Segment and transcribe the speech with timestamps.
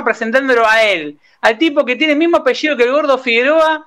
[0.00, 3.84] presentándolo a él, al tipo que tiene el mismo apellido que el gordo Figueroa,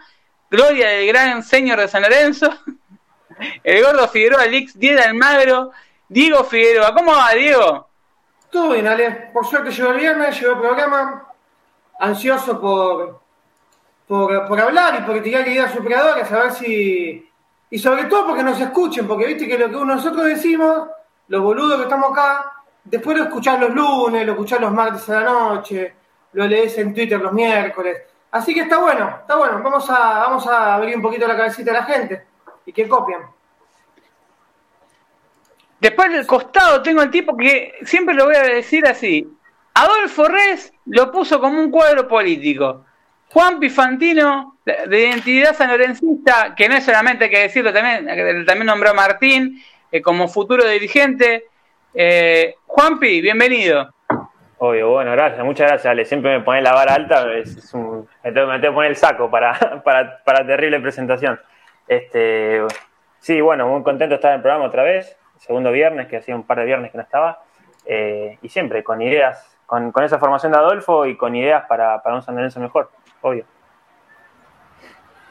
[0.49, 2.49] gloria del gran señor de San Lorenzo,
[3.63, 5.71] el gordo Figueroa, Lix, Diego Almagro,
[6.07, 6.93] Diego Figueroa.
[6.93, 7.87] ¿Cómo va, Diego?
[8.51, 9.29] Todo bien, Ale.
[9.33, 11.27] Por suerte llegó el viernes, llegó el programa.
[11.99, 13.21] Ansioso por,
[14.07, 17.29] por, por hablar y por tirar ideas superadoras, a ver si.
[17.69, 20.87] Y sobre todo porque nos escuchen, porque viste que lo que nosotros decimos,
[21.27, 22.51] los boludos que estamos acá,
[22.85, 25.93] después lo escuchás los lunes, lo escuchás los martes a la noche,
[26.33, 28.03] lo lees en Twitter los miércoles.
[28.31, 29.61] Así que está bueno, está bueno.
[29.63, 32.25] Vamos a, vamos a abrir un poquito la cabecita de la gente
[32.65, 33.21] y que copian.
[35.79, 39.27] Después del costado tengo el tipo que siempre lo voy a decir así.
[39.73, 42.85] Adolfo Res lo puso como un cuadro político.
[43.31, 48.05] Juan Pifantino, de identidad sanlorencista, que no es solamente hay que decirlo también,
[48.45, 51.45] también nombró a Martín eh, como futuro dirigente.
[51.97, 53.89] Eh, Juanpi, bienvenido.
[54.57, 56.03] Obvio, bueno, gracias, muchas gracias, Ale.
[56.03, 59.81] Siempre me pone la vara alta, es, un, me, tengo, que poner el saco para,
[59.85, 61.39] para, para terrible presentación.
[61.87, 62.61] Este,
[63.19, 66.35] sí, bueno, muy contento de estar en el programa otra vez, segundo viernes, que hacía
[66.35, 67.43] un par de viernes que no estaba,
[67.85, 72.03] eh, y siempre con ideas, con, con, esa formación de Adolfo y con ideas para,
[72.03, 73.45] para un San mejor, obvio.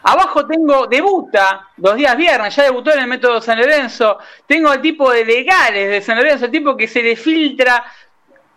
[0.06, 4.19] Abajo tengo, debuta dos días viernes, ya debutó en el método San Lorenzo.
[4.47, 7.83] Tengo el tipo de legales de San Lorenzo, el tipo que se le filtra,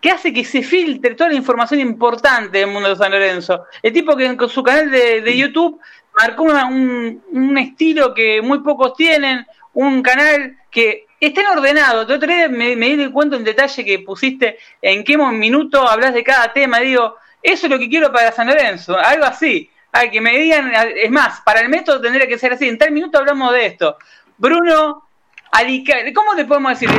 [0.01, 3.63] que hace que se filtre toda la información importante del mundo de San Lorenzo.
[3.81, 5.79] El tipo que con su canal de, YouTube
[6.19, 12.01] marcó un, estilo que muy pocos tienen, un canal que está ordenado.
[12.01, 16.13] El otro día me, me di cuenta en detalle que pusiste en qué minuto hablas
[16.13, 16.79] de cada tema.
[16.79, 19.69] Digo, eso es lo que quiero para San Lorenzo, algo así.
[19.91, 22.67] Ay, que me digan, es más, para el método tendría que ser así.
[22.67, 23.97] En tal minuto hablamos de esto.
[24.37, 25.07] Bruno,
[25.51, 26.89] Alica, ¿cómo le podemos decir?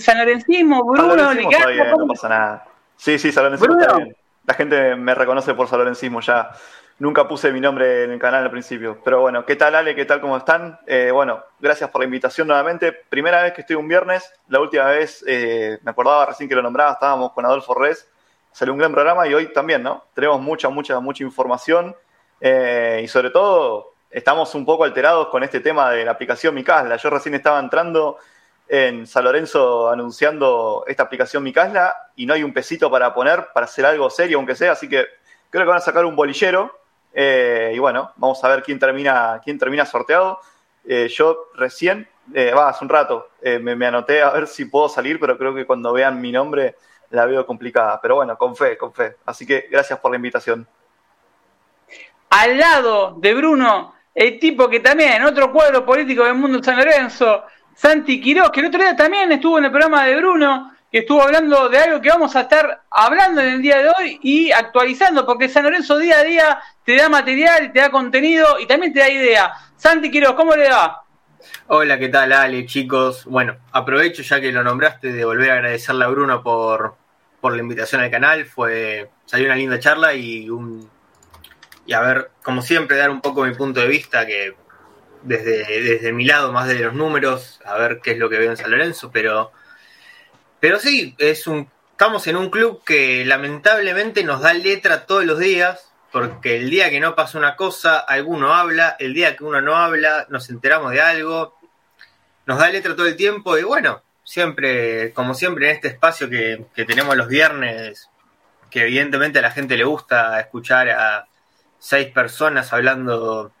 [0.00, 2.66] San Lorencismo, Bruno, Alica, No pasa nada.
[2.96, 4.16] Sí, sí, San Lorencismo está bien.
[4.46, 6.50] La gente me reconoce por San Lorencismo ya.
[6.98, 9.00] Nunca puse mi nombre en el canal al principio.
[9.04, 9.96] Pero bueno, ¿qué tal Ale?
[9.96, 10.20] ¿Qué tal?
[10.20, 10.78] ¿Cómo están?
[10.86, 12.92] Eh, bueno, gracias por la invitación nuevamente.
[12.92, 14.32] Primera vez que estoy un viernes.
[14.48, 18.08] La última vez, eh, me acordaba recién que lo nombraba, estábamos con Adolfo Res.
[18.54, 20.04] Salió un gran programa y hoy también, ¿no?
[20.14, 21.96] Tenemos mucha, mucha, mucha información.
[22.40, 26.94] Eh, y sobre todo, estamos un poco alterados con este tema de la aplicación Micasla.
[26.94, 28.16] Yo recién estaba entrando
[28.68, 33.66] en San Lorenzo anunciando esta aplicación Micasla y no hay un pesito para poner para
[33.66, 34.70] hacer algo serio, aunque sea.
[34.70, 35.04] Así que
[35.50, 36.78] creo que van a sacar un bolillero
[37.12, 40.38] eh, y bueno, vamos a ver quién termina, quién termina sorteado.
[40.86, 42.08] Eh, yo recién,
[42.56, 45.92] va, hace un rato, me, anoté a ver si puedo salir, pero creo que cuando
[45.92, 46.76] vean mi nombre
[47.14, 48.00] la veo complicada.
[48.00, 49.16] Pero bueno, con fe, con fe.
[49.24, 50.66] Así que gracias por la invitación.
[52.30, 56.76] Al lado de Bruno, el tipo que también, otro cuadro político del mundo de San
[56.76, 57.44] Lorenzo,
[57.74, 61.22] Santi Quiroz, que el otro día también estuvo en el programa de Bruno, que estuvo
[61.22, 65.24] hablando de algo que vamos a estar hablando en el día de hoy y actualizando,
[65.24, 69.00] porque San Lorenzo día a día te da material, te da contenido y también te
[69.00, 69.52] da idea.
[69.76, 71.04] Santi Quiroz, ¿cómo le va?
[71.66, 73.24] Hola, ¿qué tal, Ale, chicos?
[73.26, 76.96] Bueno, aprovecho ya que lo nombraste de volver a agradecerle a Bruno por,
[77.44, 78.46] por la invitación al canal.
[78.46, 80.88] Fue, salió una linda charla y un
[81.84, 84.54] y a ver, como siempre, dar un poco mi punto de vista, que
[85.20, 88.50] desde, desde mi lado, más de los números, a ver qué es lo que veo
[88.50, 89.52] en San Lorenzo, pero
[90.58, 95.38] pero sí, es un, estamos en un club que lamentablemente nos da letra todos los
[95.38, 99.60] días, porque el día que no pasa una cosa, alguno habla, el día que uno
[99.60, 101.58] no habla, nos enteramos de algo,
[102.46, 106.64] nos da letra todo el tiempo y bueno, siempre, como siempre en este espacio que,
[106.74, 108.08] que tenemos los viernes,
[108.70, 111.26] que evidentemente a la gente le gusta escuchar a
[111.78, 113.52] seis personas hablando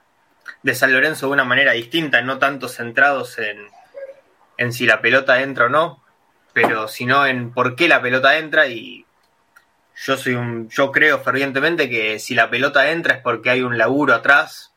[0.62, 3.68] de San Lorenzo de una manera distinta, no tanto centrados en,
[4.56, 6.02] en si la pelota entra o no,
[6.52, 9.04] pero sino en por qué la pelota entra y
[9.96, 13.78] yo soy un yo creo fervientemente que si la pelota entra es porque hay un
[13.78, 14.72] laburo atrás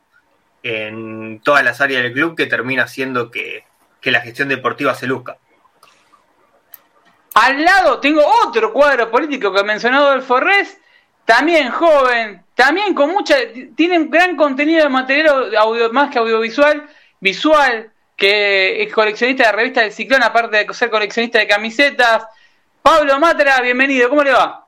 [0.61, 3.63] en todas las áreas del club que termina haciendo que,
[4.01, 5.37] que la gestión deportiva se luzca.
[7.39, 10.81] Al lado tengo otro cuadro político que mencionado el Forrés,
[11.23, 13.35] también joven, también con mucha,
[13.75, 16.87] tiene un gran contenido de material audio, más que audiovisual,
[17.19, 22.25] visual, que es coleccionista de revistas del Ciclón, aparte de ser coleccionista de camisetas.
[22.81, 24.65] Pablo Matra, bienvenido, ¿cómo le va?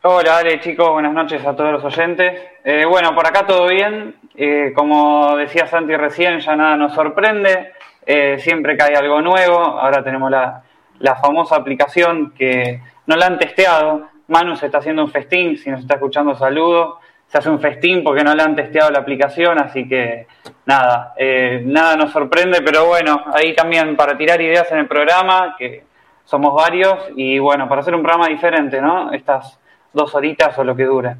[0.00, 2.40] Hola, Ale, chicos, buenas noches a todos los oyentes.
[2.64, 4.16] Eh, bueno, por acá todo bien.
[4.34, 7.74] Eh, como decía Santi recién, ya nada nos sorprende.
[8.06, 9.58] Eh, siempre que hay algo nuevo.
[9.58, 10.62] Ahora tenemos la,
[11.00, 14.08] la famosa aplicación que no la han testeado.
[14.28, 17.00] Manu se está haciendo un festín, si nos está escuchando, saludos
[17.30, 20.26] se hace un festín porque no le han testeado la aplicación, así que
[20.66, 25.54] nada, eh, nada nos sorprende, pero bueno, ahí también para tirar ideas en el programa,
[25.56, 25.84] que
[26.24, 29.12] somos varios, y bueno, para hacer un programa diferente, ¿no?
[29.12, 29.60] Estas
[29.92, 31.16] dos horitas o lo que dure.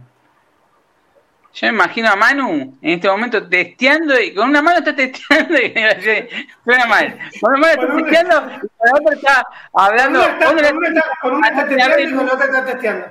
[1.52, 5.58] Yo me imagino a Manu en este momento testeando y con una mano está testeando
[5.58, 5.75] y
[6.64, 7.19] suena mal.
[7.41, 10.20] Con una mano está testeando y con la otra está hablando.
[10.20, 13.06] Con una está, con una está testeando y con la otra está testeando.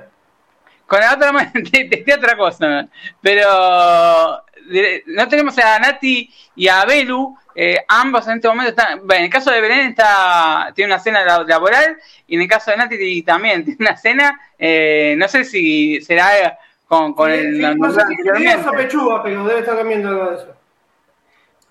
[0.86, 2.88] Con la otra mano testea otra cosa.
[3.20, 4.42] Pero
[5.06, 7.36] no tenemos a Nati y a Belu.
[7.54, 9.06] Eh, ambos en este momento están.
[9.06, 12.70] Bueno, en el caso de Belén está, tiene una cena laboral y en el caso
[12.70, 14.40] de Nati también tiene una cena.
[14.58, 16.58] Eh, no sé si será
[16.90, 17.54] con, con el.
[17.54, 20.54] Sí, no sé si pechuga, pero debe estar comiendo algo de eso.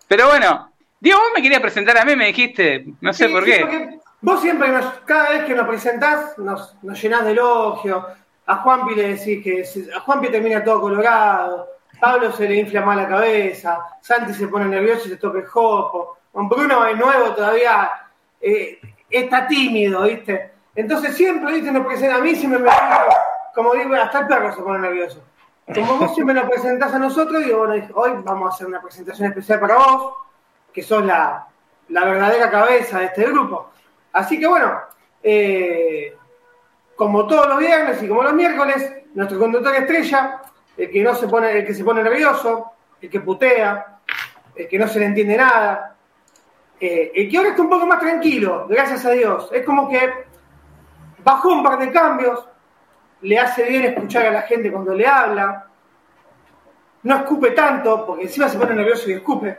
[0.08, 4.00] Pero bueno, Diego, vos me querías presentar a mí, me dijiste, no sé por qué.
[4.22, 8.08] Vos siempre, nos, cada vez que nos presentás, nos, nos llenás de elogio.
[8.46, 11.68] A Juanpi le decís que a Juanpi termina todo colorado.
[12.00, 13.78] Pablo se le infla mal la cabeza.
[14.02, 16.18] Santi se pone nervioso y se toca el jopo.
[16.32, 17.92] Bruno es nuevo todavía.
[18.40, 18.80] Eh,
[19.10, 20.52] está tímido, ¿viste?
[20.76, 21.74] Entonces siempre, ¿viste?
[21.74, 22.70] Nos presenta a mí, siempre me
[23.54, 25.24] como digo, hasta el perro se pone nervioso.
[25.74, 29.30] Como vos siempre nos presentás a nosotros, digo, bueno, hoy vamos a hacer una presentación
[29.30, 30.14] especial para vos,
[30.74, 31.48] que sos la,
[31.90, 33.70] la verdadera cabeza de este grupo.
[34.14, 34.80] Así que bueno,
[35.22, 36.16] eh,
[36.96, 40.42] como todos los viernes y como los miércoles, nuestro conductor estrella,
[40.76, 42.72] el que no se pone, el que se pone nervioso,
[43.02, 44.00] el que putea,
[44.56, 45.96] el que no se le entiende nada,
[46.80, 49.50] eh, el que ahora está un poco más tranquilo, gracias a Dios.
[49.52, 50.26] Es como que
[51.24, 52.48] bajó un par de cambios,
[53.22, 55.68] le hace bien escuchar a la gente cuando le habla,
[57.04, 59.58] no escupe tanto, porque encima se pone nervioso y escupe.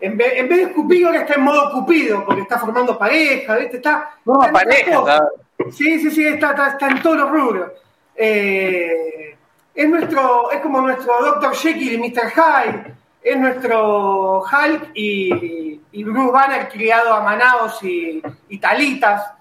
[0.00, 3.56] En vez, en vez de escupir, ahora está en modo cupido, porque está formando pareja,
[3.56, 3.76] ¿viste?
[3.76, 5.28] Está, no, pareja.
[5.70, 7.72] Sí, sí, sí, está, está, en todos los rubros.
[8.14, 9.36] Eh,
[9.74, 11.54] es, nuestro, es como nuestro Dr.
[11.54, 12.30] Jekyll y Mr.
[12.30, 19.32] Hyde, es nuestro Hulk y, y Bruce Banner criado a Manaos y, y Talitas.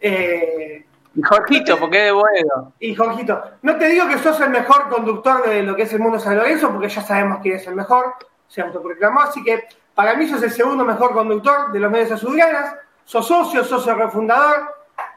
[0.00, 2.72] Eh, y Jorgito, porque es de bueno.
[2.80, 6.00] Y Jorgito, no te digo que sos el mejor conductor de lo que es el
[6.00, 8.14] mundo San Lorenzo, porque ya sabemos quién es el mejor,
[8.48, 9.64] se autoproclamó, así que
[9.94, 12.74] para mí sos el segundo mejor conductor de los medios azulgranas,
[13.04, 14.74] sos socio, socio refundador,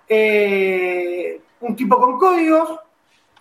[0.07, 2.79] eh, un tipo con códigos,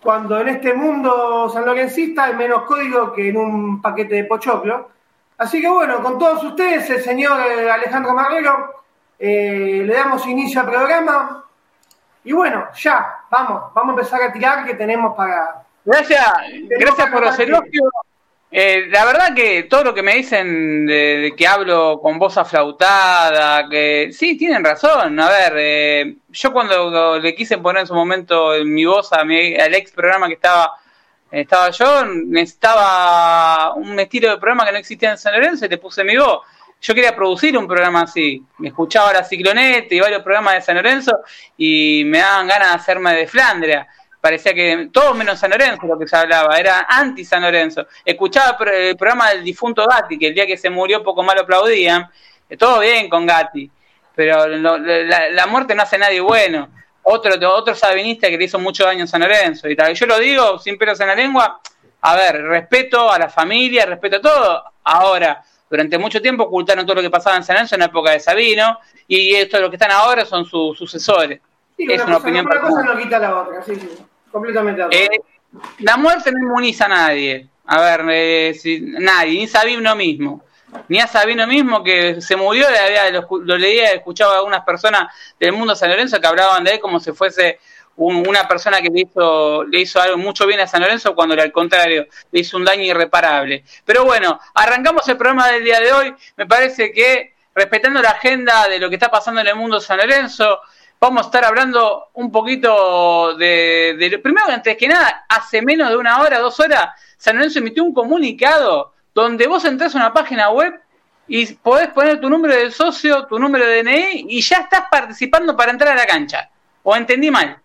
[0.01, 4.91] cuando en este mundo sanlorencista hay menos código que en un paquete de pochoclo.
[5.37, 8.83] Así que bueno, con todos ustedes, el señor Alejandro Marrero,
[9.17, 11.44] eh, le damos inicio al programa.
[12.25, 15.63] Y bueno, ya, vamos, vamos a empezar a tirar que tenemos para...
[15.85, 16.25] Gracias,
[16.67, 17.89] gracias por los elogios.
[18.51, 23.69] Eh, la verdad que todo lo que me dicen de, que hablo con voz aflautada,
[23.69, 25.19] que sí, tienen razón.
[25.19, 29.55] A ver, eh, yo cuando le quise poner en su momento mi voz a mi,
[29.55, 30.73] al ex programa que estaba
[31.31, 35.77] estaba yo, necesitaba un estilo de programa que no existía en San Lorenzo y te
[35.77, 36.41] puse mi voz
[36.81, 38.43] yo quería producir un programa así.
[38.59, 41.19] Me escuchaba la Ciclonete y varios programas de San Lorenzo
[41.57, 43.87] y me daban ganas de hacerme de Flandria.
[44.21, 47.87] Parecía que todo menos San Lorenzo lo que se hablaba, era anti San Lorenzo.
[48.03, 52.09] Escuchaba el programa del difunto Gatti, que el día que se murió poco mal aplaudían.
[52.49, 53.69] Eh, todo bien con Gatti,
[54.15, 56.69] pero la, muerte no hace nadie bueno.
[57.03, 59.93] Otro, otro sabinista que le hizo mucho daño a San Lorenzo y tal.
[59.93, 61.61] Yo lo digo sin pelos en la lengua.
[62.01, 64.63] A ver, respeto a la familia, respeto a todo.
[64.83, 68.11] Ahora, durante mucho tiempo ocultaron todo lo que pasaba en San Lorenzo en la época
[68.11, 71.39] de Sabino, y esto lo que están ahora son sus sucesores.
[71.77, 73.89] es una, opinión una cosa no quita la otra, sí, sí,
[74.31, 75.09] completamente eh,
[75.79, 77.49] La muerte no inmuniza a nadie.
[77.67, 78.55] A ver, eh,
[78.99, 80.43] nadie, ni Sabino mismo.
[80.89, 82.67] Ni a Sabino mismo que se murió,
[83.11, 86.73] lo, lo leía, escuchaba a algunas personas del mundo de San Lorenzo que hablaban de
[86.73, 87.59] él como si fuese
[87.97, 91.51] una persona que le hizo, le hizo algo mucho bien a San Lorenzo cuando al
[91.51, 93.63] contrario le hizo un daño irreparable.
[93.85, 96.15] Pero bueno, arrancamos el programa del día de hoy.
[96.35, 99.97] Me parece que respetando la agenda de lo que está pasando en el mundo San
[99.97, 100.59] Lorenzo,
[100.99, 105.97] vamos a estar hablando un poquito de, de primero antes que nada, hace menos de
[105.97, 110.49] una hora, dos horas, San Lorenzo emitió un comunicado donde vos entras a una página
[110.49, 110.73] web
[111.27, 115.55] y podés poner tu número de socio, tu número de DNI y ya estás participando
[115.55, 116.49] para entrar a la cancha.
[116.83, 117.59] ¿O entendí mal?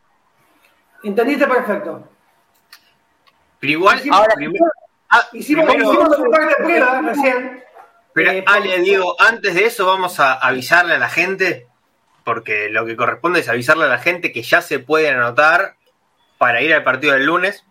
[1.03, 2.09] Entendiste perfecto.
[3.59, 3.99] Pero igual,
[5.33, 7.65] hicimos, un par de pruebas recién.
[8.13, 11.69] Pero eh, Ale, Diego, antes de eso vamos a avisarle a la gente,
[12.25, 15.77] porque lo que corresponde es avisarle a la gente que ya se pueden anotar
[16.39, 17.65] para ir al partido del lunes,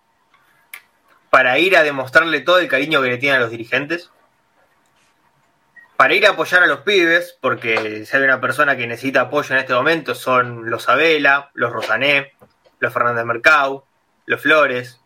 [1.29, 4.11] para ir a demostrarle todo el cariño que le tienen a los dirigentes,
[5.97, 9.53] para ir a apoyar a los pibes, porque si hay una persona que necesita apoyo
[9.53, 12.31] en este momento son los Abela, los Rosané,
[12.79, 13.85] los Fernández Mercado,
[14.25, 15.01] los Flores.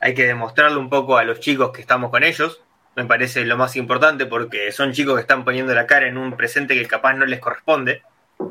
[0.00, 2.62] Hay que demostrarle un poco a los chicos que estamos con ellos.
[2.94, 6.36] Me parece lo más importante porque son chicos que están poniendo la cara en un
[6.36, 8.02] presente que capaz no les corresponde.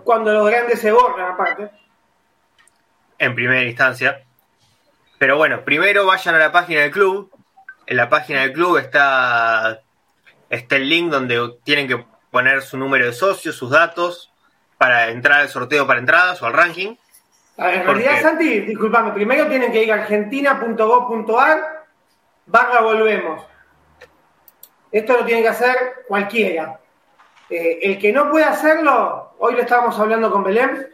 [0.04, 1.70] Cuando los grandes se borran, aparte.
[3.20, 4.24] En primera instancia.
[5.20, 7.32] Pero bueno, primero vayan a la página del club.
[7.86, 9.82] En la página del club está,
[10.50, 14.32] está el link donde tienen que poner su número de socios, sus datos,
[14.78, 16.96] para entrar al sorteo para entradas o al ranking.
[17.58, 21.86] En realidad, Santi, disculpame, primero tienen que ir a argentina.gov.ar
[22.46, 23.44] barra volvemos.
[24.92, 25.78] Esto lo tiene que hacer
[26.08, 26.80] cualquiera.
[27.50, 30.88] Eh, el que no puede hacerlo, hoy lo estábamos hablando con Belén,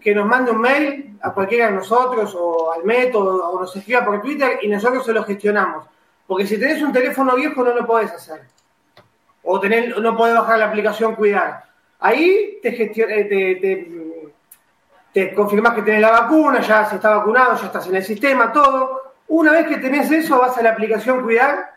[0.00, 4.04] que nos mande un mail a cualquiera de nosotros o al método o nos escriba
[4.04, 5.86] por Twitter y nosotros se lo gestionamos.
[6.26, 8.42] Porque si tenés un teléfono viejo no lo podés hacer.
[9.42, 11.64] O tener, no podés bajar la aplicación Cuidar.
[12.00, 14.13] Ahí te, eh, te, te,
[15.14, 18.52] te confirmás que tenés la vacuna, ya se está vacunado, ya estás en el sistema,
[18.52, 19.14] todo.
[19.28, 21.72] Una vez que tenés eso, vas a la aplicación Cuidar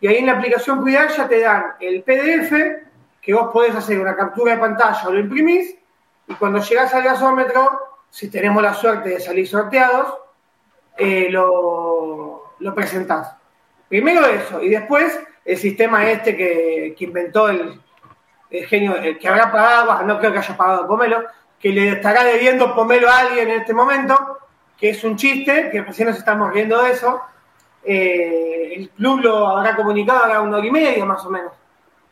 [0.00, 2.52] y ahí en la aplicación Cuidar ya te dan el PDF
[3.20, 5.74] que vos podés hacer una captura de pantalla o lo imprimís
[6.28, 10.18] y cuando llegás al gasómetro, si tenemos la suerte de salir sorteados,
[10.96, 13.34] eh, lo, lo presentás.
[13.88, 17.80] Primero eso, y después el sistema este que, inventó el,
[18.68, 21.24] genio, que habrá pagado, no creo que haya pagado Pomelo,
[21.62, 24.38] que le estará debiendo Pomelo a alguien en este momento,
[24.76, 27.20] que es un chiste, que recién nos estamos riendo de eso.
[27.84, 31.52] Eh, el club lo habrá comunicado hace una hora y media más o menos.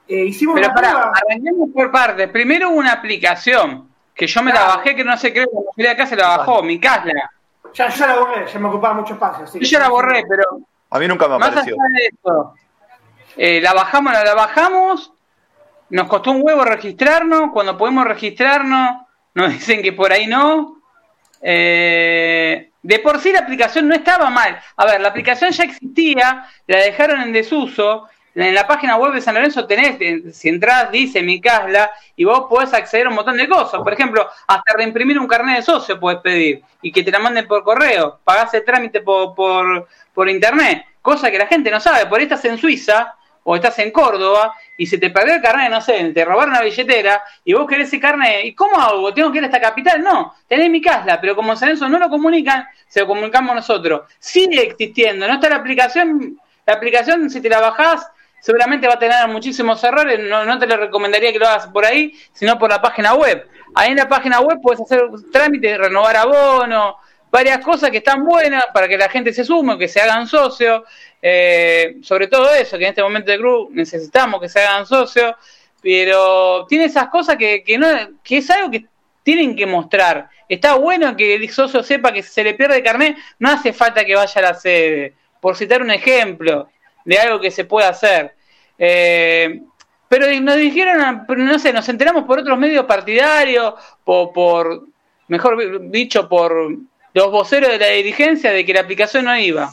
[0.07, 2.29] Eh, hicimos Pero para, arranquemos por partes.
[2.29, 5.95] Primero una aplicación, que yo me la bajé, que no sé, creo que la mayoría
[5.95, 7.31] de acá se la bajó, mi Casla.
[7.75, 9.47] Ya, ya la borré, ya me ocupaba mucho espacio.
[9.47, 10.45] yo ya la borré, pero
[10.91, 11.77] a mí nunca me Más apareció.
[13.37, 15.13] Eh, la bajamos, la, bajamos.
[15.91, 17.51] Nos costó un huevo registrarnos.
[17.53, 19.03] Cuando podemos registrarnos,
[19.35, 20.83] nos dicen que por ahí no.
[21.43, 24.61] Eh, de por sí la aplicación no estaba mal.
[24.77, 29.21] A ver, la aplicación ya existía, la dejaron en desuso en la página web de
[29.21, 33.37] San Lorenzo tenés, si entras, dice mi casla, y vos podés acceder a un montón
[33.37, 33.81] de cosas.
[33.83, 37.49] Por ejemplo, hasta reimprimir un carnet de socio podés pedir y que te la manden
[37.49, 38.21] por correo.
[38.23, 39.35] Pagás el trámite por,
[40.15, 42.07] por, internet, cosa que la gente no sabe.
[42.07, 45.71] Por ahí estás en Suiza o estás en Córdoba y se te perdió el carnet,
[45.71, 48.45] no sé, te robaron la billetera y vos querés ese carnet.
[48.45, 49.13] ¿Y cómo hago?
[49.15, 50.03] ¿Tengo que ir a esta capital?
[50.03, 54.03] No, tenés mi casla, pero como San Lorenzo no lo comunican, se lo comunicamos nosotros.
[54.19, 56.39] Sigue existiendo, no está la aplicación.
[56.67, 58.07] La aplicación, si te la bajás,
[58.41, 62.15] seguramente va a tener muchísimos errores, no, te lo recomendaría que lo hagas por ahí,
[62.33, 63.47] sino por la página web.
[63.75, 66.97] Ahí en la página web puedes hacer trámites, renovar abono,
[67.31, 70.83] varias cosas que están buenas para que la gente se sume, que se hagan socios,
[71.23, 75.35] eh, sobre todo eso, que en este momento de club necesitamos que se hagan socios,
[75.83, 77.87] pero tiene esas cosas que, que, no,
[78.23, 78.87] que es algo que
[79.23, 80.29] tienen que mostrar.
[80.49, 83.73] Está bueno que el socio sepa que si se le pierde el carnet, no hace
[83.73, 85.15] falta que vaya a la sede.
[85.41, 86.69] Por citar un ejemplo,
[87.05, 88.35] de algo que se puede hacer.
[88.79, 89.63] Eh,
[90.09, 93.75] pero nos dijeron, no sé, nos enteramos por otros medios partidarios,
[94.05, 94.87] por, por,
[95.29, 96.77] mejor dicho, por
[97.15, 99.71] los voceros de la dirigencia de que la aplicación no iba.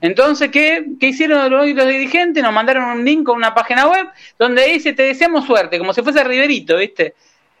[0.00, 2.42] Entonces, ¿qué, ¿qué hicieron los, los, dirigentes?
[2.42, 6.02] Nos mandaron un link con una página web donde dice, te deseamos suerte, como si
[6.02, 7.14] fuese Riverito, ¿viste?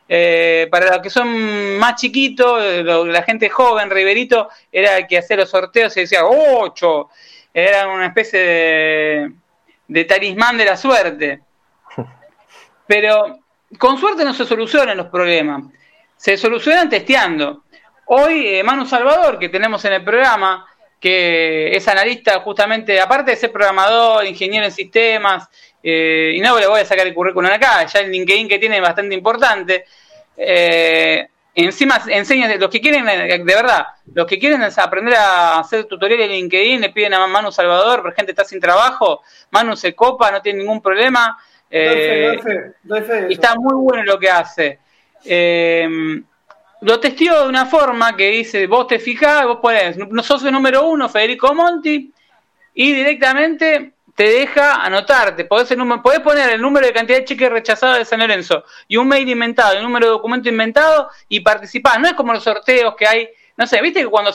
[0.08, 2.62] Eh, para los que son más chiquitos,
[3.06, 7.08] la gente joven, Riverito era el que hacía los sorteos y decía, ocho,
[7.52, 9.32] era una especie de,
[9.88, 11.40] de talismán de la suerte.
[12.86, 13.40] Pero
[13.78, 15.64] con suerte no se solucionan los problemas,
[16.16, 17.64] se solucionan testeando.
[18.06, 20.66] Hoy eh, Manu Salvador, que tenemos en el programa,
[21.00, 25.48] que es analista justamente, aparte de ser programador, ingeniero en sistemas,
[25.82, 28.76] eh, y no le voy a sacar el currículum acá, ya el LinkedIn que tiene
[28.76, 29.84] es bastante importante,
[30.36, 36.26] eh, encima enseña, los que quieren, de verdad, los que quieren aprender a hacer tutoriales
[36.26, 40.30] en LinkedIn, le piden a Manu Salvador, pero gente está sin trabajo, Manu se copa,
[40.30, 41.38] no tiene ningún problema.
[41.70, 42.36] Eh,
[43.30, 44.78] está muy bueno lo que hace.
[45.24, 45.88] Eh,
[46.80, 50.52] lo testió de una forma que dice, vos te fijás, vos podés, no sos el
[50.52, 52.12] número uno, Federico Monti,
[52.74, 55.44] y directamente te deja anotarte.
[55.44, 59.08] Podés, podés poner el número de cantidad de cheques rechazados de San Lorenzo y un
[59.08, 62.00] mail inventado, el número de documento inventado y participar.
[62.00, 64.32] No es como los sorteos que hay, no sé, viste que cuando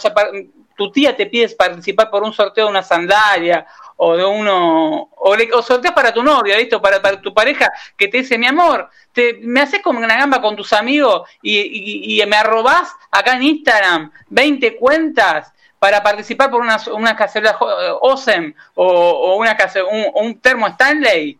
[0.75, 3.65] tu tía te pide participar por un sorteo de una sandalia
[3.97, 6.75] o de uno, o, le, sorteas para tu novia, ¿viste?
[6.75, 10.41] O para, tu pareja que te dice, mi amor, te, me haces como una gamba
[10.41, 15.51] con tus amigos y, y me arrobás acá en Instagram 20 cuentas
[15.81, 19.57] para participar por una, una cacerola eh, OSEM o, una
[19.89, 21.39] un, un, termo Stanley.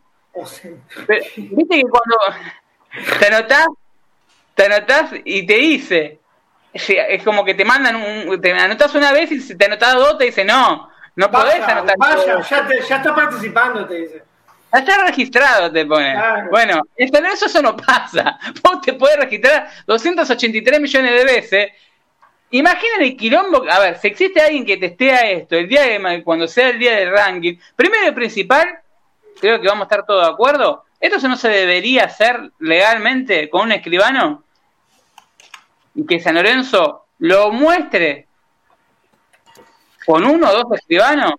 [1.38, 2.18] Viste que cuando
[3.20, 3.68] te anotás,
[4.56, 6.21] te anotás y te dice,
[6.74, 10.18] es como que te mandan, un, te anotás una vez y si te anotás dos
[10.18, 11.96] te dice, no, no podés anotar.
[11.98, 14.24] Vaya, ya, te, ya está participando, te dice.
[14.74, 16.16] Ya está registrado, te pone.
[16.50, 18.40] Bueno, eso, eso no pasa.
[18.64, 21.72] Vos te podés registrar 283 millones de veces
[22.52, 23.64] Imaginen el quilombo.
[23.70, 26.98] A ver, si existe alguien que testea esto el día de cuando sea el día
[26.98, 28.80] del ranking, primero y principal,
[29.40, 30.84] creo que vamos a estar todos de acuerdo.
[31.00, 34.44] ¿Esto no se debería hacer legalmente con un escribano?
[35.96, 38.28] Y que San Lorenzo lo muestre
[40.06, 41.34] con uno o dos escribanos.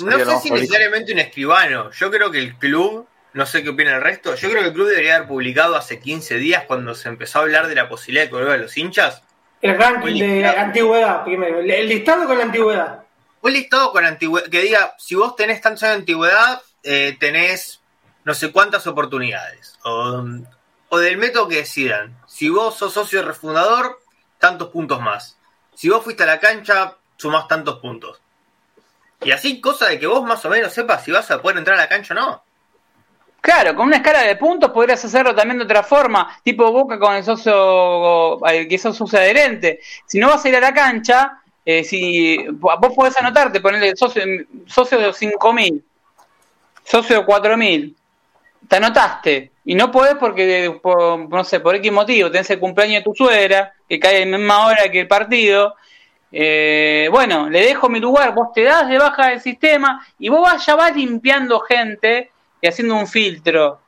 [0.00, 1.90] No sé si necesariamente un escribano.
[1.92, 4.74] Yo creo que el club, no sé qué opina el resto, yo creo que el
[4.74, 8.24] club debería haber publicado hace 15 días cuando se empezó a hablar de la posibilidad
[8.24, 9.22] de colgar a los hinchas.
[9.60, 13.04] El ranking de antigüedad primero, el listado con la antigüedad.
[13.40, 17.80] Un listado con antigüedad, que diga, si vos tenés tantos años de antigüedad, eh, tenés
[18.24, 19.78] no sé cuántas oportunidades.
[19.84, 20.22] O,
[20.90, 22.16] o del método que decidan.
[22.26, 24.00] Si vos sos socio refundador,
[24.38, 25.36] tantos puntos más.
[25.74, 28.20] Si vos fuiste a la cancha, sumás tantos puntos.
[29.22, 31.76] Y así, cosa de que vos más o menos sepas si vas a poder entrar
[31.76, 32.42] a la cancha o no.
[33.40, 37.14] Claro, con una escala de puntos podrías hacerlo también de otra forma, tipo Boca con
[37.14, 39.80] el socio, que sos socio adherente.
[40.06, 44.22] Si no vas a ir a la cancha, eh, si vos podés anotarte, ponerle socio,
[44.66, 45.82] socio de 5.000,
[46.84, 47.94] socio de 4.000,
[48.66, 50.74] te anotaste, y no podés porque,
[51.30, 54.38] no sé, por X motivo, tenés el cumpleaños de tu suegra, que cae en la
[54.38, 55.76] misma hora que el partido,
[56.30, 60.64] eh, bueno, le dejo mi lugar, vos te das de baja del sistema y vos
[60.64, 63.80] ya vas limpiando gente y haciendo un filtro.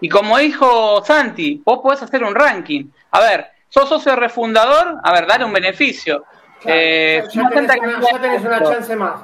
[0.00, 2.86] Y como dijo Santi, vos podés hacer un ranking.
[3.12, 6.24] A ver, sos socio refundador, a ver, dale un beneficio.
[6.64, 9.22] Eh, ya, tenés una, chance más.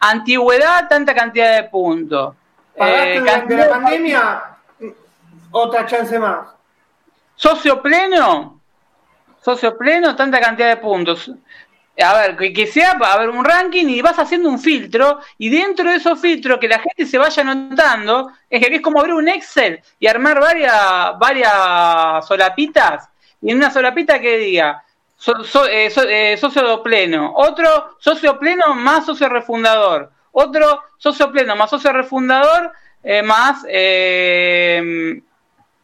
[0.00, 2.34] antigüedad, tanta cantidad de puntos.
[2.76, 4.42] Pagaste eh, durante la pandemia,
[5.50, 6.48] otra chance más.
[7.36, 8.60] Socio pleno,
[9.40, 11.30] socio pleno, tanta cantidad de puntos.
[12.02, 15.90] A ver, que, sea sea haber un ranking y vas haciendo un filtro y dentro
[15.90, 19.28] de esos filtros que la gente se vaya anotando, es que es como abrir un
[19.28, 23.10] Excel y armar varias, varias solapitas
[23.42, 24.82] y en una solapita que diga
[25.70, 31.92] eh, eh, socio pleno, otro socio pleno más socio refundador, otro socio pleno más socio
[31.92, 32.72] refundador
[33.04, 33.64] eh, más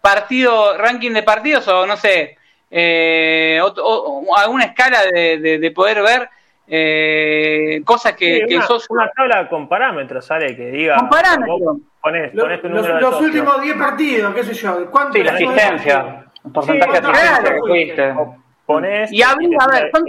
[0.00, 2.36] partido, ranking de partidos o no sé,
[2.70, 6.28] eh, o, alguna escala de, poder ver
[6.66, 10.54] eh, cosas que, una, Una tabla con parámetros, ¿sale?
[10.54, 10.96] Que diga.
[10.96, 11.78] Con parámetros.
[12.32, 14.90] los, últimos 10 partidos, qué sé yo.
[14.90, 16.24] ¿cuánto sí, la asistencia.
[16.52, 18.16] Porcentaje de asistencia
[18.66, 19.10] Pones.
[19.12, 20.04] Y a ver, son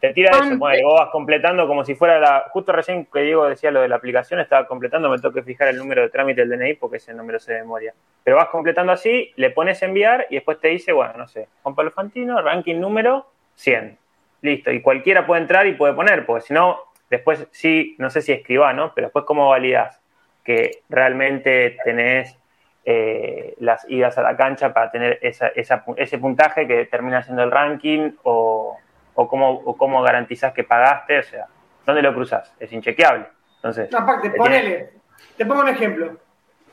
[0.00, 2.46] te tira eso, bueno, vos vas completando como si fuera la.
[2.50, 5.68] Justo recién que Diego decía lo de la aplicación, estaba completando, me tengo que fijar
[5.68, 7.94] el número de trámite del DNI porque ese número se de memoria.
[8.24, 11.74] Pero vas completando así, le pones enviar y después te dice, bueno, no sé, Juan
[11.74, 13.98] Pablo Fantino, ranking número 100.
[14.42, 18.22] Listo, y cualquiera puede entrar y puede poner, porque si no, después sí, no sé
[18.22, 18.92] si escriba, ¿no?
[18.94, 20.00] Pero después, ¿cómo validas
[20.44, 22.36] que realmente tenés
[22.84, 25.52] eh, las idas a la cancha para tener esa,
[25.96, 28.78] ese puntaje que termina siendo el ranking o
[29.20, 31.46] o cómo, o cómo garantizás que pagaste, o sea,
[31.84, 32.54] ¿dónde lo cruzas?
[32.58, 33.26] Es inchequeable.
[33.56, 34.94] Entonces, aparte, ponele,
[35.36, 36.16] te pongo un ejemplo.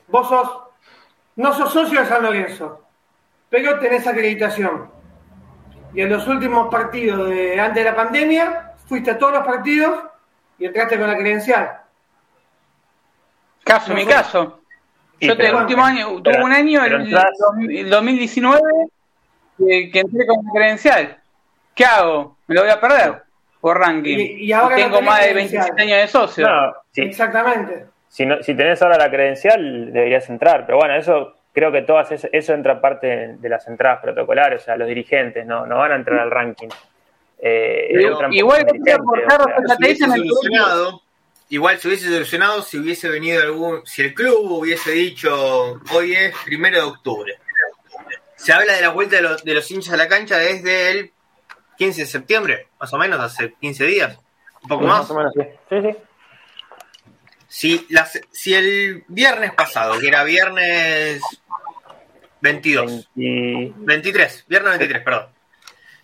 [0.07, 0.61] Vos sos,
[1.35, 2.85] no sos socio de San Lorenzo,
[3.49, 4.89] pero tenés acreditación.
[5.93, 10.05] Y en los últimos partidos de antes de la pandemia, fuiste a todos los partidos
[10.57, 11.81] y entraste con la credencial.
[13.65, 14.61] Caso, mi caso.
[15.19, 17.13] Yo el último año, tuve un año, el,
[17.69, 18.61] el 2019,
[19.57, 21.21] que, que entré con la credencial.
[21.75, 22.36] ¿Qué hago?
[22.47, 23.23] Me lo voy a perder
[23.59, 24.17] por ranking.
[24.17, 26.47] Y, ahora tengo más de 27 años de socio.
[26.95, 27.85] Exactamente.
[28.07, 30.65] Si, si tenés ahora la credencial, deberías entrar.
[30.65, 34.65] Pero bueno, eso creo que todas eso, eso entra parte de las entradas protocolares, o
[34.65, 36.67] sea, los dirigentes no, no van a entrar al ranking.
[37.39, 37.89] Eh,
[38.31, 41.01] igual que solucionado,
[41.49, 46.35] igual si hubiese solucionado, si hubiese venido algún, si el club hubiese dicho hoy es
[46.45, 47.33] primero de octubre.
[48.35, 51.11] Se habla de la vuelta de los, de los hinchas a la cancha desde el
[51.77, 54.19] 15 de septiembre, más o menos, hace 15 días.
[54.63, 55.07] Un poco más.
[57.47, 57.87] Si,
[58.31, 61.21] si el viernes pasado, que era viernes
[62.41, 65.27] 22, 23, viernes 23, perdón.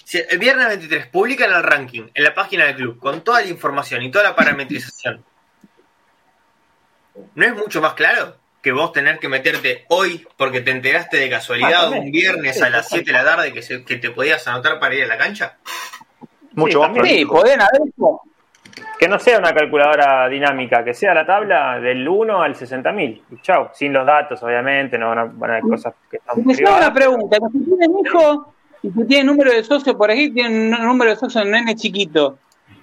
[0.04, 3.48] Si el viernes 23 publican el ranking en la página del club con toda la
[3.48, 5.24] información y toda la parametrización,
[7.36, 8.38] ¿no es mucho más claro?
[8.64, 12.88] Que vos tener que meterte hoy porque te enteraste de casualidad un viernes a las
[12.88, 15.58] 7 de la tarde que, que te podías anotar para ir a la cancha?
[16.54, 16.92] Mucho más.
[17.06, 17.82] Sí, pueden haber
[18.98, 23.22] Que no sea una calculadora dinámica, que sea la tabla del 1 al 60.000.
[23.32, 26.46] Y chao, sin los datos, obviamente, no van a, van a haber cosas que están
[26.46, 30.74] Me una pregunta: si tienen hijo y si tienen número de socio por aquí, tienen
[30.74, 32.38] un número de socio en nene chiquito,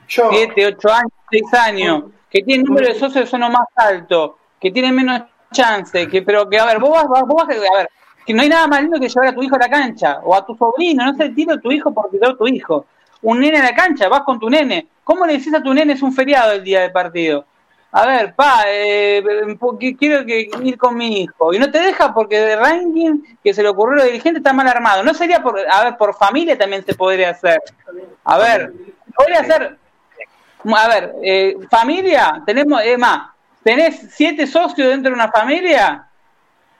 [0.07, 4.95] 7, 8 años, 6 años, que tienen número de socios son más alto, que tienen
[4.95, 7.89] menos chance, que, pero que a ver, vos vas, vos vas, a ver,
[8.25, 10.35] que no hay nada más lindo que llevar a tu hijo a la cancha, o
[10.35, 12.87] a tu sobrino, no sé, tiro a tu hijo porque te tu hijo.
[13.23, 14.87] Un nene a la cancha, vas con tu nene.
[15.05, 17.45] ¿Cómo le decís a tu nene es un feriado el día del partido?
[17.93, 19.23] A ver, pa, eh,
[19.99, 21.53] quiero que ir con mi hijo.
[21.53, 24.69] Y no te deja porque de ranking que se le ocurrió a dirigente está mal
[24.69, 25.03] armado.
[25.03, 27.61] No sería por, a ver, por familia también se podría hacer.
[28.25, 28.73] A ver,
[29.17, 29.77] podría hacer,
[30.65, 33.31] a ver, eh, familia, tenemos, es más,
[33.63, 36.07] tenés siete socios dentro de una familia,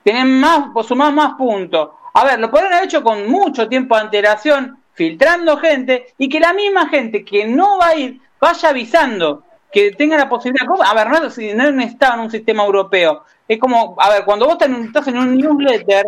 [0.03, 1.89] tenés más, pues sumás más puntos.
[2.13, 6.39] A ver, lo podrían haber hecho con mucho tiempo de antelación, filtrando gente, y que
[6.39, 10.67] la misma gente que no va a ir vaya avisando que tenga la posibilidad.
[10.85, 13.23] A ver, no, no estado en un sistema europeo.
[13.47, 16.05] Es como, a ver, cuando vos estás en un newsletter,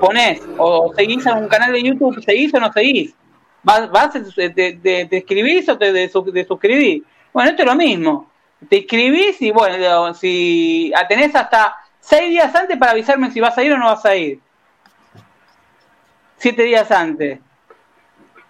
[0.00, 3.14] ponés o seguís en un canal de YouTube, ¿seguís o no seguís?
[3.62, 7.02] ¿Vas, vas te, te, escribís o te de, suscribís?
[7.32, 8.30] Bueno, esto es lo mismo.
[8.68, 13.62] Te escribís y bueno, si tenés hasta seis días antes para avisarme si vas a
[13.62, 14.40] ir o no vas a ir.
[16.36, 17.40] Siete días antes.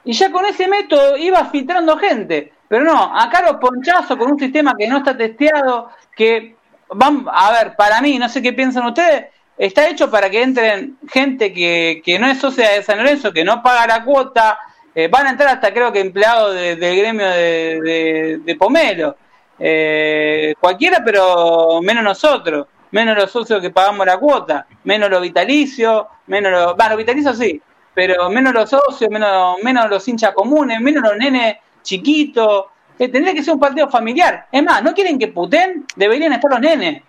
[0.04, 2.52] Y ya con ese método ibas filtrando gente.
[2.68, 6.54] Pero no, acá los ponchazos con un sistema que no está testeado, que,
[6.90, 10.98] van, a ver, para mí, no sé qué piensan ustedes, está hecho para que entren
[11.10, 14.58] gente que, que no es socia de San Lorenzo, que no paga la cuota,
[14.94, 19.16] eh, van a entrar hasta creo que empleados del gremio de, de, Pomelo.
[19.58, 26.06] Eh, cualquiera, pero menos nosotros, menos los socios que pagamos la cuota, menos los vitalicios,
[26.26, 27.60] menos los, bueno, los vitalicios sí,
[27.94, 32.70] pero menos los socios, menos, menos los hinchas comunes, menos los nenes chiquito.
[32.98, 34.46] Eh, tendría que ser un partido familiar.
[34.52, 37.02] Es más, no quieren que puten, deberían estar los nenes.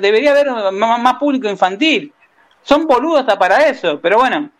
[0.00, 2.12] Debería haber más, público infantil.
[2.62, 4.50] Son boludos hasta para eso, pero bueno.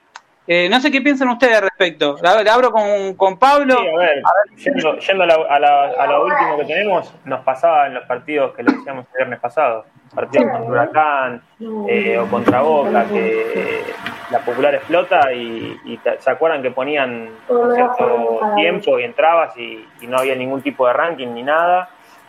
[0.47, 2.17] Eh, no sé qué piensan ustedes al respecto.
[2.23, 3.77] Le abro con, con Pablo.
[3.79, 4.23] Sí, a ver,
[4.57, 9.07] yendo, yendo a, lo último que tenemos, nos pasaba en los partidos que lo decíamos
[9.13, 11.43] el viernes pasado partidos contra Huracán
[11.89, 13.83] eh, o contra Boca, que
[14.31, 20.19] la popular explota y, se acuerdan que ponían un cierto tiempo y entrabas y, no
[20.19, 21.89] había ningún tipo de ranking ni nada,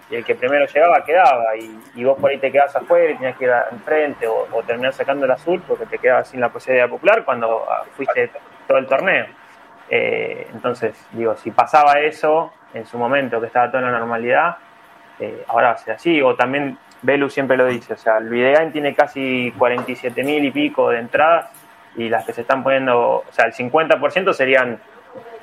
[0.09, 3.37] y el que primero llegaba quedaba, y, vos por ahí te quedabas afuera y tenías
[3.37, 7.25] que ir enfrente o, o sacando el azul porque te quedabas sin la posibilidad popular
[7.25, 8.29] cuando ah, fuiste
[8.67, 9.25] todo el torneo.
[9.89, 14.57] Eh, entonces, digo, si pasaba eso en su momento, que estaba todo en la normalidad,
[15.19, 18.29] eh, ahora va a ser así, o también Belu siempre lo dice, o sea, el
[18.29, 21.49] Videgain tiene casi 47 mil y pico de entradas
[21.95, 24.79] y las que se están poniendo, o sea, el 50% serían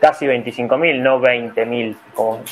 [0.02, 1.96] casi 25 mil, no 20 mil.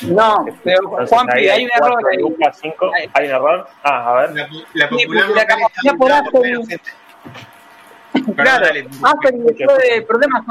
[0.07, 3.09] No, pero Juanpi, hay un error ahí.
[3.13, 3.67] hay un error.
[3.83, 4.47] Ah, a ver.
[4.73, 6.81] La, popular la capacidad por Aspen.
[8.37, 8.65] Claro,
[9.03, 10.43] Aspen de problemas.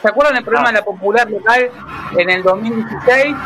[0.00, 0.72] ¿Se acuerdan del problema ah.
[0.72, 1.70] de la popular local
[2.16, 3.36] en el 2016?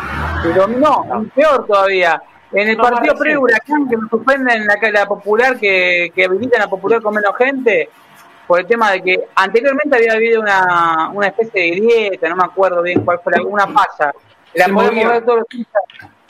[0.44, 6.12] Pero no, peor todavía en el partido pre-Huracán que nos suspenden la, la popular, que,
[6.14, 7.88] que habilitan la popular con menos gente,
[8.52, 12.44] por el tema de que anteriormente había habido una, una especie de grieta, no me
[12.44, 14.12] acuerdo bien cuál fue, alguna falla.
[14.52, 14.66] La
[15.24, 15.44] todos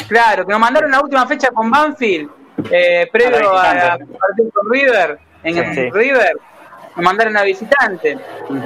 [0.07, 2.31] claro, que nos mandaron la última fecha con Banfield,
[2.71, 6.37] eh, previo a, partido con River, en el River,
[6.95, 8.17] nos mandaron a visitante.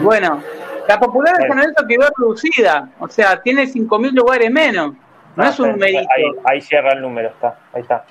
[0.02, 0.42] Bueno,
[0.86, 4.92] la popular de San Lorenzo quedó reducida, o sea, tiene 5.000 lugares menos.
[5.34, 6.06] No es un mérito.
[6.44, 8.04] Ahí, cierra el número, está, ahí está.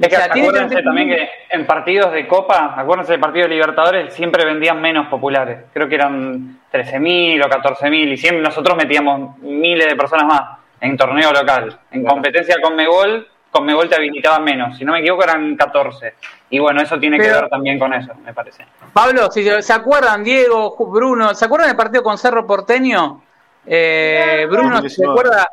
[0.00, 4.44] Es que acuérdense también que en partidos de Copa, acuérdense del partido de Libertadores, siempre
[4.44, 5.64] vendían menos populares.
[5.72, 10.42] Creo que eran 13.000 o 14.000 y siempre nosotros metíamos miles de personas más
[10.80, 11.80] en torneo local.
[11.90, 14.76] En competencia con Megol, con Megol te habilitaban menos.
[14.76, 16.14] Si no me equivoco eran 14.
[16.50, 18.64] Y bueno, eso tiene que ver también con eso, me parece.
[18.92, 23.22] Pablo, si se acuerdan, Diego, Bruno, ¿se acuerdan del partido con Cerro Porteño?
[23.66, 25.46] Eh, Bruno, ¿se acuerda?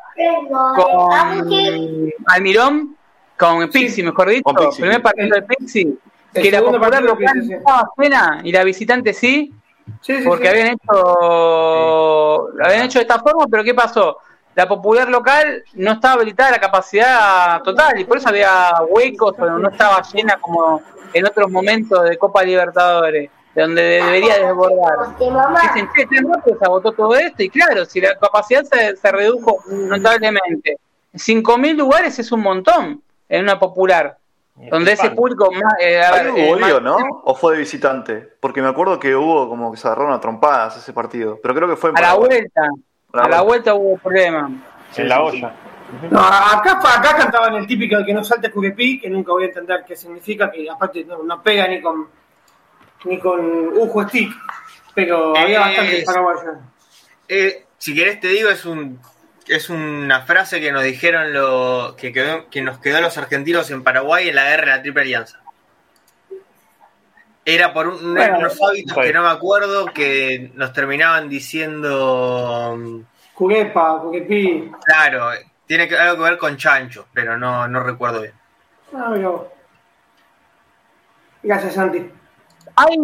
[0.74, 1.10] Con
[2.28, 2.96] Almirón,
[3.38, 5.98] con Pixi, mejor dicho, el primer partido de Pixi,
[6.32, 9.52] que la popular local no estaba pena y la visitante sí,
[10.24, 14.18] porque habían hecho habían hecho de esta forma, pero ¿qué pasó?
[14.54, 19.34] La popular local no estaba habilitada a la capacidad total y por eso había huecos,
[19.36, 25.16] pero no estaba llena como en otros momentos de Copa Libertadores donde debería desbordar.
[25.18, 29.12] Dicen, che, tan rápido se agotó todo esto, y claro, si la capacidad se, se
[29.12, 30.76] redujo notablemente,
[31.14, 34.18] 5.000 lugares es un montón en una popular.
[34.70, 35.74] Donde ese público más.
[35.80, 36.00] Eh,
[36.32, 36.96] hubo eh, ¿no?
[37.24, 38.26] ¿O fue de visitante?
[38.40, 41.38] Porque me acuerdo que hubo como que se agarraron a trompadas ese partido.
[41.42, 42.62] Pero creo que fue A la vuelta.
[43.12, 44.50] A la, vuelta hubo problema.
[44.96, 45.52] en la olla.
[46.10, 49.84] No, acá, acá cantaban el típico que no salte Curepí, que nunca voy a entender
[49.86, 52.08] qué significa, que aparte no, no pega ni con
[53.04, 54.32] ni con un stick,
[54.94, 56.58] pero había bastante paraguayo.
[57.28, 58.98] Eh, si querés te digo, es un
[59.48, 63.82] es una frase que nos dijeron lo que, quedó, que nos quedó los argentinos en
[63.84, 65.40] Paraguay en la guerra de la Triple Alianza.
[67.44, 72.74] Era por un, Bueno, unos hábitos que no me acuerdo que nos terminaban diciendo.
[72.76, 73.00] mm,
[73.34, 74.72] Curepa, Curepi.
[74.84, 75.30] Claro,
[75.66, 78.34] tiene que, algo que ver con chancho, pero no, no recuerdo bien.
[78.94, 79.42] Ah, vos.
[81.42, 82.10] Gracias, Santi.
[82.74, 82.98] Hay,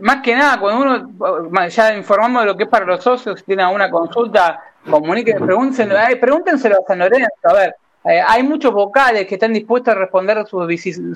[0.00, 3.44] más que nada, cuando uno, ya informamos de lo que es para los socios, si
[3.44, 7.30] tienen alguna consulta, comuniquen, pregúntenselo, eh, pregúntenselo a San Lorenzo.
[7.44, 10.66] A ver, eh, hay muchos vocales que están dispuestos a responder sus,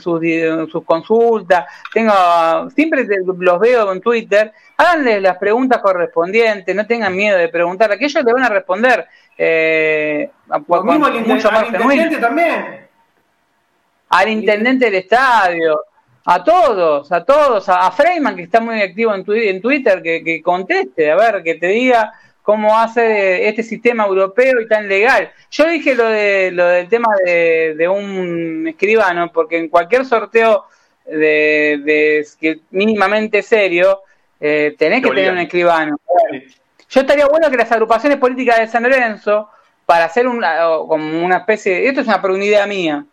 [0.02, 1.64] sus, consultas.
[1.92, 2.12] Tengo,
[2.74, 4.52] siempre te- los veo en Twitter.
[4.76, 9.06] Háganle las preguntas correspondientes, no tengan miedo de preguntar, que ellos le van a responder.
[9.38, 12.86] Eh, a- Lo con mismo al, mucho al más genuino intendente también.
[14.10, 15.80] al intendente del estadio,
[16.26, 20.02] a todos, a todos, a, a Freyman, que está muy activo en, twi- en Twitter,
[20.02, 22.12] que, que conteste, a ver, que te diga
[22.44, 25.32] cómo hace este sistema europeo y tan legal.
[25.50, 30.66] Yo dije lo de lo del tema de, de un escribano, porque en cualquier sorteo
[31.06, 34.02] de, de que mínimamente serio,
[34.38, 35.96] eh, tenés Te que tener un escribano.
[36.90, 39.48] Yo estaría bueno que las agrupaciones políticas de San Lorenzo,
[39.86, 43.06] para hacer una, como una especie, esto es una, idea mía,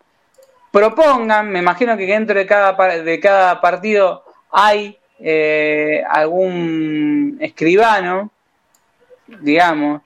[0.72, 8.30] propongan, me imagino que dentro de cada, de cada partido hay eh, algún escribano,
[9.40, 10.02] digamos,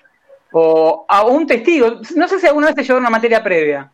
[0.51, 1.99] o a un testigo.
[2.15, 3.91] No sé si alguna vez te llevó una materia previa.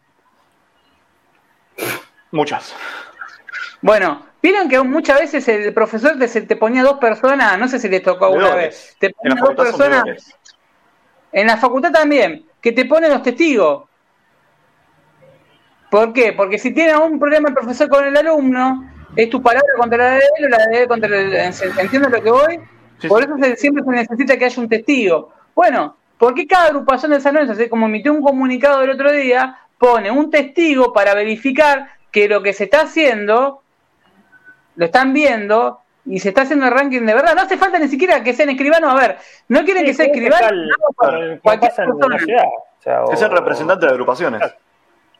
[2.31, 2.75] Muchas.
[3.81, 7.79] Bueno, vieron que muchas veces el profesor te, se te ponía dos personas, no sé
[7.79, 10.03] si les tocó alguna vez, te En ponía la dos personas,
[11.31, 13.89] en la facultad también, que te ponen los testigos.
[15.89, 16.31] ¿Por qué?
[16.33, 20.11] Porque si tiene un problema el profesor con el alumno, es tu palabra contra la
[20.11, 21.33] de él o la de él contra el...
[21.33, 22.59] ¿Entiendes lo que voy?
[23.01, 25.33] Sí, Por eso se- siempre se necesita que haya un testigo.
[25.55, 29.11] Bueno, ¿por qué cada agrupación de San Lorenzo, así como emitió un comunicado el otro
[29.11, 33.61] día, pone un testigo para verificar que lo que se está haciendo,
[34.75, 37.33] lo están viendo y se está haciendo el ranking de verdad?
[37.35, 38.91] No hace falta ni siquiera que sean escribanos.
[38.91, 40.47] A ver, no quieren que sea escribano.
[40.51, 40.75] no,
[43.11, 44.41] Es el representante de agrupaciones.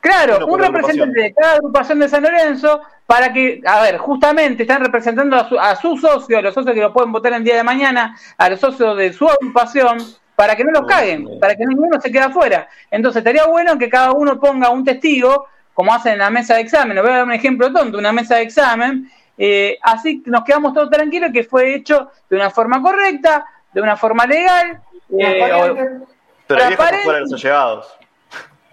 [0.02, 4.84] Claro, un representante de cada agrupación de San Lorenzo para que, a ver, justamente están
[4.84, 7.56] representando a su, a su socio, a los socios que lo pueden votar el día
[7.58, 10.00] de mañana, a los socios de su agrupación,
[10.36, 12.68] para que no los caguen, para que ninguno se quede afuera.
[12.90, 16.62] Entonces estaría bueno que cada uno ponga un testigo, como hacen en la mesa de
[16.62, 16.96] examen.
[16.96, 19.08] Les voy a dar un ejemplo tonto, una mesa de examen.
[19.38, 23.96] eh, así nos quedamos todos tranquilos que fue hecho de una forma correcta, de una
[23.96, 24.82] forma legal.
[25.20, 26.06] eh, Transparente.
[26.48, 27.04] Pero Transparente.
[27.04, 27.98] fuera de los allegados.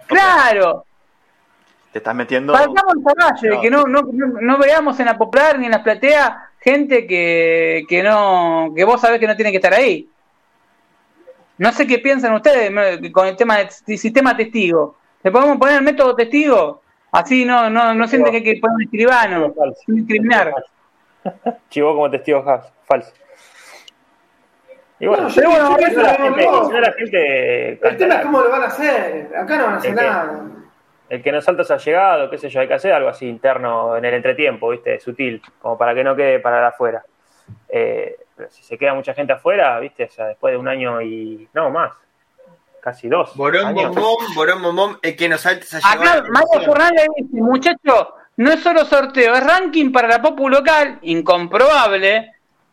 [0.07, 0.85] claro,
[1.93, 2.53] Te estás metiendo.
[2.55, 3.61] El caballo, de No.
[3.61, 7.85] que no, no, no, no veamos en la popular ni en las plateas gente que,
[7.89, 10.09] que no, que vos sabés que no tiene que estar ahí.
[11.57, 12.71] No sé qué piensan ustedes
[13.13, 14.97] con el tema del sistema testigo.
[15.23, 16.83] ¿Le podemos poner el método testigo?
[17.11, 19.81] Así no, no, no sienten que hay que poner un escribano, Falso.
[19.87, 20.53] sin discriminar.
[21.71, 22.45] Chivó como testigo
[22.85, 23.13] falso.
[25.01, 25.77] Y bueno, pero bueno,
[26.81, 29.31] la gente, El tema es cómo lo van a hacer.
[29.37, 30.41] Acá no van a hacer Es que- nada.
[31.09, 33.27] El que no salta se ha llegado, qué sé yo, hay que hacer algo así
[33.27, 35.01] interno en el entretiempo, ¿viste?
[35.01, 37.03] Sutil, como para que no quede para afuera.
[37.69, 40.05] Eh, pero si se queda mucha gente afuera, ¿viste?
[40.05, 41.49] O sea, después de un año y.
[41.55, 41.93] No, más.
[42.81, 43.35] Casi dos.
[43.37, 46.31] Borón, bombón, borón, bombón, el que nos saltes a Acá llevar.
[46.31, 52.33] Mario Fernández dice, muchacho, no es solo sorteo, es ranking para la Popu local, incomprobable.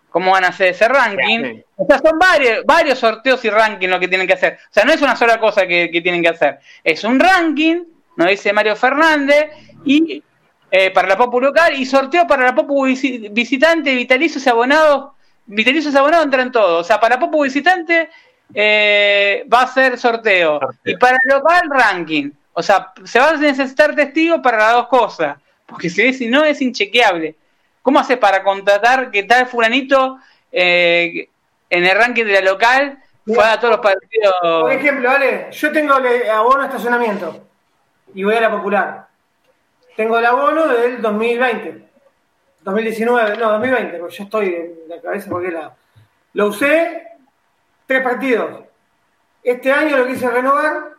[0.10, 1.44] ¿Cómo van a hacer ese ranking?
[1.44, 1.66] Sí.
[1.76, 4.60] O sea, son varios, varios sorteos y ranking lo que tienen que hacer.
[4.70, 6.60] O sea, no es una sola cosa que, que tienen que hacer.
[6.84, 7.84] Es un ranking,
[8.16, 9.52] nos dice Mario Fernández,
[9.84, 10.24] y
[10.72, 15.12] eh, para la Popu local, y sorteo para la Popu visi- visitante, vitalicios y abonados.
[15.48, 16.82] Vitalicios y abonados entran todos.
[16.82, 18.10] O sea, para la Popu visitante
[18.54, 20.60] eh, va a ser sorteo.
[20.60, 20.94] Sorteo.
[20.94, 22.32] Y para local, ranking.
[22.54, 25.38] O sea, se va a necesitar testigos para las dos cosas.
[25.66, 27.36] Porque si, si no, es inchequeable.
[27.82, 30.18] ¿Cómo hace para contratar que tal fulanito
[30.52, 31.30] eh,
[31.70, 34.72] en el ranking de la local fue a todos los Por partidos?
[34.72, 37.48] ejemplo, Ale, yo tengo abono de estacionamiento
[38.16, 39.08] y voy a la popular.
[39.96, 41.86] Tengo el abono del 2020.
[42.62, 45.72] 2019, no, 2020, porque yo estoy en la cabeza porque la,
[46.34, 47.08] lo usé
[47.86, 48.62] tres partidos.
[49.44, 50.94] Este año lo quise renovar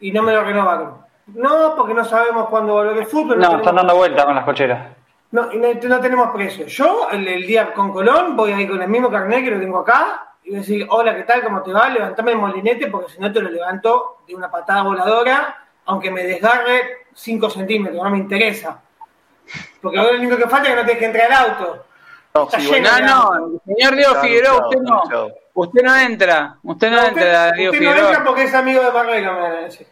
[0.00, 1.04] y no me lo renovaron.
[1.26, 3.36] No, porque no sabemos cuándo volver el fútbol.
[3.38, 4.88] No, tenemos- están dando vuelta con las cocheras.
[5.32, 6.66] no, no, no tenemos precio.
[6.66, 9.60] Yo, el, el día con Colón, voy a ir con el mismo carnet que lo
[9.60, 11.42] tengo acá y voy a decir, hola, ¿qué tal?
[11.44, 11.88] ¿Cómo te va?
[11.90, 16.22] Levantame el molinete porque si no te lo levanto de una patada voladora, aunque me
[16.24, 18.80] desgarre 5 centímetros, no me interesa.
[19.80, 21.86] Porque ahora lo único que falta es que no tengas que entrar al auto.
[22.34, 23.06] No, Está sí, lleno bueno.
[23.06, 25.02] No, no, señor Diego Figueroa, usted no.
[25.56, 26.56] Usted no entra.
[26.62, 29.40] Usted no, No, entra, usted, Diego usted no entra porque es amigo de Marrero, me
[29.40, 29.86] van a decir.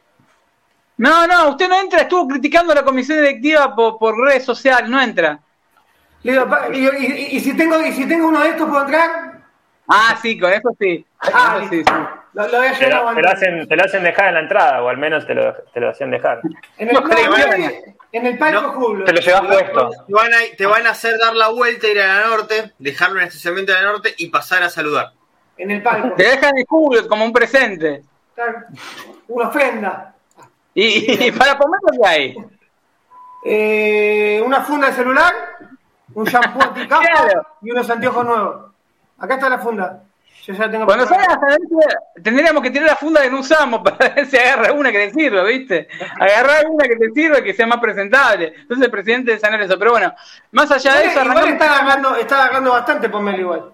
[0.96, 2.00] No, no, usted no entra.
[2.00, 4.88] Estuvo criticando a la comisión directiva por, por redes sociales.
[4.90, 5.38] No entra.
[6.24, 9.40] Le digo, y, y- y si tengo, y si tengo uno de estos, ¿puedo entrar?
[9.88, 11.04] Ah, sí, con eso sí.
[11.20, 11.92] Ah, eso sí, sí.
[12.34, 14.88] Lo, lo Te lo, te lo hacen, te lo hacen dejar en la entrada, o
[14.88, 16.40] al menos te lo, te lo hacían dejar.
[16.78, 17.00] En el, No,
[18.12, 19.04] en el palco No, Julio.
[19.04, 19.90] Te lo llevas puesto.
[20.06, 23.16] Te van, a, te van a hacer dar la vuelta, ir a la norte, dejarlo
[23.16, 25.12] en el estacionamiento de la norte y pasar a saludar.
[25.58, 26.14] En el palco.
[26.16, 28.02] Te dejan el culo como un presente.
[29.28, 30.14] Una ofrenda.
[30.74, 32.36] ¿Y, y para comer qué hay?
[33.44, 35.32] Eh, una funda de celular,
[36.14, 37.46] un shampoo anticapa Claro.
[37.60, 38.72] y unos anteojos nuevos.
[39.18, 40.02] Acá está la funda.
[40.44, 41.34] Yo ya tengo Cuando preparada.
[41.34, 44.36] salgas a la noche, tendríamos que tirar la funda que no usamos para ver si
[44.36, 45.86] agarra una que te sirva, ¿viste?
[46.18, 48.52] Agarrar una que te sirva y que sea más presentable.
[48.56, 49.78] Entonces el presidente de San Lorenzo.
[49.78, 50.14] Pero bueno,
[50.50, 53.72] más allá de eso, Igual, arrancamos- está agarrando, está agarrando bastante Pomelo igual.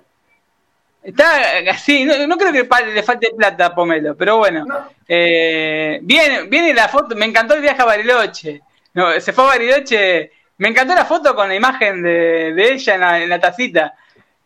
[1.02, 1.31] Está
[1.70, 4.64] así, no, no creo que le falte plata a Pomelo, pero bueno.
[4.66, 4.88] No.
[5.07, 8.61] Eh, viene, viene la foto, me encantó el viaje a Bariloche.
[8.92, 12.94] No, se fue a Bariloche, me encantó la foto con la imagen de, de ella
[12.96, 13.94] en la, en la tacita.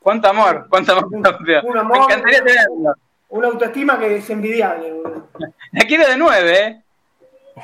[0.02, 1.06] Cuánto amor, cuánto amor.
[1.06, 1.26] Un
[1.78, 1.98] amor.
[1.98, 2.94] Me encantaría tenerlo.
[3.28, 4.92] Una autoestima que es envidiable.
[4.92, 5.28] boludo.
[5.72, 6.82] La quiero de nueve,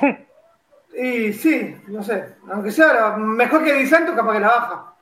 [0.01, 0.25] ¿eh?
[1.01, 2.35] Y sí, no sé.
[2.51, 4.93] Aunque sea mejor que Di Santo, capaz que la baja.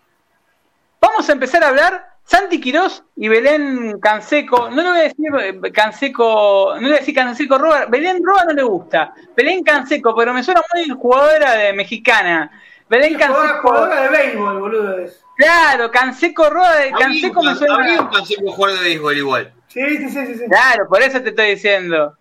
[1.02, 2.18] Vamos a empezar a hablar.
[2.24, 6.96] Santi Quirós y Belén Canseco, no le voy a decir eh, Canseco, no le voy
[6.98, 10.90] a decir Canseco Roa, Belén Roa no le gusta, Belén Canseco, pero me suena muy
[10.90, 12.52] jugadora de mexicana.
[12.90, 14.98] Belén Jugadora, Canseco, jugadora de béisbol, boludo.
[15.00, 15.24] Es.
[15.38, 18.10] Claro, Canseco Habría Canseco un- me habría un suena.
[18.12, 19.54] Canseco jugador de béisbol igual.
[19.68, 20.36] Sí, sí, sí, sí.
[20.36, 20.46] sí.
[20.50, 22.18] Claro, por eso te estoy diciendo.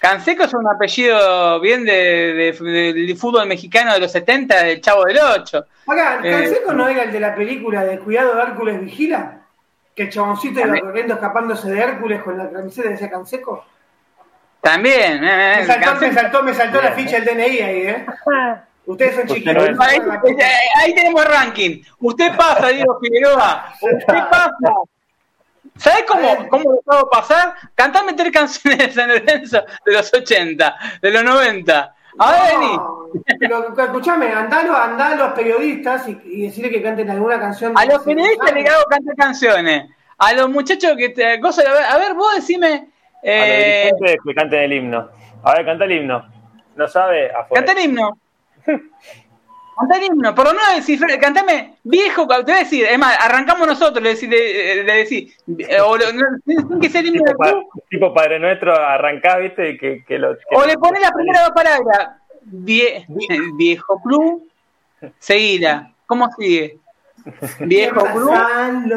[0.00, 5.04] Canseco es un apellido bien de, de- del fútbol mexicano de los 70, del Chavo
[5.04, 5.64] del 8.
[5.86, 9.40] Acá, Eh, ¿Canseco no era el de la película de Cuidado de Hércules Vigila?
[9.94, 13.64] Que el chaboncito iba corriendo escapándose de Hércules con la camiseta de ese Canseco.
[14.60, 17.78] También, eh, Me eh, saltó, Canseco- me saltó, me saltó la ficha del DNI ahí,
[17.88, 18.06] ¿eh?
[18.86, 19.54] Ustedes son chiquitos.
[19.54, 19.98] no es- Ahí,
[20.82, 21.82] ahí tenemos el ranking.
[22.00, 23.72] Usted pasa, Diego Figueroa.
[23.80, 24.72] Usted pasa.
[25.76, 27.54] ¿Sabes cómo, cómo lo puedo pasar?
[27.74, 31.94] Cantar meter canciones de San Lorenzo de los 80, de los 90.
[32.16, 32.78] A ver, vení.
[33.40, 37.72] Pero escuchame, andalo, andá a los periodistas y, y decirle que canten alguna canción.
[37.76, 39.90] A los periodistas le hago cantar canciones.
[40.18, 41.66] A los muchachos que te gozan.
[41.66, 42.68] A ver, a ver, vos decime.
[42.68, 42.86] A los
[43.24, 45.08] Eh, dirigentes que canten el himno.
[45.42, 46.24] A ver, canta el himno.
[46.76, 47.30] ¿No sabe?
[47.32, 47.64] Afuera.
[47.64, 48.16] Canta el himno.
[49.76, 50.32] Canta el himno.
[50.36, 54.10] Por lo menos descifrar, cantame viejo, te voy a decir, es más, arrancamos nosotros, le
[54.14, 58.38] decís, le, le decís, eh, o lo- no, tiene que ser tipo, pa- tipo Padre
[58.38, 60.36] Nuestro, arrancás, viste, y que, que lo.
[60.36, 62.08] que o le pones la primera dos palabras,
[62.44, 63.04] Vie-
[63.56, 64.48] viejo club,
[65.18, 66.78] seguila, ¿cómo sigue?
[67.60, 68.32] Viejo club,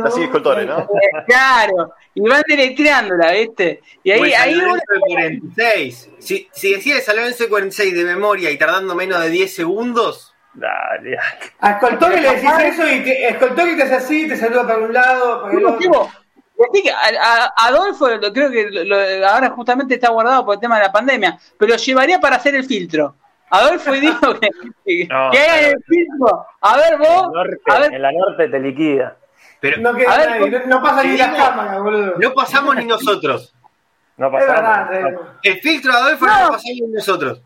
[0.06, 0.80] Así escultores, ¿no?
[0.80, 3.82] eh, claro, y van deletreándola, ¿viste?
[4.04, 6.10] Y ahí, San ahí Lorenzo de 46.
[6.20, 10.34] Si, si decía San Lorenzo de 46 de memoria y tardando menos de 10 segundos,
[10.54, 11.16] Dale.
[11.60, 14.92] A Escoltori le decís eso y te, Escoltori te hace así, te saluda para un
[14.92, 15.78] lado, para el otro.
[15.78, 16.12] digo,
[16.58, 16.96] decí que a-
[17.46, 20.92] a- Adolfo, lo- creo que lo- ahora justamente está guardado por el tema de la
[20.92, 23.16] pandemia, pero llevaría para hacer el filtro.
[23.50, 24.50] Adolfo y dijo que,
[24.86, 26.46] que, No, que hagan el filtro.
[26.62, 29.16] A ver En vos, norte, a ver, en la norte te liquida.
[29.60, 32.14] pero No queda ver, nadie, no, no pasa ni las digo- cámaras, boludo.
[32.18, 33.54] no pasamos ni nosotros.
[34.18, 34.54] No es pasa
[34.92, 35.20] verdad.
[35.44, 36.40] El filtro de Adolfo no, No.
[36.50, 37.42] pasamos ni nosotros.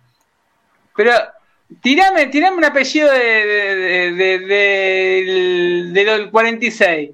[0.96, 1.12] pero
[1.82, 3.76] tirame, tirame un apellido de, de,
[4.14, 4.40] de, de-
[5.26, 7.12] del- del 46.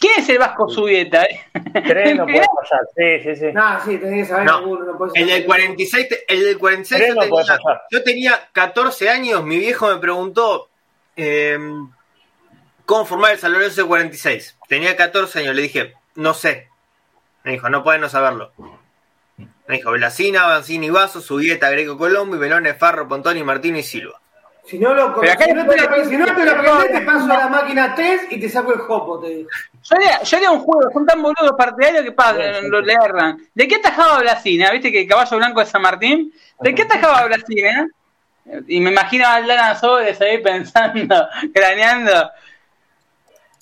[0.00, 1.26] ¿Quién es el Vasco Subieta?
[1.72, 2.86] Tres no puede fallar.
[2.96, 3.52] Sí, sí, sí.
[3.52, 4.56] Nah, sí, tenés que saber No.
[4.58, 8.02] alguno, no El del 46, te- el del 46 Tres yo, no puede tenía, yo
[8.04, 10.68] tenía 14 años, mi viejo me preguntó
[11.16, 11.58] eh,
[12.86, 14.56] cómo formar el San Lorenzo de 46.
[14.68, 16.68] Tenía 14 años, le dije, no sé.
[17.44, 18.52] Me dijo, no puedes no saberlo.
[19.66, 24.20] Me dijo, Blasina, Banzini, Vaso, Subieta, Greco Colombo, y Belones, Farro, Pontoni, Martino y Silva.
[24.68, 26.92] Si no, lo, Pero acá si no te lo, después- si no te lo aprendés,
[26.92, 29.48] te paso a la máquina 3 y te saco el jopo, te digo.
[29.82, 33.38] Yo haría, yo haría un juego, son tan boludos partidarios que pa, lo le erran.
[33.54, 34.70] ¿De qué atajaba Blasina?
[34.70, 36.30] ¿Viste que el caballo blanco de San Martín?
[36.60, 37.88] ¿De qué atajaba Blasina?
[38.66, 42.30] Y me imagino a Aldana Sobres ahí pensando, craneando.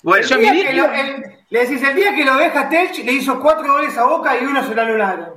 [0.03, 3.39] Bueno, Yo mi lo- el- le decís, el día que lo deja Telch, le hizo
[3.39, 5.29] cuatro goles a Boca y uno se lo anularon.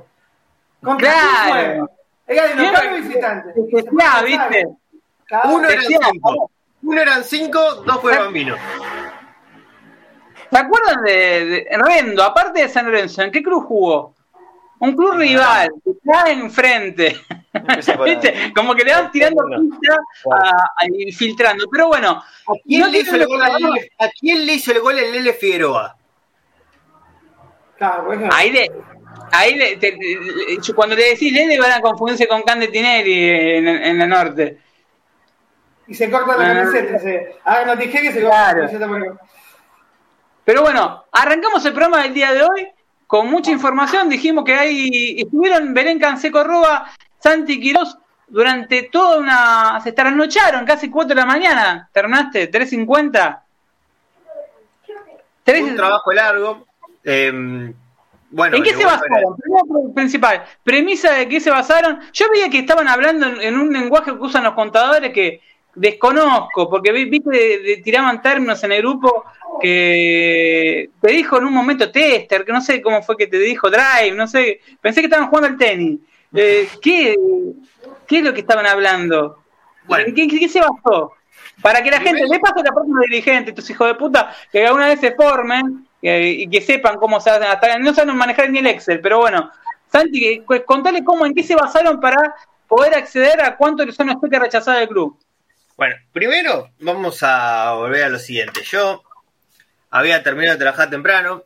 [0.83, 1.89] ¿Contra quién Claro.
[2.27, 3.53] Era de local visitante.
[3.53, 4.67] que- que sea, ¿viste?
[5.31, 6.51] Cada uno eran cinco.
[6.83, 8.55] Uno eran cinco, dos fue Bambino.
[10.51, 14.13] ¿Se acuerdan de, de Rendo, aparte de San Lorenzo, en qué club jugó?
[14.79, 17.15] Un club rival, que está enfrente.
[18.05, 18.51] ¿Viste?
[18.53, 19.95] Como que le van tirando pista
[20.33, 21.65] a- a- y filtrando.
[21.71, 24.53] Pero bueno, ¿A quién, no le hizo el gol al lo- Lele- ¿A quién le
[24.53, 25.95] hizo el gol el Lele Figueroa?
[27.77, 28.35] Claro, por ejemplo.
[28.37, 28.71] Ahí le,
[29.31, 33.67] ahí le, te- te- cuando le decís Lele van a confundirse con Cande Tinelli en,
[33.67, 34.57] en la norte.
[35.91, 36.53] Y se corta la Ah.
[36.63, 36.99] camiseta.
[36.99, 38.63] Se agarran la tijera y se corta Claro.
[38.63, 39.25] la camiseta.
[40.45, 42.67] Pero bueno, arrancamos el programa del día de hoy
[43.07, 44.09] con mucha información.
[44.09, 46.89] Dijimos que ahí estuvieron Belén Canseco Roa,
[47.19, 49.79] Santi Quirós durante toda una.
[49.83, 51.89] Se trasnocharon casi 4 de la mañana.
[51.91, 52.47] ¿Terminaste?
[52.49, 53.43] ¿3.50?
[55.43, 56.65] ¿Tres- Un trabajo largo.
[57.03, 57.73] eh,
[58.33, 59.35] bueno, ¿En qué se basaron?
[59.37, 61.99] Primero, principal, premisa de qué se basaron.
[62.13, 65.41] Yo veía que estaban hablando en, en un lenguaje que usan los contadores que
[65.75, 69.25] desconozco, porque vi, vi que de- de- tiraban términos en el grupo
[69.61, 73.69] que te dijo en un momento tester, que no sé cómo fue que te dijo
[73.69, 75.99] drive, no sé, pensé que estaban jugando al tenis.
[76.33, 77.15] Eh, ¿qué,
[78.07, 79.39] ¿Qué es lo que estaban hablando?
[79.85, 80.05] Bueno.
[80.07, 81.13] ¿En qué, qué se basó?
[81.61, 84.65] Para que la gente, le pase a la próxima dirigente, estos hijos de puta, que
[84.65, 88.49] alguna vez se formen eh, y que sepan cómo se hacen, hasta no saben manejar
[88.49, 89.51] ni el Excel, pero bueno,
[89.91, 92.17] Santi, pues, contale cómo, en qué se basaron para
[92.67, 95.17] poder acceder a cuánto son los que rechazados del club.
[95.81, 98.61] Bueno, primero vamos a volver a lo siguiente.
[98.63, 99.01] Yo
[99.89, 101.45] había terminado de trabajar temprano,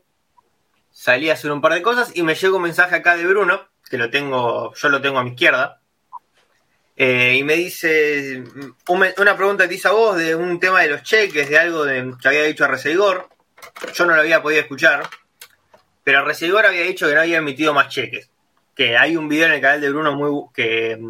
[0.90, 3.66] salí a hacer un par de cosas y me llegó un mensaje acá de Bruno,
[3.88, 5.80] que lo tengo, yo lo tengo a mi izquierda,
[6.96, 8.44] eh, y me dice
[8.88, 11.86] una pregunta que te hice a vos de un tema de los cheques, de algo
[11.86, 13.30] que había dicho a Reseigor.
[13.94, 15.08] Yo no lo había podido escuchar,
[16.04, 18.30] pero Reseigor había dicho que no había emitido más cheques.
[18.74, 21.00] Que hay un video en el canal de Bruno muy que,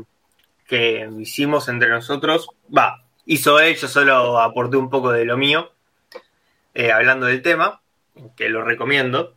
[0.68, 2.47] que hicimos entre nosotros.
[2.72, 5.70] Va, hizo él, yo solo aporté un poco de lo mío,
[6.74, 7.81] eh, hablando del tema,
[8.37, 9.35] que lo recomiendo.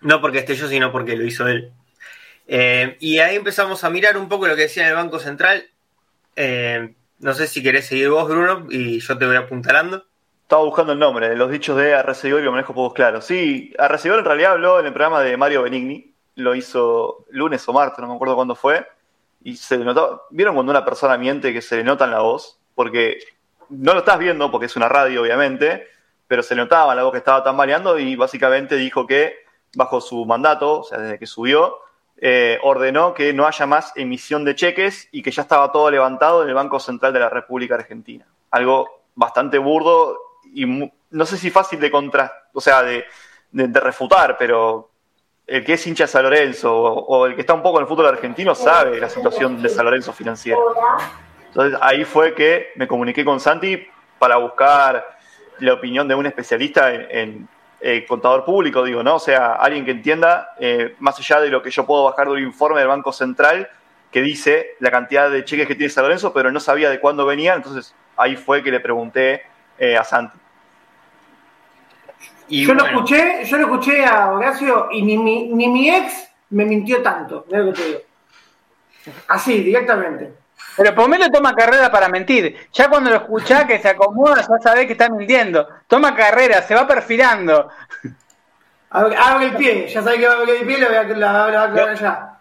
[0.00, 1.72] No porque esté yo, sino porque lo hizo él.
[2.48, 5.68] Eh, y ahí empezamos a mirar un poco lo que decía en el Banco Central.
[6.36, 10.04] Eh, no sé si querés seguir vos, Bruno, y yo te voy apuntalando.
[10.42, 13.24] Estaba buscando el nombre, de los dichos de Arrecedor y lo manejo pocos claros.
[13.24, 17.72] Sí, Arrecedor en realidad habló en el programa de Mario Benigni, lo hizo lunes o
[17.72, 18.86] martes, no me acuerdo cuándo fue,
[19.42, 22.20] y se le notó, ¿vieron cuando una persona miente que se le nota en la
[22.20, 22.58] voz?
[22.74, 23.18] Porque
[23.70, 25.86] no lo estás viendo, porque es una radio obviamente,
[26.26, 29.36] pero se notaba la voz que estaba tambaleando y básicamente dijo que
[29.74, 31.78] bajo su mandato, o sea, desde que subió,
[32.18, 36.42] eh, ordenó que no haya más emisión de cheques y que ya estaba todo levantado
[36.42, 38.26] en el Banco Central de la República Argentina.
[38.50, 40.18] Algo bastante burdo
[40.54, 40.64] y
[41.10, 43.04] no sé si fácil de contra, o sea, de,
[43.50, 44.90] de- refutar, pero
[45.46, 47.82] el que es hincha de San Lorenzo o, o el que está un poco en
[47.82, 50.60] el fútbol argentino sabe la situación de San Lorenzo financiera.
[51.52, 53.86] Entonces ahí fue que me comuniqué con Santi
[54.18, 55.18] para buscar
[55.58, 57.48] la opinión de un especialista en, en,
[57.82, 59.16] eh, contador público, digo, ¿no?
[59.16, 62.32] O sea, alguien que entienda, eh, más allá de lo que yo puedo bajar de
[62.32, 63.68] un informe del Banco Central
[64.10, 67.26] que dice la cantidad de cheques que tiene San Lorenzo, pero no sabía de cuándo
[67.26, 69.42] venían, entonces ahí fue que le pregunté
[69.78, 70.38] eh, a Santi.
[72.48, 76.30] Y yo lo escuché, yo lo escuché a Horacio y ni mi, ni mi ex
[76.50, 78.00] me mintió tanto, es lo que te digo.
[79.28, 80.41] Así, directamente.
[80.76, 82.68] Pero Pomelo toma carrera para mentir.
[82.72, 85.68] Ya cuando lo escuchás que se acomoda, ya sabés que está mintiendo.
[85.86, 87.68] Toma carrera, se va perfilando.
[88.90, 91.02] Abre, abre el pie, ya sabés que va a abrir el pie, lo voy a,
[91.04, 92.38] la, la- la- la- ya.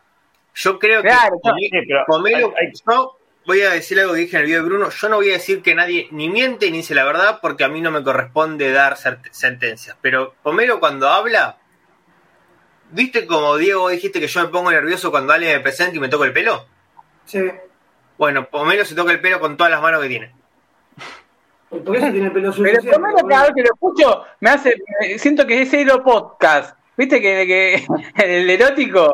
[0.53, 4.35] yo creo Claro, que sí, Pomelo, hay- hay- yo voy a decir algo que dije
[4.35, 4.89] en el video de Bruno.
[4.89, 7.69] Yo no voy a decir que nadie ni miente ni dice la verdad porque a
[7.69, 8.97] mí no me corresponde dar
[9.31, 9.95] sentencias.
[10.01, 11.57] Pero Pomelo cuando habla,
[12.91, 16.09] ¿viste como Diego dijiste que yo me pongo nervioso cuando alguien me presenta y me
[16.09, 16.65] toca el pelo?
[17.25, 17.49] Sí.
[18.21, 20.31] Bueno, Pomelo se toca el pelo con todas las manos que tiene.
[21.71, 22.71] ¿Y por eso tiene el pelo sucio?
[22.79, 24.75] Pero Pomelo cada vez que lo escucho, me hace,
[25.17, 26.77] siento que es Elo Podcast.
[26.95, 27.85] ¿Viste que, que
[28.23, 29.11] el erótico?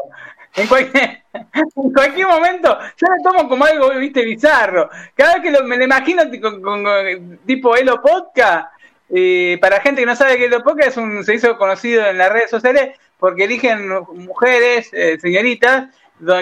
[0.58, 1.22] En cualquier,
[1.54, 4.90] en cualquier momento, yo lo tomo como algo, viste, bizarro.
[5.16, 8.74] Cada vez que lo- me lo imagino con, con- con- tipo Elo Podcast,
[9.10, 12.18] eh, para gente que no sabe que Elo Podcast es un, se hizo conocido en
[12.18, 15.96] las redes sociales porque eligen mujeres, eh, señoritas,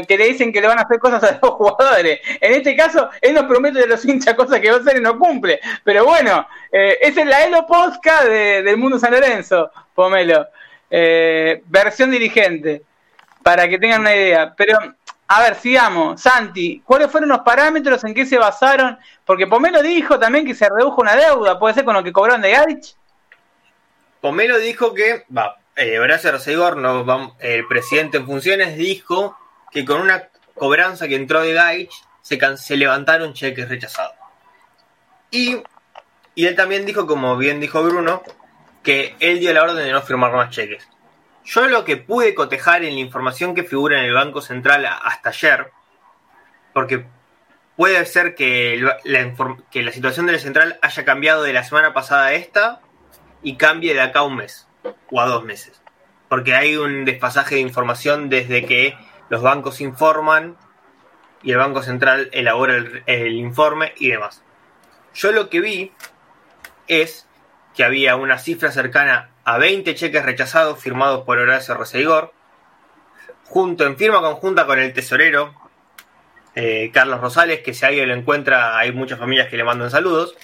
[0.08, 2.20] que le dicen que le van a hacer cosas a los jugadores.
[2.42, 5.02] En este caso, él nos promete de los hinchas cosas que va a hacer y
[5.02, 5.60] no cumple.
[5.84, 10.48] Pero bueno, eh, esa es la Elo Posca de- del mundo San Lorenzo, Pomelo.
[10.90, 12.84] Eh, versión dirigente,
[13.44, 14.54] para que tengan una idea.
[14.56, 14.78] Pero,
[15.28, 16.22] a ver, sigamos.
[16.22, 18.98] Santi, ¿cuáles fueron los parámetros en qué se basaron?
[19.26, 22.42] Porque Pomelo dijo también que se redujo una deuda, puede ser con lo que cobraron
[22.42, 22.96] de Gaich.
[24.22, 26.32] Pomelo dijo que, va, eh, Horacio
[26.78, 29.38] no, el presidente en funciones, dijo
[29.76, 34.16] que con una cobranza que entró de Gaich se, levantaron cheques rechazados.
[35.30, 35.62] Y,
[36.38, 38.24] él también dijo, como bien dijo Bruno,
[38.84, 40.88] que él dio la orden de no firmar más cheques.
[41.44, 45.28] Yo lo que pude cotejar en la información que figura en el Banco Central hasta
[45.28, 45.70] ayer,
[46.74, 47.06] porque
[47.76, 49.36] puede ser que, la,
[49.72, 52.80] que la situación del Central haya cambiado de la semana pasada a esta
[53.44, 54.70] y cambie de acá a un mes
[55.12, 55.82] o a dos meses.
[56.30, 58.98] Porque hay un desfasaje de información desde que
[59.30, 60.58] los bancos informan
[61.44, 64.44] y el Banco Central elabora el, informe y demás.
[65.14, 65.92] Yo lo que vi
[66.88, 67.28] es
[67.76, 72.34] que había una cifra cercana a 20 cheques rechazados firmados por Horacio Receigor,
[73.46, 75.54] junto en firma conjunta con el tesorero
[76.56, 80.36] eh, Carlos Rosales, que si alguien lo encuentra, hay muchas familias que le mandan saludos,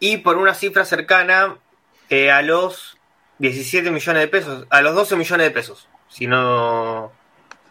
[0.00, 1.56] y por una cifra cercana
[2.10, 2.98] eh, a los
[3.38, 7.12] 17 millones de pesos, a los 12 millones de pesos, si no...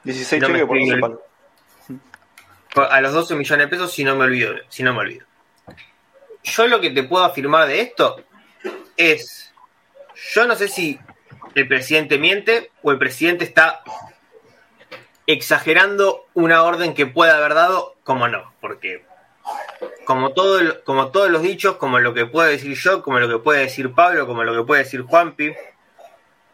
[0.03, 1.01] 16 no cheques por escribí.
[1.01, 1.19] 12
[2.73, 2.91] palos.
[2.91, 5.25] a los 12 millones de pesos si no me olvido, si no me olvido.
[6.43, 8.23] Yo lo que te puedo afirmar de esto
[8.95, 9.53] es,
[10.33, 10.99] yo no sé si
[11.55, 13.81] el presidente miente o el presidente está
[15.25, 19.05] exagerando una orden que pueda haber dado, como no, porque
[20.05, 23.39] como todo como todos los dichos, como lo que puedo decir yo, como lo que
[23.39, 25.53] puede decir Pablo, como lo que puede decir Juanpi,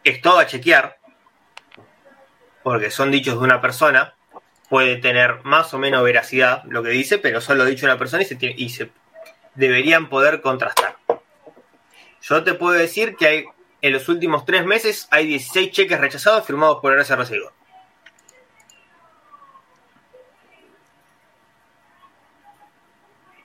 [0.02, 0.98] es todo a chequear,
[2.64, 4.14] porque son dichos de una persona,
[4.68, 8.26] puede tener más o menos veracidad lo que dice, pero solo dicho una persona y
[8.26, 8.90] se, tiene- y se
[9.54, 10.96] deberían poder contrastar.
[12.22, 13.44] Yo te puedo decir que hay
[13.82, 17.52] en los últimos tres meses hay 16 cheques rechazados firmados por Horacio Residuo.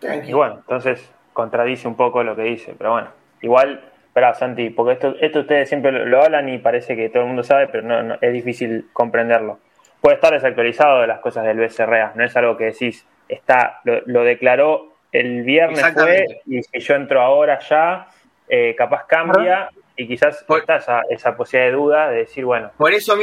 [0.02, 3.10] Y bueno, entonces contradice un poco lo que dice, pero bueno,
[3.42, 7.22] igual, espera, Santi, porque esto, esto ustedes siempre lo, lo hablan y parece que todo
[7.24, 9.60] el mundo sabe, pero no, no- es difícil comprenderlo.
[10.02, 14.02] Puede estar desactualizado de las cosas del BCRA, no es algo que decís, está, lo,
[14.06, 18.08] lo declaró el viernes fue, y si yo entro ahora ya,
[18.48, 22.72] eh, capaz cambia, y quizás Por- está esa, esa posibilidad de duda de decir, bueno,
[22.78, 23.16] Por eso,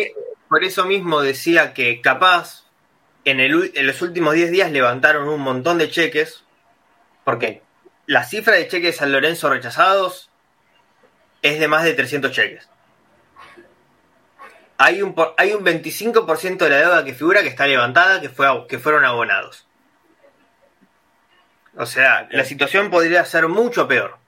[0.49, 2.65] por eso mismo decía que capaz
[3.25, 6.45] en, el, en los últimos 10 días levantaron un montón de cheques,
[7.25, 7.63] porque
[8.07, 10.26] la cifra de cheques de San Lorenzo rechazados
[11.49, 12.69] es de más de 300 cheques.
[14.79, 18.67] Hay un, hay un 25% de la deuda que figura que está levantada, que, fue,
[18.69, 19.67] que fueron abonados.
[21.77, 24.19] O sea, la situación podría ser mucho peor.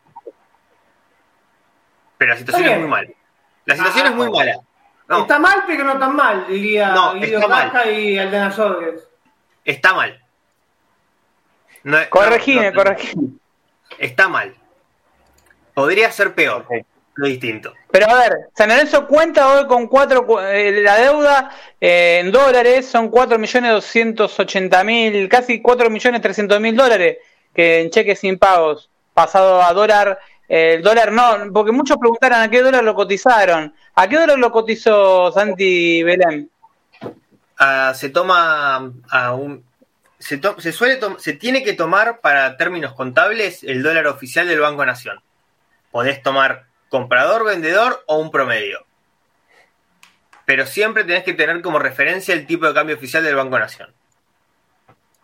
[2.16, 3.09] Pero la situación es muy mala.
[3.66, 4.59] La situación Ah, es muy mala.
[5.07, 7.91] No, Está mal, pero no tan mal, diría No, Guido está mal.
[7.99, 9.09] Y Aldana Sorges.
[9.64, 10.23] está mal.
[11.85, 13.29] No- Corregime, no- no- corregime.
[13.99, 14.55] Está mal.
[15.75, 16.66] Podría ser peor.
[17.19, 17.75] Lo distinto.
[17.91, 21.51] Pero a ver, San Lorenzo cuenta hoy con cuatro, cu- eh, la deuda
[21.81, 27.19] eh, en dólares son 4.280.000, casi 4.300.000 dólares
[27.53, 32.41] que en cheques sin pagos, pasado a dólar, eh, el dólar no, porque muchos preguntaron
[32.41, 33.75] a qué dólar lo cotizaron.
[33.97, 36.49] ¿A qué dólar lo cotizó Santi Belén?
[37.59, 39.64] Ah, se toma a un.
[40.21, 44.61] Se, to- se suele se tiene que tomar para términos contables el dólar oficial del
[44.61, 45.21] Banco Nación.
[45.91, 48.84] Podés tomar comprador, vendedor o un promedio.
[50.45, 53.93] Pero siempre tenés que tener como referencia el tipo de cambio oficial del Banco Nación.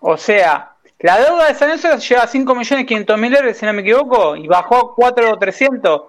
[0.01, 4.37] O sea, la deuda de San Lorenzo llega a 5.500.000 euros, si no me equivoco,
[4.37, 6.03] y bajó a 4.300,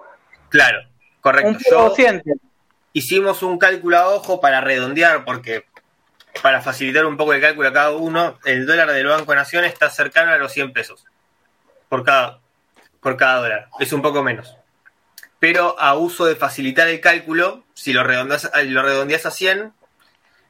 [0.50, 0.80] Claro,
[1.22, 1.48] correcto.
[1.48, 2.34] un Yo-
[2.92, 5.64] hicimos un cálculo a ojo para redondear, porque
[6.42, 9.88] para facilitar un poco el cálculo a cada uno, el dólar del Banco Nación está
[9.88, 11.04] cercano a los 100 pesos
[11.88, 12.40] por cada,
[13.00, 13.68] por cada dólar.
[13.80, 14.54] Es un poco menos.
[15.38, 19.72] Pero a uso de facilitar el cálculo, si lo redondeas, lo redondeas a 100,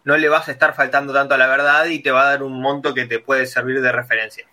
[0.04, 2.42] no le vas a estar faltando tanto a la verdad y te va a dar
[2.44, 4.46] un monto que te puede servir de referencia.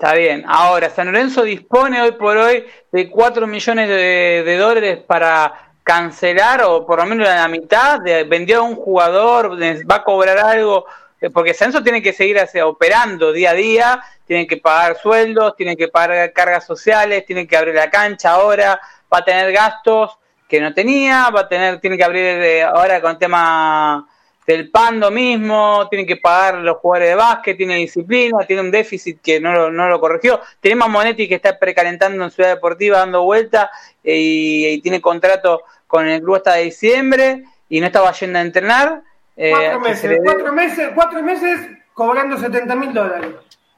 [0.00, 0.44] Está bien.
[0.48, 6.86] Ahora, San Lorenzo dispone hoy por hoy de 4 millones de, dólares para cancelar, o
[6.86, 10.86] por lo menos la mitad, de, vendió a un jugador, va a cobrar algo,
[11.28, 15.54] porque San Lorenzo tiene que seguir hacia- operando día a día, tiene que pagar sueldos,
[15.56, 18.80] tiene que pagar cargas sociales, tiene que abrir la cancha ahora,
[19.12, 20.16] va a tener gastos
[20.48, 24.08] que no tenía, va a tener, tiene que abrir eh, ahora con el tema
[24.46, 29.20] del Pando mismo, tiene que pagar los jugadores de básquet, tiene disciplina, tiene un déficit
[29.20, 30.40] que no lo, no lo corrigió.
[30.60, 33.70] Tenemos a Monetti que está precalentando en Ciudad Deportiva dando vuelta
[34.02, 39.02] eh, y tiene contrato con el club hasta diciembre y no estaba yendo a entrenar.
[39.42, 43.36] Eh, Cuatro se meses, cuatro meses, cuatro meses cobrando 70 mil dólares,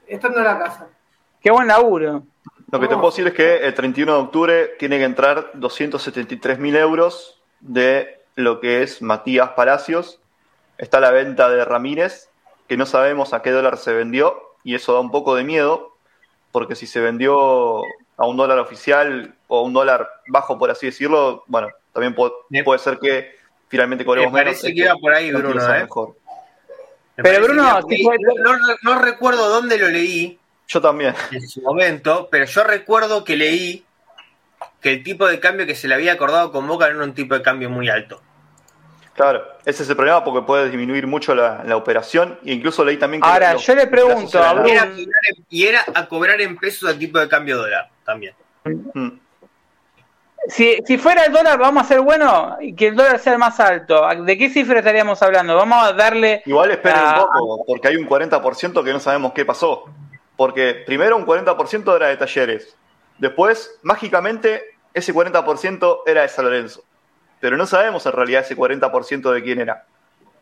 [0.08, 0.88] estando en la casa.
[1.40, 2.24] Qué buen laburo.
[2.72, 6.58] Lo que te puedo decir es que el 31 de octubre tiene que entrar 273
[6.58, 10.20] mil euros de lo que es Matías Palacios.
[10.78, 12.28] Está la venta de Ramírez,
[12.66, 15.94] que no sabemos a qué dólar se vendió, y eso da un poco de miedo,
[16.50, 17.82] porque si se vendió
[18.16, 22.14] a un dólar oficial o a un dólar bajo, por así decirlo, bueno, también
[22.64, 23.41] puede ser que
[23.72, 24.76] finalmente cobremos Me parece menos.
[24.76, 25.80] que iba por ahí, no Bruno, ¿eh?
[25.80, 26.08] mejor.
[27.16, 27.96] Me Pero parece Bruno, que iba por ahí.
[27.96, 31.14] si fue- no, no- no recuerdo dónde lo leí, Yo también.
[31.30, 33.84] en su momento, pero yo recuerdo que leí
[34.82, 37.14] que el tipo de cambio que se le había acordado con Boca no era un
[37.14, 38.20] tipo de cambio muy alto.
[39.14, 42.96] Claro, ese es el problema porque puede disminuir mucho la, la operación e incluso leí
[42.98, 43.28] también que...
[43.28, 44.64] Ahora, yo le pregunto a
[45.50, 48.34] y era a cobrar en pesos al tipo de cambio dólar también.
[48.64, 49.08] Mm.
[50.48, 53.38] Si, si fuera el dólar, vamos a ser bueno y que el dólar sea el
[53.38, 54.02] más alto.
[54.24, 55.56] ¿De qué cifra estaríamos hablando?
[55.56, 56.42] Vamos a darle.
[56.46, 59.84] Igual esperen un poco, porque hay un 40% que no sabemos qué pasó.
[60.36, 62.76] Porque primero un 40% era de talleres.
[63.18, 64.62] Después, mágicamente,
[64.94, 66.82] ese 40% era de San Lorenzo.
[67.38, 69.84] Pero no sabemos en realidad ese 40% de quién era.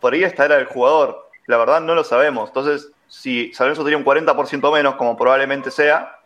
[0.01, 1.29] Por ahí esta era el jugador.
[1.47, 2.49] La verdad no lo sabemos.
[2.49, 6.21] Entonces, si San Lorenzo tenía un 40% menos, como probablemente sea,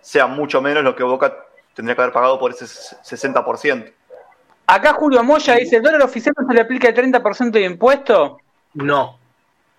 [0.00, 1.44] sea mucho menos lo que Boca
[1.80, 3.92] tendría que haber pagado por ese 60%.
[4.66, 8.38] Acá Julio Moya dice: ¿el dólar oficial no se le aplica el 30% de impuesto?
[8.74, 9.18] No.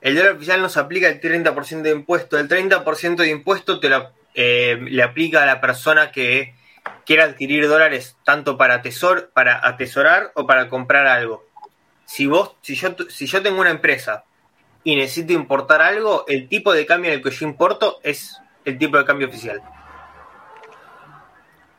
[0.01, 2.39] El dólar oficial no se aplica el 30% de impuesto.
[2.39, 6.55] El 30% de impuesto te lo, eh, le aplica a la persona que
[7.05, 11.45] quiera adquirir dólares tanto para, tesor, para atesorar o para comprar algo.
[12.05, 14.23] Si vos, si yo, si yo tengo una empresa
[14.83, 18.79] y necesito importar algo, el tipo de cambio en el que yo importo es el
[18.79, 19.61] tipo de cambio oficial.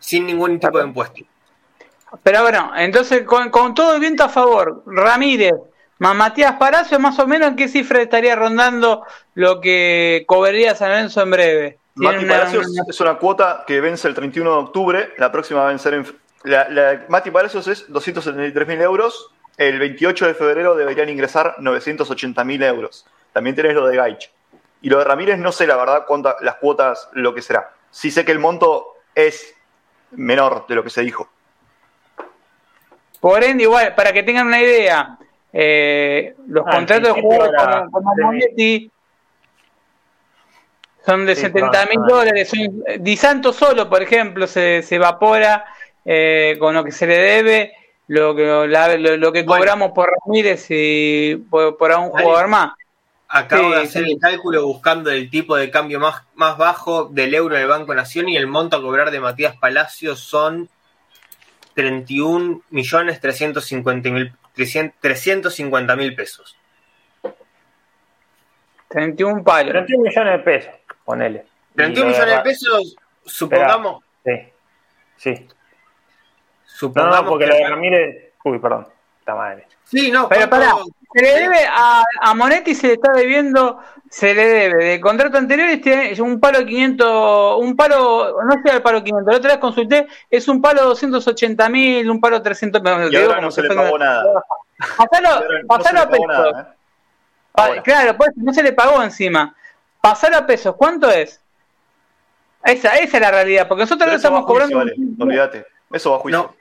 [0.02, 1.22] Sin ningún tipo de impuesto.
[2.22, 5.54] Pero bueno, entonces con, con todo el viento a favor, Ramírez,
[5.98, 10.90] más Matías Palacio, más o menos en qué cifra estaría rondando lo que cobraría San
[10.90, 11.78] Lorenzo en breve.
[11.94, 15.60] Mati una- Palacios una- es una cuota que vence el 31 de octubre, la próxima
[15.60, 16.06] va a vencer en...
[16.44, 23.06] La, la- Mati Palacios es 273.000 euros, el 28 de febrero deberían ingresar 980.000 euros.
[23.32, 24.30] También tenés lo de Gaich.
[24.82, 27.70] Y lo de Ramírez no sé la verdad cuántas las cuotas, lo que será.
[27.90, 29.54] Sí sé que el monto es
[30.12, 31.28] menor de lo que se dijo.
[33.20, 35.16] Por ende, igual, para que tengan una idea,
[35.52, 38.14] eh, los Ah, contratos de sí, jugadores como.
[38.22, 38.90] Monetti
[41.04, 42.14] son de Sí, 70 mil no, no.
[42.16, 42.48] dólares.
[42.48, 45.64] Son- Di Santo solo, por ejemplo, se, se evapora
[46.04, 47.72] eh, con lo que se le debe,
[48.08, 49.58] lo que, la- lo, lo que Bueno.
[49.60, 52.72] cobramos por Ramírez y por, por a un jugador más.
[53.34, 54.10] Acabo Sí, de hacer sí.
[54.12, 58.28] el cálculo buscando el tipo de cambio más, más bajo del euro del Banco Nación
[58.28, 60.68] y el monto a cobrar de Matías Palacios son
[61.74, 66.56] 31 millones 350 mil 350 mil pesos.
[68.88, 69.72] 31 palos.
[69.72, 70.74] 31 millones de pesos,
[71.04, 71.46] ponele.
[71.74, 74.32] 31 Y lo millones de pesos, supongamos, Sí,
[75.16, 75.48] sí.
[76.66, 78.32] Supongamos no, porque que- lo de Ramírez.
[78.44, 78.88] Uy, perdón.
[79.18, 79.66] Está madre.
[79.84, 83.78] Sí, no, Pero ¿cuánto- pará, se le debe a, a Monetti, se le está debiendo,
[84.08, 88.76] se le debe de contrato anterior este es un palo 500, un palo, no llega
[88.76, 92.82] al palo 500, la otra vez consulté, es un palo 280 mil, un palo 300
[92.82, 93.12] mil.
[93.12, 94.24] Y ahora no se le pagó nada.
[94.96, 96.54] Pasalo, no pasalo a pesos.
[96.58, 97.82] ¿eh?
[97.84, 99.54] Claro, pues no se le pagó encima.
[100.00, 101.40] Pasalo a pesos, ¿cuánto es?
[102.64, 104.78] Esa, esa es la realidad, porque nosotros a estamos juicio, cobrando.
[104.78, 105.66] vale, olvídate.
[105.92, 106.42] Eso va a juicio.
[106.42, 106.54] No.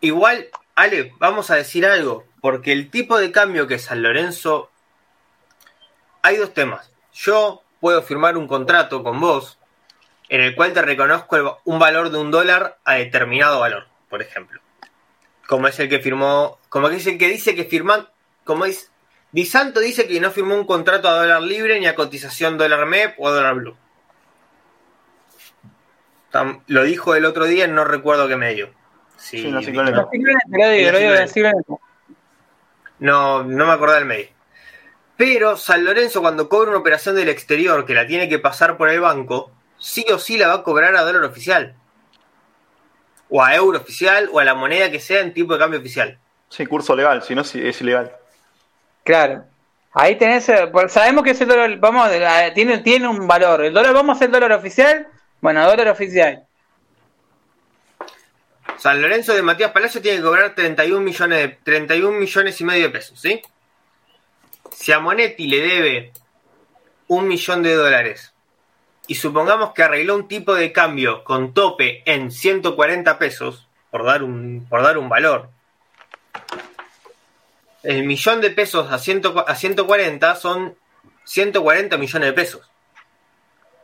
[0.00, 4.70] Igual, Ale, vamos a decir algo, porque el tipo de cambio que San Lorenzo...
[6.22, 6.90] Hay dos temas.
[7.14, 9.58] Yo puedo firmar un contrato con vos
[10.28, 14.60] en el cual te reconozco un valor de un dólar a determinado valor, por ejemplo.
[15.46, 18.08] Como es el que firmó, como es el que dice que firman,
[18.44, 18.90] como es,
[19.32, 22.84] Di Santo dice que no firmó un contrato a dólar libre ni a cotización dólar
[22.86, 23.76] MEP o dólar blue.
[26.32, 28.70] Tam- Lo dijo el otro día, no recuerdo qué medio.
[29.16, 29.86] Sí, Sí, no sé cuál.
[29.92, 31.80] Lo digo, lo digo, lo digo, lo digo.
[32.98, 34.28] No, no me acordaba del medio.
[35.16, 38.88] Pero San Lorenzo cuando cobra una operación del exterior que la tiene que pasar por
[38.88, 41.74] el banco, sí o sí la va a cobrar a dólar oficial.
[43.28, 46.18] O a euro oficial o a la moneda que sea en tipo de cambio oficial.
[46.48, 48.12] Sí, curso legal, si no sí, es ilegal.
[49.04, 49.44] Claro.
[49.92, 53.64] Ahí tenés, eh, pues sabemos que ese dólar, vamos, eh, tiene, tiene un valor.
[53.64, 55.08] El dólar, vamos a hacer dólar oficial.
[55.40, 56.47] Bueno, dólar oficial.
[58.78, 62.84] San Lorenzo de Matías Palacio tiene que cobrar 31 millones, de, 31 millones y medio
[62.84, 63.42] de pesos, ¿sí?
[64.70, 66.12] Si a Monetti le debe
[67.08, 68.32] un millón de dólares
[69.08, 74.22] y supongamos que arregló un tipo de cambio con tope en 140 pesos, por dar
[74.22, 75.50] un, por dar un valor,
[77.82, 80.76] el millón de pesos a, 100 a 140 son
[81.24, 82.70] 140 millones de pesos.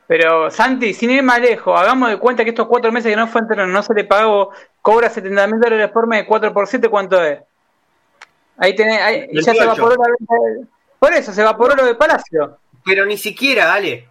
[0.06, 3.26] Pero Santi, sin ir más lejos, hagamos de cuenta que estos cuatro meses que no
[3.26, 4.50] fue entero, no se le pagó,
[4.82, 7.40] cobra 70 mil dólares por mes, 4 por 7, ¿cuánto es?
[8.58, 9.62] Ahí tenés, ahí, ya se 28.
[9.64, 10.66] evaporó la venta de-
[10.98, 12.58] Por eso, se evaporó lo de Palacio.
[12.84, 14.06] Pero ni siquiera, Ale.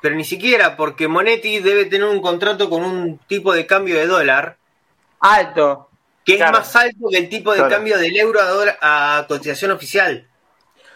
[0.00, 4.06] Pero ni siquiera, porque Monetti debe tener un contrato con un tipo de cambio de
[4.06, 4.56] dólar
[5.20, 5.90] Alto.
[6.24, 6.52] que Claro.
[6.52, 7.74] es más alto que el tipo de Claro.
[7.74, 10.26] cambio del euro a, dólar, a cotización oficial.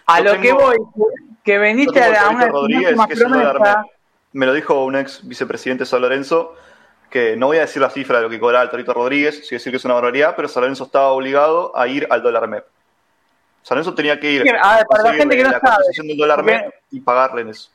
[0.07, 0.77] A Yo lo que voy,
[1.45, 3.85] que veniste a una dólar promesa.
[4.35, 6.55] Me lo dijo un ex vicepresidente de San Lorenzo,
[7.09, 9.55] que no voy a decir la cifra de lo que cobraba el Torito Rodríguez, sí
[9.55, 12.65] decir que es una barbaridad, pero San Lorenzo estaba obligado a ir al dólar MEP.
[13.63, 16.17] San Lorenzo tenía que ir a ver, para la gente que no la sabe, del
[16.17, 17.71] dólar MEP y pagarle en eso.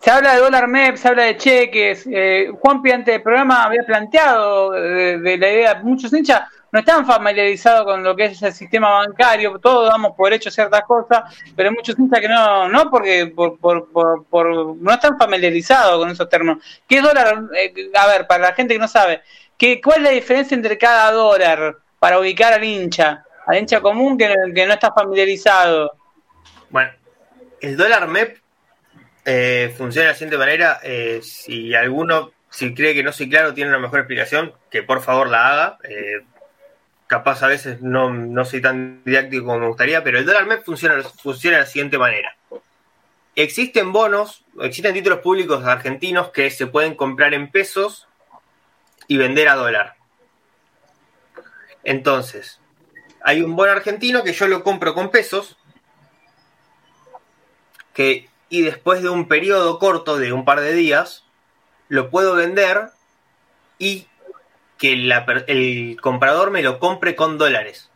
[0.00, 2.08] Se habla de dólar MEP, se habla de cheques.
[2.10, 6.42] Eh, Juan antes del programa había planteado de, de la idea, muchos hinchas
[6.76, 10.82] no están familiarizados con lo que es el sistema bancario, todos damos por hecho ciertas
[10.82, 11.22] cosas,
[11.56, 15.98] pero hay muchos hinchas que no, no porque por, por, por, por- no están familiarizados
[15.98, 16.58] con esos términos.
[16.86, 17.44] ¿Qué dólar?
[17.56, 19.22] Eh, a ver, para la gente que no sabe,
[19.56, 23.24] ¿qué, ¿cuál es la diferencia entre cada dólar para ubicar al hincha?
[23.46, 25.96] Al hincha común que, que no está familiarizado.
[26.68, 26.90] Bueno,
[27.62, 28.36] el dólar MEP
[29.24, 30.78] eh, funciona de la siguiente manera.
[30.82, 35.00] eh, si alguno, si cree que no soy claro, tiene una mejor explicación, que por
[35.00, 35.78] favor la haga.
[37.06, 40.64] Capaz a veces no, no soy tan didáctico como me gustaría, pero el dólar MEP
[40.64, 42.36] funciona, funciona de la siguiente manera.
[43.34, 48.08] Existen bonos, existen títulos públicos argentinos que se pueden comprar en pesos
[49.08, 49.94] y vender a dólar.
[51.84, 52.60] Entonces,
[53.22, 55.56] hay un bono argentino que yo lo compro con pesos
[57.92, 61.24] que y después de un periodo corto de un par de días
[61.88, 62.90] lo puedo vender
[63.78, 64.06] y
[64.78, 67.90] que el comprador me lo compre con dólares.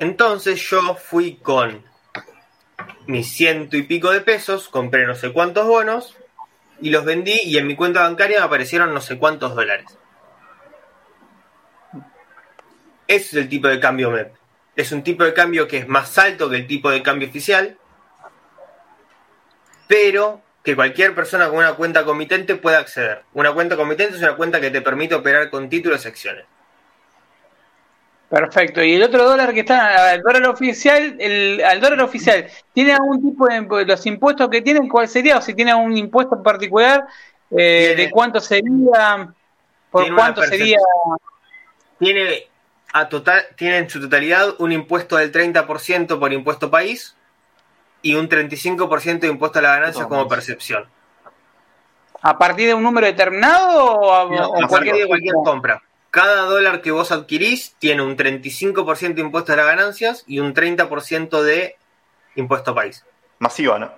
[0.00, 1.84] Entonces yo fui con
[3.06, 6.16] mis ciento y pico de pesos, compré no sé cuántos bonos
[6.80, 9.86] y los vendí y en mi cuenta bancaria me aparecieron no sé cuántos dólares.
[13.06, 14.34] Ese es el tipo de cambio MEP.
[14.76, 17.78] Es un tipo de cambio que es más alto que el tipo de cambio oficial,
[19.86, 23.22] pero que cualquier persona con una cuenta comitente puede acceder.
[23.34, 26.46] Una cuenta comitente es una cuenta que te permite operar con títulos y acciones.
[28.30, 28.82] Perfecto.
[28.82, 33.22] Y el otro dólar que está, el dólar oficial, el, al dólar oficial, ¿tiene algún
[33.22, 34.88] tipo de los impuestos que tienen?
[34.88, 35.36] ¿Cuál sería?
[35.36, 37.04] O si tiene algún impuesto en particular,
[37.50, 39.28] eh, Tiene- ¿de cuánto sería?
[39.90, 40.78] ¿Por cuánto sería?
[41.98, 42.48] Tiene,
[42.94, 47.14] a total, tiene en su totalidad un impuesto del 30% por impuesto país
[48.04, 50.84] y un 35% de impuesto a la ganancia como percepción.
[52.20, 55.82] ¿A partir de un número determinado o a, No, o a partir de cualquier compra.
[56.10, 60.52] Cada dólar que vos adquirís tiene un 35% de impuesto a las ganancias y un
[60.54, 61.76] 30% de
[62.36, 63.04] impuesto país.
[63.38, 63.90] Masiva, ¿no?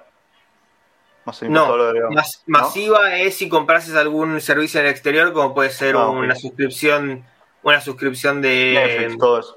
[1.25, 2.61] Masiva, No, de- mas- ¿no?
[2.61, 7.25] masiva es si comprases algún servicio en el exterior, como puede ser Ah, una suscripción,
[7.65, 9.57] una suscripción de Netflix, todo eso.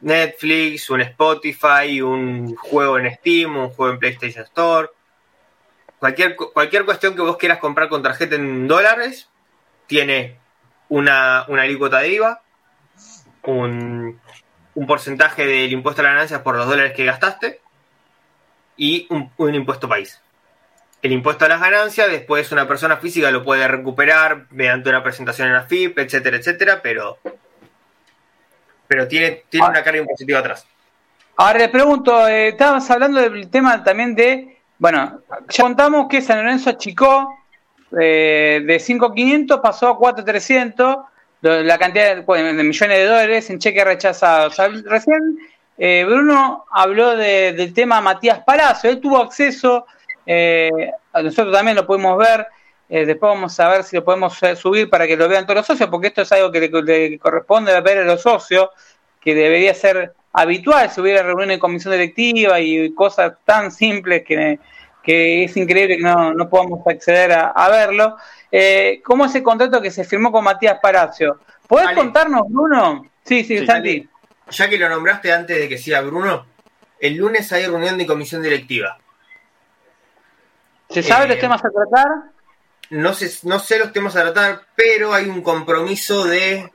[0.00, 4.88] Netflix, un Spotify, un juego en Steam, un juego en PlayStation Store.
[5.98, 9.28] Cualquier, cu- cualquier cuestión que vos quieras comprar con tarjeta en dólares
[9.86, 10.38] tiene
[10.88, 12.42] una, una alícuota de IVA,
[13.44, 14.20] un,
[14.74, 17.60] un porcentaje del impuesto a las ganancias por los dólares que gastaste
[18.76, 20.20] y un, un impuesto país.
[21.02, 25.48] El impuesto a las ganancias, después una persona física lo puede recuperar mediante una presentación
[25.48, 27.18] en la FIP, etcétera, etcétera, pero,
[28.90, 30.66] pero tiene, tiene una carga impositiva atrás.
[31.36, 36.38] Ahora le pregunto, eh, estábamos hablando del tema también de, bueno, ya contamos que San
[36.38, 37.32] Lorenzo achicó
[38.00, 41.04] eh, de 5.500 pasó a 4.300
[41.42, 44.58] lo- la cantidad de, bueno, de millones de dólares en cheques rechazados.
[44.58, 45.38] Hab- Recién
[45.78, 49.86] eh, Bruno habló de- del tema Matías Palacio, él tuvo acceso,
[50.26, 52.44] eh, nosotros también lo podemos ver,
[52.90, 55.58] eh, después vamos a ver si lo podemos eh, subir para que lo vean todos
[55.58, 58.68] los socios, porque esto es algo que le, le corresponde ver a los socios,
[59.20, 64.58] que debería ser habitual si hubiera reunión de comisión directiva y cosas tan simples que,
[65.02, 68.16] que es increíble que no, no podamos acceder a, a verlo.
[68.50, 71.38] Eh, ¿Cómo es el contrato que se firmó con Matías Palacio?
[71.66, 71.96] ¿Podés Ale.
[71.96, 73.06] contarnos, Bruno?
[73.24, 74.08] Sí, sí, Sí, Santi.
[74.50, 76.46] Ya que lo nombraste antes de que sea Bruno,
[76.98, 78.98] el lunes hay reunión de comisión directiva.
[80.88, 82.08] ¿Se sabe Eh, los temas a tratar?
[82.90, 86.70] No sé, no sé los temas a tratar, pero hay un compromiso de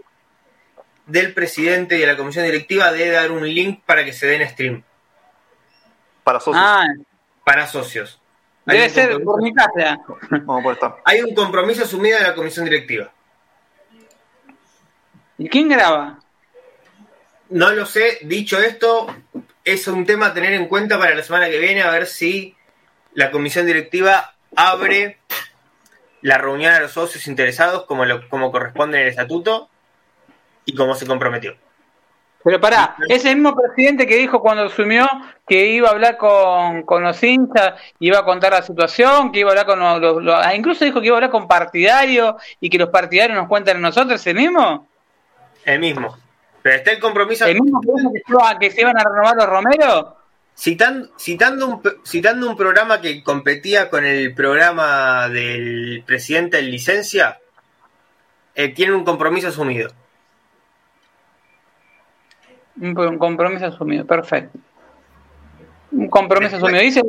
[1.06, 4.48] del presidente y de la comisión directiva de dar un link para que se den
[4.50, 4.84] stream
[6.24, 6.64] Para socios.
[6.66, 6.88] Ah,
[7.44, 8.20] para socios.
[8.66, 11.02] Hay debe un ser compromiso- por mi casa.
[11.06, 13.12] Hay un compromiso asumido de la comisión directiva.
[15.38, 16.20] ¿Y quién graba?
[17.50, 19.14] No lo sé, dicho esto,
[19.64, 22.56] es un tema a tener en cuenta para la semana que viene, a ver si
[23.14, 25.20] la comisión directiva abre
[26.26, 29.70] la reunión a los socios interesados como, lo, como corresponde en el estatuto
[30.66, 31.56] y como se comprometió.
[32.44, 35.08] Pero pará, es el mismo presidente que dijo cuando asumió
[35.48, 39.50] que iba a hablar con, con los hinchas, iba a contar la situación, que iba
[39.50, 42.36] a hablar con los, los- los- ah, incluso dijo que iba a hablar con partidarios
[42.60, 44.88] y que los partidarios nos cuentan a nosotros, ¿el mismo?
[45.64, 46.18] El mismo.
[46.64, 47.46] Pero está el compromiso.
[47.46, 47.88] ¿El mismo que
[48.28, 50.18] dijo que, se iban a renovar los Romero?
[50.58, 57.40] Citan- citando, un, citando un programa que competía con el programa del presidente en licencia,
[58.56, 59.92] eh, tiene un compromiso asumido.
[62.80, 64.58] Un compromiso asumido, perfecto.
[65.92, 66.82] Un compromiso asumido.
[66.82, 67.02] Dice,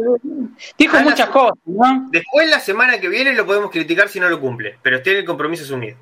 [0.78, 2.08] dijo muchas cosas, ¿no?
[2.10, 5.24] Después, la semana que viene, lo podemos criticar si no lo cumple, pero tiene el
[5.24, 5.96] compromiso asumido.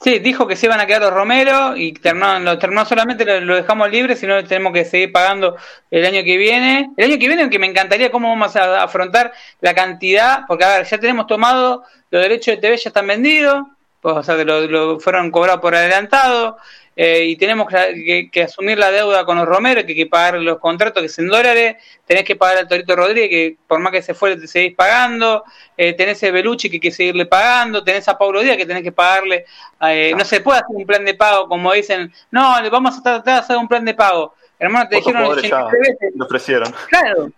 [0.00, 3.56] Sí, dijo que se iban a quedar los Romero y terminó, lo terminó solamente lo,
[3.56, 5.56] dejamos libre, sino tenemos que seguir pagando
[5.90, 6.90] el año que viene.
[6.96, 10.78] El año que viene, que me encantaría cómo vamos a afrontar la cantidad, porque a
[10.78, 13.64] ver, ya tenemos tomado, los derechos de TV ya están vendidos,
[14.00, 16.58] pues, o sea, que lo, fueron cobrados por adelantado,
[17.00, 20.58] eh, y tenemos que, asumir la deuda con los Romero, que hay que pagar los
[20.58, 24.02] contratos que es en dólares, tenés que pagar al Torito Rodríguez, que por más que
[24.02, 25.44] se fuere te seguís pagando,
[25.76, 28.82] eh, tenés a Belucci que hay que seguirle pagando, tenés a Paulo Díaz que tenés
[28.82, 29.44] que pagarle,
[29.82, 33.02] eh, no se puede hacer un plan de pago como dicen, no, le vamos a
[33.04, 34.34] tratar de hacer un plan de pago.
[34.58, 36.12] Hermano, te dijeron 80 veces.
[36.16, 36.74] Lo ofrecieron.
[36.88, 37.30] Claro,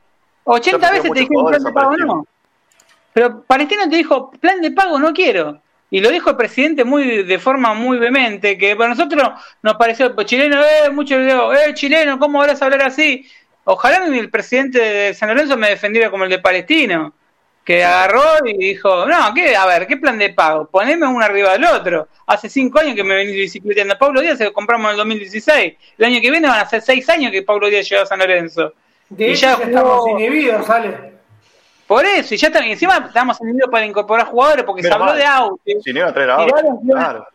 [0.44, 2.26] 80 veces te dijeron plan de pago, no.
[3.12, 5.61] Pero Palestino te dijo, plan de pago no quiero
[5.91, 9.30] y lo dijo el presidente muy de forma muy vehemente, que para nosotros
[9.62, 13.28] nos pareció, pues, chileno, eh, mucho digo, eh, chileno, ¿cómo vas a hablar así?
[13.64, 17.12] Ojalá el presidente de San Lorenzo me defendiera como el de Palestino,
[17.64, 19.55] que agarró y dijo, no, ¿qué?
[19.55, 20.68] A ver, ¿qué plan de pago?
[20.68, 22.09] Poneme uno arriba del otro.
[22.26, 23.99] Hace cinco años que me venís bicicleteando.
[23.99, 25.74] Pablo Díaz se lo compramos en el 2016.
[25.99, 28.18] El año que viene van a ser seis años que Pablo Díaz llegó a San
[28.18, 28.72] Lorenzo.
[29.09, 31.09] De y ya estamos inhibidos, sale.
[31.91, 35.24] Por eso, y ya también, encima estamos en para incorporar jugadores porque se habló de
[35.24, 35.80] Auche.
[35.82, 36.47] Si no a traer a
[36.86, 37.26] claro.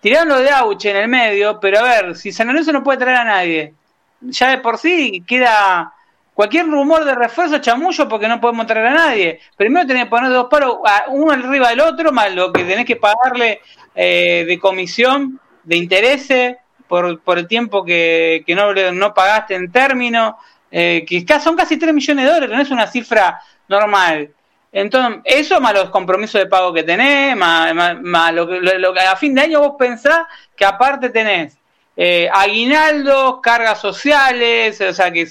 [0.00, 2.98] Tiraron lo de Auche en el medio, pero a ver, si San Lorenzo no puede
[2.98, 3.72] traer a nadie,
[4.20, 5.94] ya de por sí queda
[6.34, 9.40] cualquier rumor de refuerzo chamullo porque no podemos traer a nadie.
[9.56, 12.96] Primero tenés que poner dos paros, uno arriba del otro, más lo que tenés que
[12.96, 13.62] pagarle
[13.94, 19.72] eh, de comisión, de intereses, por, por el tiempo que, que no, no pagaste en
[19.72, 20.36] término
[20.70, 24.30] eh, que son casi 3 millones de dólares, no es una cifra normal.
[24.70, 29.42] Entonces, eso más los compromisos de pago que tenés, más, lo, que a fin de
[29.42, 31.56] año vos pensás que aparte tenés
[31.96, 35.26] eh, aguinaldos, cargas sociales, o sea que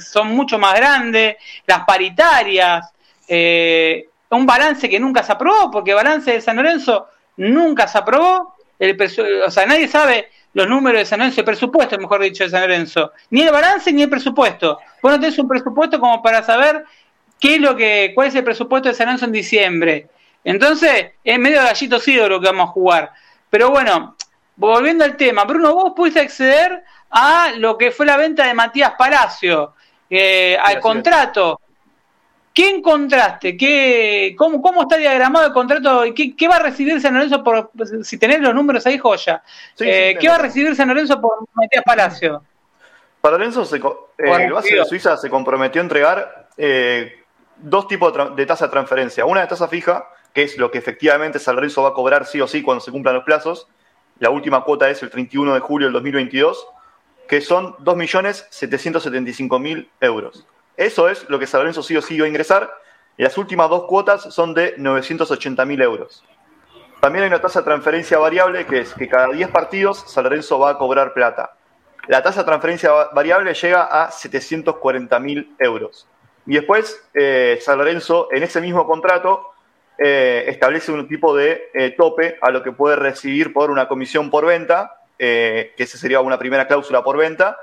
[0.00, 1.36] son mucho más grandes,
[1.66, 2.92] las paritarias,
[3.28, 7.98] eh, un balance que nunca se aprobó, porque el balance de San Lorenzo nunca se
[7.98, 9.00] aprobó, el,
[9.46, 12.62] o sea, nadie sabe los números de San Lorenzo, el presupuesto, mejor dicho, de San
[12.62, 13.12] Lorenzo.
[13.30, 14.78] Ni el balance ni el presupuesto.
[15.02, 16.84] Vos no tenés un presupuesto como para saber
[17.38, 20.08] qué es lo que, cuál es el presupuesto de San Lorenzo en diciembre.
[20.44, 23.12] Entonces, es medio gallito sido lo que vamos a jugar.
[23.48, 24.16] Pero bueno,
[24.56, 28.92] volviendo al tema, Bruno, vos pudiste acceder a lo que fue la venta de Matías
[28.96, 29.74] Palacio,
[30.08, 31.60] eh, al contrato.
[32.52, 33.56] ¿Qué encontraste?
[33.56, 36.02] ¿Qué, cómo, ¿Cómo está diagramado el contrato?
[36.14, 37.70] ¿Qué, qué va a recibir San Lorenzo por,
[38.02, 39.42] si tenés los números ahí, joya?
[39.78, 42.42] Eh, ¿Qué va a recibir San Lorenzo por Matías Palacio?
[43.20, 43.82] Para Lorenzo, se, eh,
[44.18, 47.22] el base de Suiza se comprometió a entregar eh,
[47.58, 49.24] dos tipos de, tasa de transferencia.
[49.26, 52.40] Una de tasa fija, que es lo que efectivamente San Lorenzo va a cobrar sí
[52.40, 53.68] o sí cuando se cumplan los plazos.
[54.18, 56.66] La última cuota es el 31 de julio del 2022,
[57.28, 60.44] que son 2.775.000 euros.
[60.80, 62.74] Eso es lo que San Lorenzo sí o sí va a ingresar.
[63.18, 66.24] Las últimas dos cuotas son de 980.000 euros.
[67.02, 70.58] También hay una tasa de transferencia variable que es que cada 10 partidos San Lorenzo
[70.58, 71.52] va a cobrar plata.
[72.06, 76.08] La tasa de transferencia variable llega a 740.000 euros.
[76.46, 79.50] Y después eh, San Lorenzo en ese mismo contrato
[79.98, 84.30] eh, establece un tipo de eh, tope a lo que puede recibir por una comisión
[84.30, 87.58] por venta, que esa sería una primera cláusula por venta,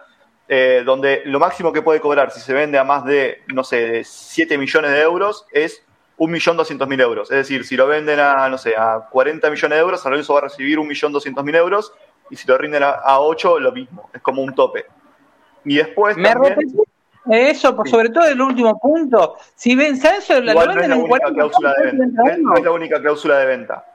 [0.49, 4.03] eh, donde lo máximo que puede cobrar si se vende a más de, no sé,
[4.03, 5.83] 7 millones de euros es
[6.17, 7.31] 1.200.000 euros.
[7.31, 10.33] Es decir, si lo venden a, no sé, a 40 millones de euros, San Lorenzo
[10.33, 11.93] va a recibir 1.200.000 euros
[12.29, 14.09] y si lo rinden a, 8, lo mismo.
[14.13, 14.85] Es como un tope.
[15.65, 16.55] Y después ¿Me también...
[17.29, 19.35] Eso, por sobre todo el último punto.
[19.53, 22.23] Si ven, eso lo venden en 40 cláusula de venta.
[22.37, 23.85] No es la única cláusula de venta.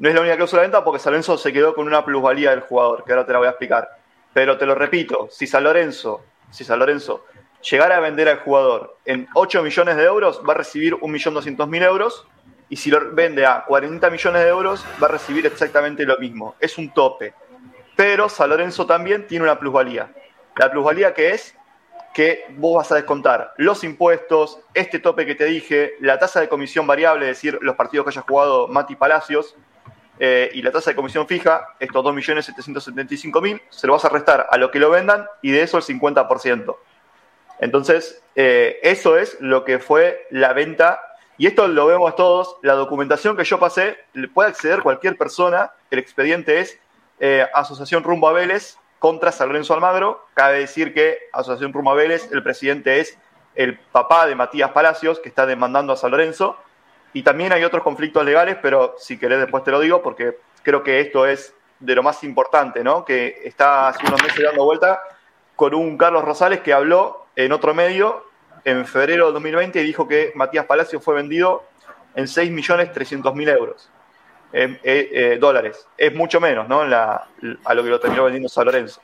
[0.00, 2.50] No es la única cláusula de venta porque San Lorenzo se quedó con una plusvalía
[2.50, 3.99] del jugador, que ahora te la voy a explicar.
[4.32, 7.24] Pero te lo repito, si San Lorenzo, si San Lorenzo
[7.68, 12.26] llegara a vender al jugador en 8 millones de euros, va a recibir 1.200.000 euros.
[12.68, 16.54] Y si lo vende a 40 millones de euros, va a recibir exactamente lo mismo.
[16.60, 17.34] Es un tope.
[17.96, 20.12] Pero San Lorenzo también tiene una plusvalía.
[20.56, 21.56] La plusvalía que es
[22.14, 26.48] que vos vas a descontar los impuestos, este tope que te dije, la tasa de
[26.48, 29.56] comisión variable, es decir, los partidos que haya jugado Mati Palacios,
[30.22, 34.58] eh, y la tasa de comisión fija, estos 2.775.000, se lo vas a restar a
[34.58, 36.76] lo que lo vendan y de eso el 50%.
[37.58, 41.00] Entonces, eh, eso es lo que fue la venta.
[41.38, 42.56] Y esto lo vemos todos.
[42.60, 43.96] La documentación que yo pasé,
[44.34, 45.72] puede acceder cualquier persona.
[45.90, 46.78] El expediente es
[47.18, 50.26] eh, Asociación Rumbo a Vélez contra San Lorenzo Almagro.
[50.34, 53.16] Cabe decir que Asociación Rumbo a Vélez, el presidente es
[53.54, 56.58] el papá de Matías Palacios, que está demandando a San Lorenzo.
[57.12, 60.82] Y también hay otros conflictos legales, pero si querés después te lo digo, porque creo
[60.82, 63.04] que esto es de lo más importante, ¿no?
[63.04, 65.00] Que está hace unos meses dando vuelta
[65.56, 68.24] con un Carlos Rosales que habló en otro medio
[68.64, 71.64] en febrero de 2020 y dijo que Matías Palacio fue vendido
[72.14, 73.90] en 6.300.000 euros.
[74.52, 75.86] Eh, eh, eh, dólares.
[75.96, 76.84] Es mucho menos, ¿no?
[76.84, 77.28] La,
[77.64, 79.00] a lo que lo terminó vendiendo San Lorenzo.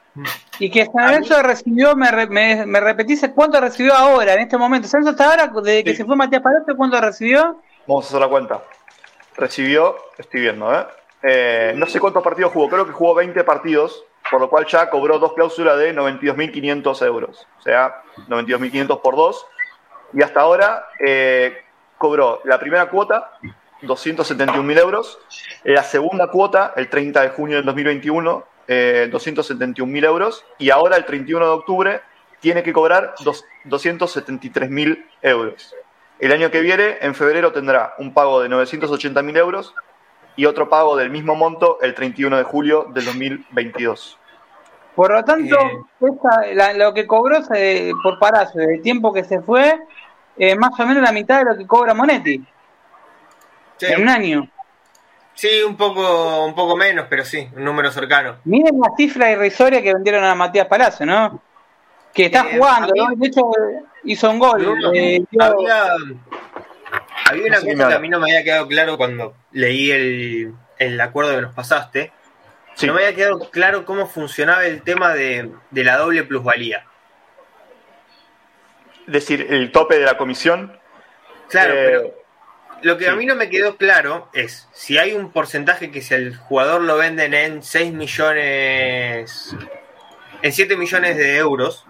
[0.58, 4.88] Y que San Lorenzo recibió, me, me, me, repetís cuánto recibió ahora, en este momento.
[4.88, 7.62] San Lorenzo hasta ahora, desde que se fue Matías Palacio, ¿cuánto recibió?
[7.86, 8.62] Vamos a hacer la cuenta.
[9.36, 11.74] Recibió, estoy viendo, ¿eh?
[11.76, 15.18] no sé cuántos partidos jugó, creo que jugó 20 partidos, por lo cual ya cobró
[15.18, 17.46] dos cláusulas de 92.500 euros.
[17.58, 19.46] O sea, 92.500 por dos.
[20.12, 20.86] Y hasta ahora
[21.98, 23.32] cobró la primera cuota,
[23.82, 25.18] 271.000 euros.
[25.64, 30.44] La segunda cuota, el 30 de junio del 2021, eh, 271.000 euros.
[30.58, 32.00] Y ahora, el 31 de octubre,
[32.40, 35.74] tiene que cobrar 273.000 euros.
[36.18, 39.74] El año que viene, en febrero, tendrá un pago de 980.000 euros
[40.34, 44.18] y otro pago del mismo monto el 31 de julio del 2022.
[44.94, 45.56] Por lo tanto,
[46.00, 47.40] lo que cobró
[48.02, 49.78] por Palacio, el tiempo que se fue,
[50.38, 52.42] eh, más o menos la mitad de lo que cobra Monetti.
[53.80, 54.48] En un año.
[55.34, 58.36] Sí, un poco, un poco menos, pero sí, un número cercano.
[58.44, 61.42] Miren la cifra irrisoria que vendieron a Matías Palacio, ¿no?
[62.14, 63.14] Que está eh, jugando, ¿no?
[63.14, 63.42] De hecho,
[64.06, 64.94] hizo un gol.
[64.94, 65.94] Eh, había,
[67.44, 71.34] una cosa que a mí no me había quedado claro cuando leí el, el acuerdo
[71.34, 72.12] que nos pasaste.
[72.82, 76.84] No me había quedado claro cómo funcionaba el tema de, de la doble plusvalía.
[79.06, 80.78] Es decir, el tope de la comisión.
[81.48, 82.26] Claro, eh, pero
[82.82, 86.14] lo que a mí no me quedó claro es si hay un porcentaje que si
[86.14, 89.56] el jugador lo venden en 6 millones,
[90.42, 91.85] en 7 millones de euros,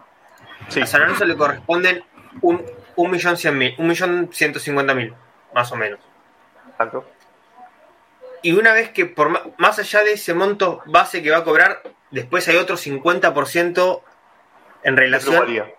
[0.69, 2.05] a San Lorenzo le corresponden
[2.43, 2.65] un,
[2.97, 5.15] un millón cien mil, un millón ciento cincuenta mil,
[5.55, 6.01] más o menos.
[6.71, 7.05] Exacto.
[8.43, 11.83] Y una vez que por más allá de ese monto base que va a cobrar,
[12.11, 14.03] después hay otro 50%
[14.83, 15.73] en relación,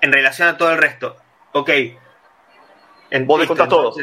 [0.00, 1.16] en relación a todo el resto.
[1.52, 1.70] Ok.
[3.10, 3.94] En, Vos descontás todo.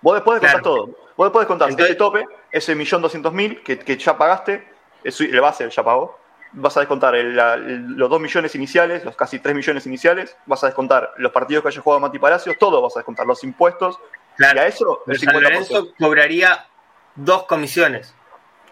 [0.00, 0.86] Vos después de contar todo.
[1.16, 4.66] Vos después de contar ese tope, ese millón doscientos mil que, que, ya pagaste,
[5.02, 6.18] el base ya pagó,
[6.54, 11.12] vas a descontar los dos millones iniciales, los casi tres millones iniciales, vas a descontar
[11.16, 13.98] los partidos que haya jugado Mati Palacios, todo vas a descontar, los impuestos,
[14.36, 14.58] claro.
[14.58, 16.66] y a eso el San Lorenzo cobraría
[17.14, 18.14] dos comisiones.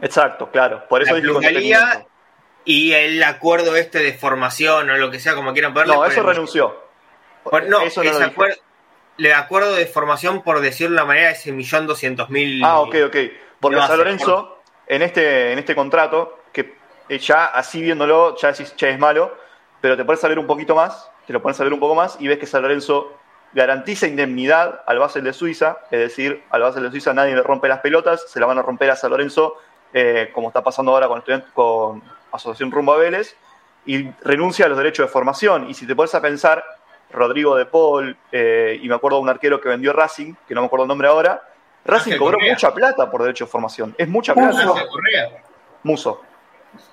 [0.01, 0.87] Exacto, claro.
[0.89, 2.07] Por eso la
[2.65, 5.95] y el acuerdo este de formación o lo que sea, como quieran ponerlo.
[5.95, 6.81] No, eso renunció.
[7.67, 8.57] no, eso no ese acuerdo
[9.17, 12.63] le acuerdo de formación, por decirlo de una manera, ese millón doscientos mil.
[12.65, 13.17] Ah, ok, ok.
[13.61, 16.42] Porque San Lorenzo, en este, en este contrato,
[17.09, 19.37] ya así viéndolo, ya es, ya es malo,
[19.81, 22.29] pero te puedes saber un poquito más, te lo puedes saber un poco más y
[22.29, 23.13] ves que San Lorenzo
[23.53, 27.69] garantiza indemnidad al Basel de Suiza, es decir, al Basel de Suiza nadie le rompe
[27.69, 29.57] las pelotas, se la van a romper a San Lorenzo,
[29.93, 31.23] eh, como está pasando ahora con,
[31.53, 33.37] con Asociación Rumbo a Vélez,
[33.85, 35.69] y renuncia a los derechos de formación.
[35.69, 36.65] Y si te pones a pensar,
[37.11, 40.63] Rodrigo de Paul, eh, y me acuerdo de un arquero que vendió Racing, que no
[40.63, 41.43] me acuerdo el nombre ahora.
[41.85, 43.95] Racing cobró mucha plata por derecho de formación.
[43.99, 44.75] Es mucha plata.
[45.83, 46.23] Muso.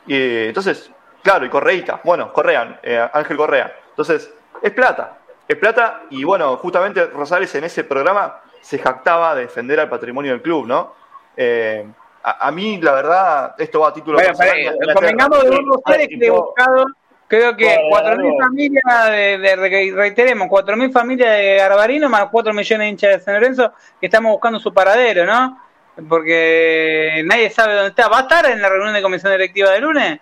[0.07, 2.01] Y, entonces, claro, y Correita.
[2.03, 3.75] Bueno, Correa, eh, Ángel Correa.
[3.89, 5.17] Entonces, es plata.
[5.47, 10.31] Es plata, y bueno, justamente Rosales en ese programa se jactaba de defender al patrimonio
[10.31, 10.93] del club, ¿no?
[11.35, 11.87] Eh,
[12.21, 16.85] a, mí, la verdad, esto va a título bueno, convengamos de un Rosales que buscado
[17.29, 23.11] Creo que 4.000 familias, de, reiteremos, 4.000 familias de Garbarino más 4 millones de hinchas
[23.11, 25.61] de San Lorenzo que estamos buscando su paradero, ¿no?
[26.07, 28.07] Porque nadie sabe dónde está.
[28.07, 30.19] ¿Va a estar en la reunión de comisión directiva de lunes?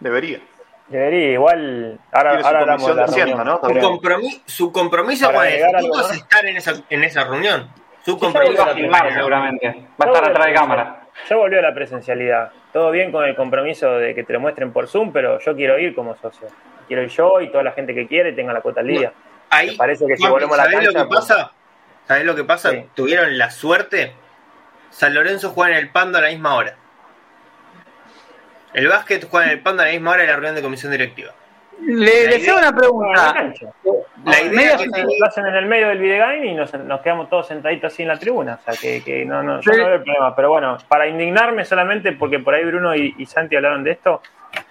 [0.00, 0.40] Debería.
[0.88, 1.98] Debería, igual.
[2.12, 3.60] Ahora, ahora hablamos de la reunión, ¿no?
[3.62, 7.68] Su compromiso, su compromiso con el es estar en esa, en esa reunión.
[8.04, 9.66] Su compromiso va a filmar, seguramente.
[10.00, 11.06] Va a estar atrás de cámara.
[11.28, 12.52] Ya volvió a la presencialidad.
[12.72, 15.78] Todo bien con el compromiso de que te lo muestren por Zoom, pero yo quiero
[15.78, 16.46] ir como socio.
[16.86, 19.12] Quiero ir yo y toda la gente que quiere tenga la cuota al día.
[19.50, 21.50] ahí, parece que si volvemos a la cancha, lo que pasa?
[22.06, 22.70] ¿Sabés lo que pasa?
[22.94, 24.12] Tuvieron la suerte.
[24.90, 26.76] San Lorenzo juega en el Pando a la misma hora.
[28.72, 30.92] El básquet juega en el Pando a la misma hora de la reunión de comisión
[30.92, 31.32] directiva.
[31.80, 33.52] Le deseo una pregunta.
[34.24, 37.28] La idea es que lo hacen en el medio del videogame y nos, nos, quedamos
[37.28, 38.58] todos sentaditos así en la tribuna.
[38.60, 40.34] O sea, que, que no, no, yo no veo problema.
[40.34, 44.22] Pero bueno, para indignarme solamente porque por ahí Bruno y, Santi hablaron de esto,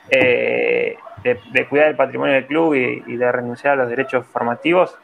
[0.10, 4.98] eh, de, cuidar el patrimonio del club y, de renunciar a los derechos formativos,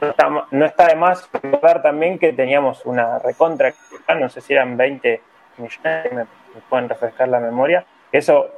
[0.00, 3.72] no está, no está de más recordar también que teníamos una recontra,
[4.18, 5.20] no sé si eran 20
[5.58, 6.26] millones, me,
[6.68, 7.84] pueden refrescar la memoria.
[8.12, 8.50] Eso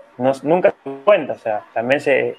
[0.43, 2.37] nunca se cuenta, o sea, también se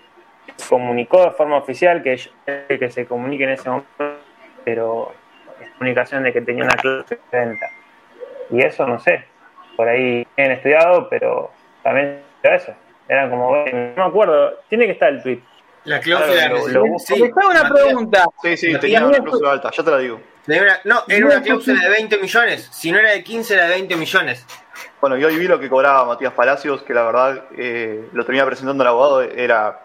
[0.70, 2.20] comunicó de forma oficial que,
[2.68, 4.20] que se comunique en ese momento,
[4.64, 5.12] pero
[5.62, 7.70] es comunicación de que tenía una clase de venta.
[8.50, 9.26] Y eso no sé,
[9.76, 11.52] por ahí bien estudiado, pero
[11.84, 12.74] también eso.
[13.08, 15.41] Eran como, no me acuerdo, tiene que estar el tweet.
[15.88, 18.26] La cláusula Claro, de lo- lo sí, hago una pregunta.
[18.42, 20.20] Sí, sí, tenía una cláusula alta, ya te la digo.
[20.46, 22.68] tenía una- no, era una cláusula de 20 millones.
[22.72, 24.46] Si no era de 15, era de 20 millones.
[25.00, 28.46] Bueno, yo hoy vi lo que cobraba Matías Palacios, que la verdad eh, lo termina
[28.46, 29.80] presentando el abogado, era.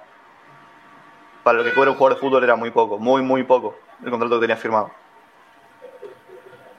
[1.44, 4.10] Para lo que cobra un jugador de fútbol era muy poco, muy, muy poco el
[4.10, 4.90] contrato que tenía firmado.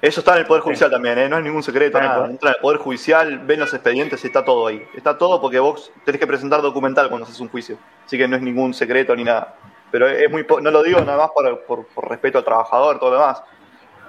[0.03, 1.29] Eso está en el Poder Judicial también, ¿eh?
[1.29, 2.19] no es ningún secreto, Está en el nada.
[2.19, 2.31] Poder.
[2.31, 4.85] Entra en el Poder Judicial, ven los expedientes, está todo ahí.
[4.97, 7.77] Está todo porque vos tenés que presentar documental cuando haces un juicio.
[8.05, 9.55] Así que no es ningún secreto ni nada.
[9.91, 12.99] Pero es muy po- no lo digo nada más por, por- por respeto al trabajador,
[12.99, 13.41] todo lo demás.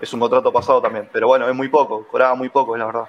[0.00, 1.08] Es un contrato pasado también.
[1.12, 3.04] Pero bueno, es muy poco, cobraba muy poco, es la verdad.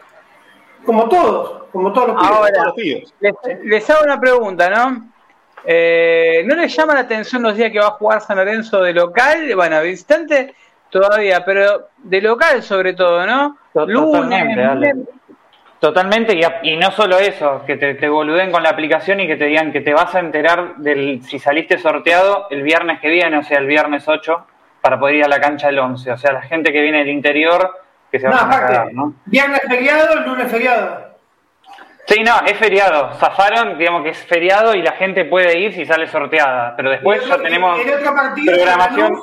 [0.85, 2.31] Como todos, como todos los pibes.
[2.37, 3.13] Ahora, los pibes.
[3.19, 3.33] les,
[3.63, 5.09] les hago una pregunta, ¿no?
[5.65, 8.93] Eh, ¿No les llama la atención los días que va a jugar San Lorenzo de
[8.93, 9.51] local?
[9.55, 10.53] Bueno, visitante
[10.99, 13.57] todavía, pero de local sobre todo, ¿no?
[13.73, 14.79] Lunes, totalmente, Ale.
[14.93, 15.15] miércoles.
[15.79, 19.27] Totalmente, y, a- y no solo eso, que te, te boluden con la aplicación y
[19.27, 23.09] que te digan que te vas a enterar del si saliste sorteado el viernes que
[23.09, 24.47] viene, o sea, el viernes 8,
[24.81, 26.11] para poder ir a la cancha el 11.
[26.13, 27.71] O sea, la gente que viene del interior,
[28.09, 29.13] que se No, va a cagar, ¿no?
[29.25, 31.13] viernes feriado, lunes feriado.
[32.07, 33.13] Sí, no, es feriado.
[33.15, 36.73] Zafaron, digamos que es feriado y la gente puede ir si sale sorteada.
[36.77, 39.13] Pero después ya tenemos el otro partido programación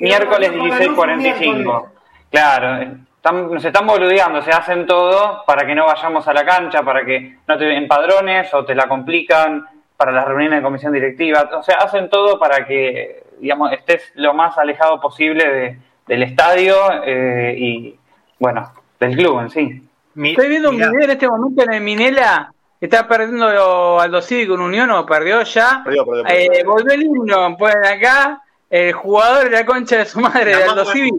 [0.00, 1.54] miércoles otro partido con Lanús, 16.45.
[1.54, 1.90] miércoles.
[2.30, 2.82] Claro,
[3.16, 7.04] están, nos están boludeando, se hacen todo para que no vayamos a la cancha, para
[7.04, 11.48] que no te empadrones o te la complican para las reuniones de comisión directiva.
[11.56, 16.74] O sea, hacen todo para que, digamos, estés lo más alejado posible de- del estadio
[17.04, 17.96] eh, y,
[18.38, 19.88] bueno, del club en sí.
[20.14, 24.46] Mi- Estoy viendo un video en este momento en el Minela, está perdiendo Aldo Civi
[24.48, 25.82] con Unión o perdió ya.
[25.84, 26.52] Perdió, perdió, perdió.
[26.52, 30.62] Eh, volvió el himno, ponen acá, el jugador de la concha de su madre, de
[30.62, 31.10] Aldo buena- Civi.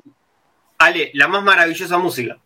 [0.80, 2.38] Ale, la más maravillosa música.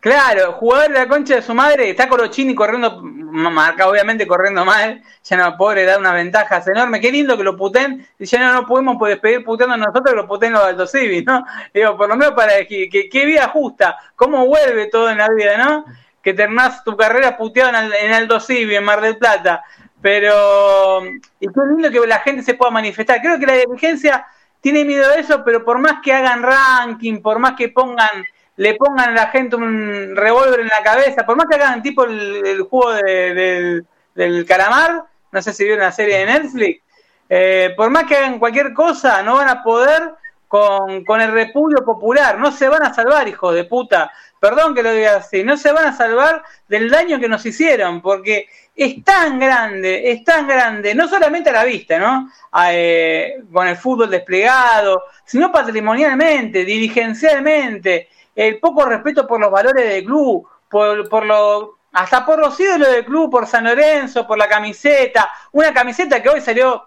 [0.00, 5.02] Claro, jugador de la concha de su madre, está Colochini corriendo, marca obviamente corriendo mal,
[5.24, 8.52] ya no, pobre, da unas ventajas enormes, qué lindo que lo puten, y ya no,
[8.52, 11.44] no podemos pues, despedir puteando a nosotros que lo puten los Aldo Civi, ¿no?
[11.74, 15.28] Digo, por lo menos para que, que, que vida justa, cómo vuelve todo en la
[15.30, 15.84] vida, ¿no?
[16.22, 19.64] Que terminás tu carrera puteado en, en Aldo Civi, en Mar del Plata,
[20.00, 21.02] pero,
[21.40, 24.26] y qué lindo que la gente se pueda manifestar, creo que la dirigencia
[24.60, 28.24] tiene miedo de eso, pero por más que hagan ranking, por más que pongan
[28.56, 32.02] le pongan a la gente un revólver en la cabeza, por más que hagan tipo
[32.04, 33.84] el, el juego de-
[34.16, 36.82] del, calamar, no sé si vieron la serie de Netflix,
[37.28, 40.02] eh, por más que hagan cualquier cosa, no van a poder
[40.48, 44.82] con, con el repudio popular, no se van a salvar, hijos de puta, perdón que
[44.82, 48.48] lo diga así, no se van a salvar del daño que nos hicieron, porque
[48.78, 52.30] es tan grande, es tan grande, no solamente a la vista, ¿no?
[52.52, 59.84] A, eh, con el fútbol desplegado, sino patrimonialmente, dirigencialmente, el poco respeto por los valores
[59.84, 64.38] del club, por, por lo, hasta por los ídolos del club, por San Lorenzo, por
[64.38, 66.86] la camiseta, una camiseta que hoy salió,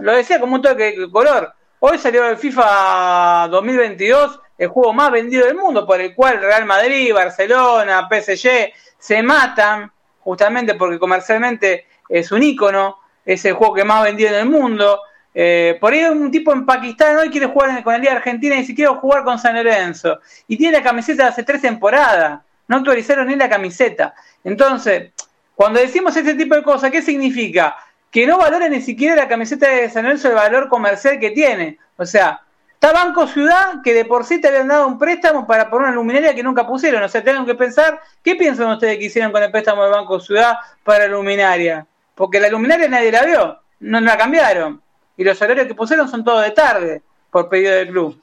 [0.00, 5.10] lo decía como un toque de color, hoy salió el FIFA 2022, el juego más
[5.10, 9.90] vendido del mundo, por el cual Real Madrid, Barcelona, PSG se matan,
[10.24, 15.00] justamente porque comercialmente es un ícono, es el juego que más vendido en el mundo.
[15.34, 18.58] Eh, por ahí un tipo en Pakistán hoy quiere jugar con la Liga Argentina y
[18.58, 20.20] dice quiero jugar con San Lorenzo.
[20.46, 22.40] Y tiene la camiseta de hace tres temporadas.
[22.68, 24.14] No actualizaron ni la camiseta.
[24.44, 25.12] Entonces,
[25.54, 27.76] cuando decimos este tipo de cosas, ¿qué significa?
[28.10, 31.78] Que no valora ni siquiera la camiseta de San Lorenzo el valor comercial que tiene.
[31.96, 32.42] O sea,
[32.82, 35.94] está Banco Ciudad que de por sí te habían dado un préstamo para poner una
[35.94, 37.00] luminaria que nunca pusieron.
[37.00, 40.18] O sea, tengan que pensar, ¿qué piensan ustedes que hicieron con el préstamo de Banco
[40.18, 41.86] Ciudad para la luminaria?
[42.16, 44.82] Porque la luminaria nadie la vio, no la cambiaron.
[45.16, 48.20] Y los horarios que pusieron son todos de tarde, por pedido del club.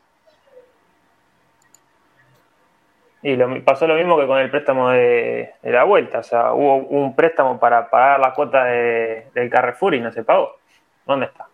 [3.22, 6.20] Y lo, pasó lo mismo que con el préstamo de, de la vuelta.
[6.20, 10.24] O sea, hubo un préstamo para pagar la cuota de, del Carrefour y no se
[10.26, 10.58] pagó.
[11.06, 11.48] ¿Dónde está?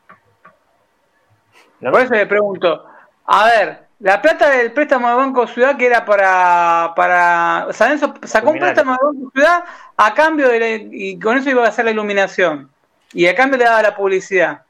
[1.80, 2.86] Por eso le pregunto,
[3.26, 8.14] a ver, la plata del préstamo de Banco Ciudad que era para, para San Lorenzo
[8.24, 9.64] sacó un préstamo de Banco Ciudad
[9.98, 12.70] a cambio de la- y con eso iba a hacer la iluminación
[13.14, 14.62] y a cambio le daba la publicidad.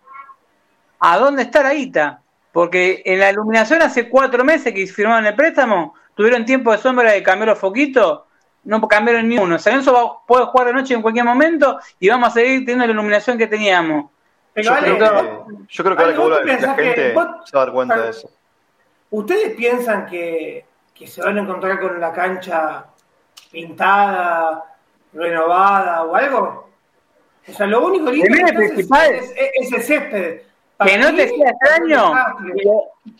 [0.99, 2.21] ¿A dónde está la guita?
[2.51, 7.11] Porque en la iluminación hace cuatro meses que firmaron el préstamo, tuvieron tiempo de sombra
[7.11, 8.21] de cambiar los foquitos,
[8.63, 9.59] no cambiaron ni uno.
[9.59, 12.93] San va- puede jugar de noche en cualquier momento y vamos a seguir teniendo la
[12.93, 14.09] iluminación que teníamos.
[14.53, 16.83] Pero Yo creo, que, yo creo que ahora Ale, que ¿vos vuelva te la que
[16.83, 18.29] gente vos- se va a dar cuenta de eso.
[19.11, 22.85] ¿Ustedes piensan que, que se van a encontrar con la cancha
[23.51, 24.63] pintada,
[25.13, 26.69] renovada o algo?
[27.47, 29.13] O sea, lo único lindo que es, principal.
[29.15, 30.41] es- es el césped.
[30.83, 32.11] Que no te sea extraño,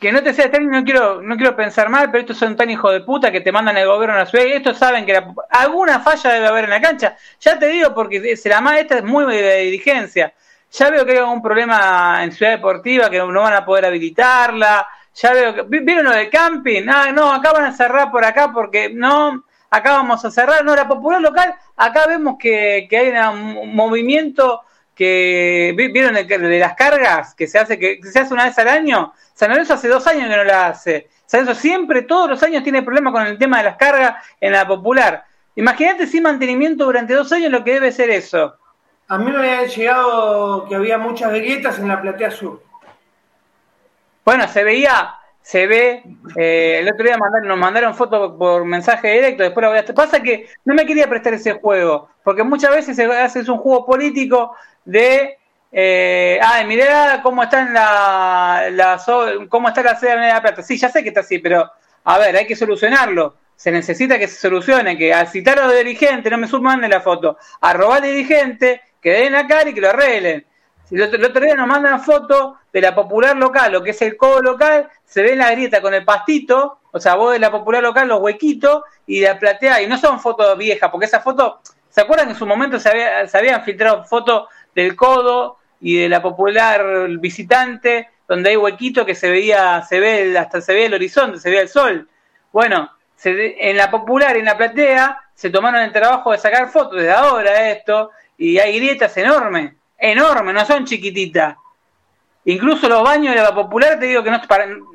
[0.01, 2.69] que no te sea extraño, no quiero, no quiero pensar mal, pero estos son tan
[2.69, 5.23] hijos de puta que te mandan el gobierno a la ciudad y estos saben que
[5.51, 7.15] alguna falla debe haber en la cancha.
[7.39, 10.33] Ya te digo, porque se la más esta es muy de dirigencia.
[10.71, 14.85] Ya veo que hay algún problema en Ciudad Deportiva, que no van a poder habilitarla.
[15.15, 15.63] Ya veo que.
[15.63, 16.87] ¿Vieron lo del camping?
[16.89, 20.63] Ah, no, acá van a cerrar por acá porque no, acá vamos a cerrar.
[20.63, 24.61] No, la popular local, acá vemos que, que hay un movimiento
[24.95, 29.13] que vieron de, las cargas que se hace que, se hace una vez al año.
[29.33, 31.09] San Lorenzo hace dos años que no la hace.
[31.25, 34.53] San Lorenzo siempre, todos los años tiene problemas con el tema de las cargas en
[34.53, 35.25] la popular.
[35.55, 38.55] Imagínate sin mantenimiento durante dos años lo que debe ser eso.
[39.07, 42.63] A mí me había llegado que había muchas grietas en la platea sur.
[44.25, 46.03] Bueno, se veía, se ve,
[46.35, 49.85] eh, el otro día nos mandaron fotos por mensaje directo, después la voy a...
[49.85, 53.85] Pasa que no me quería prestar ese juego, porque muchas veces se hace un juego
[53.85, 55.37] político de
[55.77, 58.97] eh, ah, mirá cómo está la, la
[59.49, 60.63] cómo está la sede de la Plata.
[60.63, 61.69] Sí, ya sé que está así, pero
[62.05, 63.35] a ver, hay que solucionarlo.
[63.57, 66.87] Se necesita que se solucione, que al citar a los dirigentes, no me suman de
[66.87, 70.45] la foto, a robar al dirigente, que den la cara y que lo arreglen.
[70.91, 74.17] El otro, el día nos mandan foto de la popular local, lo que es el
[74.17, 77.51] codo local, se ve en la grieta con el pastito, o sea, vos de la
[77.51, 81.59] popular local, los huequitos, y la platea, y no son fotos viejas, porque esa foto,
[81.89, 85.97] ¿se acuerdan que en su momento se, había, se habían filtrado fotos del codo y
[85.97, 90.85] de la popular visitante, donde hay huequito que se veía, se ve, hasta se ve
[90.85, 92.07] el horizonte, se ve el sol.
[92.51, 92.91] Bueno,
[93.23, 97.71] en la popular en la platea se tomaron el trabajo de sacar fotos desde ahora
[97.71, 101.55] esto, y hay grietas enormes, enormes, no son chiquititas.
[102.45, 104.39] Incluso los baños de la popular, te digo que no,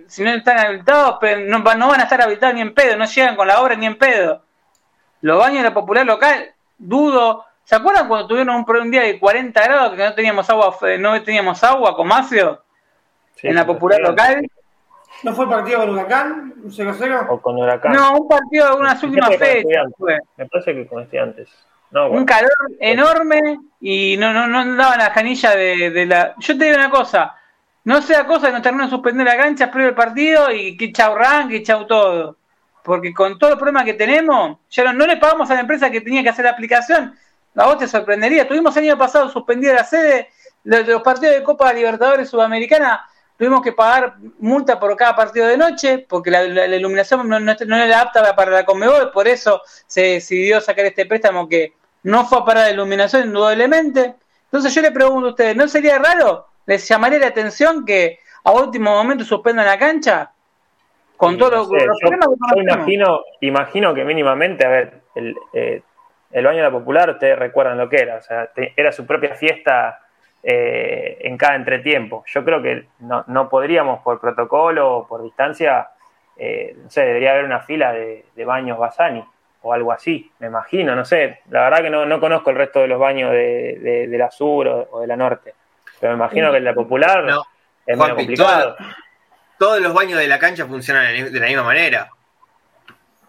[0.07, 3.37] si no están habilitados, no, no van a estar habilitados ni en pedo, no llegan
[3.37, 4.43] con la obra ni en pedo.
[5.21, 9.63] Los baños de la popular local, dudo ¿Se acuerdan cuando tuvieron un, día de 40
[9.63, 12.65] grados que no teníamos agua, no teníamos agua con Macio?
[13.45, 14.45] en la popular local.
[15.23, 16.55] ¿No fue el partido con Huracán?
[16.65, 17.27] ¿Un 0-0?
[17.29, 17.93] O con Huracán.
[17.93, 19.87] No, un partido de unas últimas fechas.
[20.37, 21.09] Me parece que con
[21.93, 22.19] antes.
[22.19, 26.35] Un calor enorme y no, no, no daban la canilla de, la.
[26.39, 27.35] Yo te digo una cosa.
[27.85, 31.15] No sea cosa que nos terminen suspender la cancha previo el partido y que chau
[31.15, 32.37] rank y chau todo.
[32.83, 35.91] Porque con todos los problemas que tenemos, ya no, no le pagamos a la empresa
[35.91, 37.15] que tenía que hacer la aplicación
[37.57, 38.47] a vos te sorprendería.
[38.47, 40.29] Tuvimos el año pasado suspendida la sede
[40.63, 43.07] de los partidos de Copa Libertadores Sudamericana.
[43.37, 48.01] Tuvimos que pagar multa por cada partido de noche porque la, iluminación no, no, era
[48.01, 49.11] apta para la Conmebol.
[49.13, 54.15] Por eso se decidió sacar este préstamo que no fue a parar la iluminación indudablemente.
[54.45, 56.47] Entonces yo le pregunto a ustedes, ¿no sería raro?
[56.67, 60.31] ¿Les llamaría la atención que a último momento suspendan la cancha?
[61.17, 65.83] Con todos los, problemas que imagino, imagino que mínimamente, a ver, el, eh,
[66.33, 69.35] el baño de la popular, ustedes recuerdan lo que era, o sea, era su propia
[69.35, 70.01] fiesta
[70.43, 72.25] eh, en cada entretiempo.
[72.27, 75.89] Yo creo que no, podríamos, por protocolo o por distancia,
[76.37, 79.25] eh, no sé, debería haber una fila de, baños Basani
[79.63, 82.89] o algo así, me imagino, no sé, la verdad que no, conozco el resto de
[82.89, 85.55] los baños de, la sur o, de la norte,
[86.01, 87.25] pero me imagino que el de la popular
[87.87, 88.77] es muy complicado.
[89.59, 92.11] todos los baños de la cancha funcionan de la misma manera.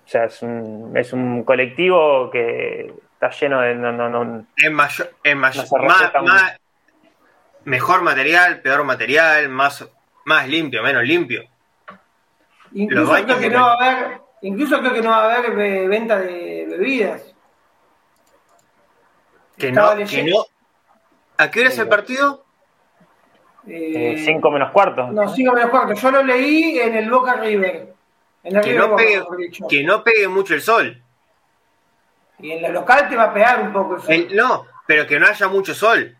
[0.06, 3.76] O sea, es un, es un colectivo que está lleno de.
[3.76, 5.66] No, no, es mayor, es mayor,
[6.24, 6.58] más,
[7.64, 9.88] mejor material, peor material, más,
[10.26, 11.44] más limpio, menos limpio.
[12.74, 16.19] Incluso creo que, no va a haber, incluso creo que no va a haber venta
[16.19, 17.34] de bebidas.
[19.57, 20.45] Que no, que no.
[21.38, 22.45] ¿A qué hora es el partido?
[23.68, 25.07] Eh, cinco menos cuarto.
[25.07, 25.93] No, cinco menos cuarto.
[25.93, 27.93] Yo lo leí en el Boca River
[28.43, 29.23] que, no pegue,
[29.69, 31.01] que no pegue mucho el sol.
[32.39, 34.27] Y en la local te va a pegar un poco el sol.
[34.35, 36.18] no, pero que no haya mucho sol.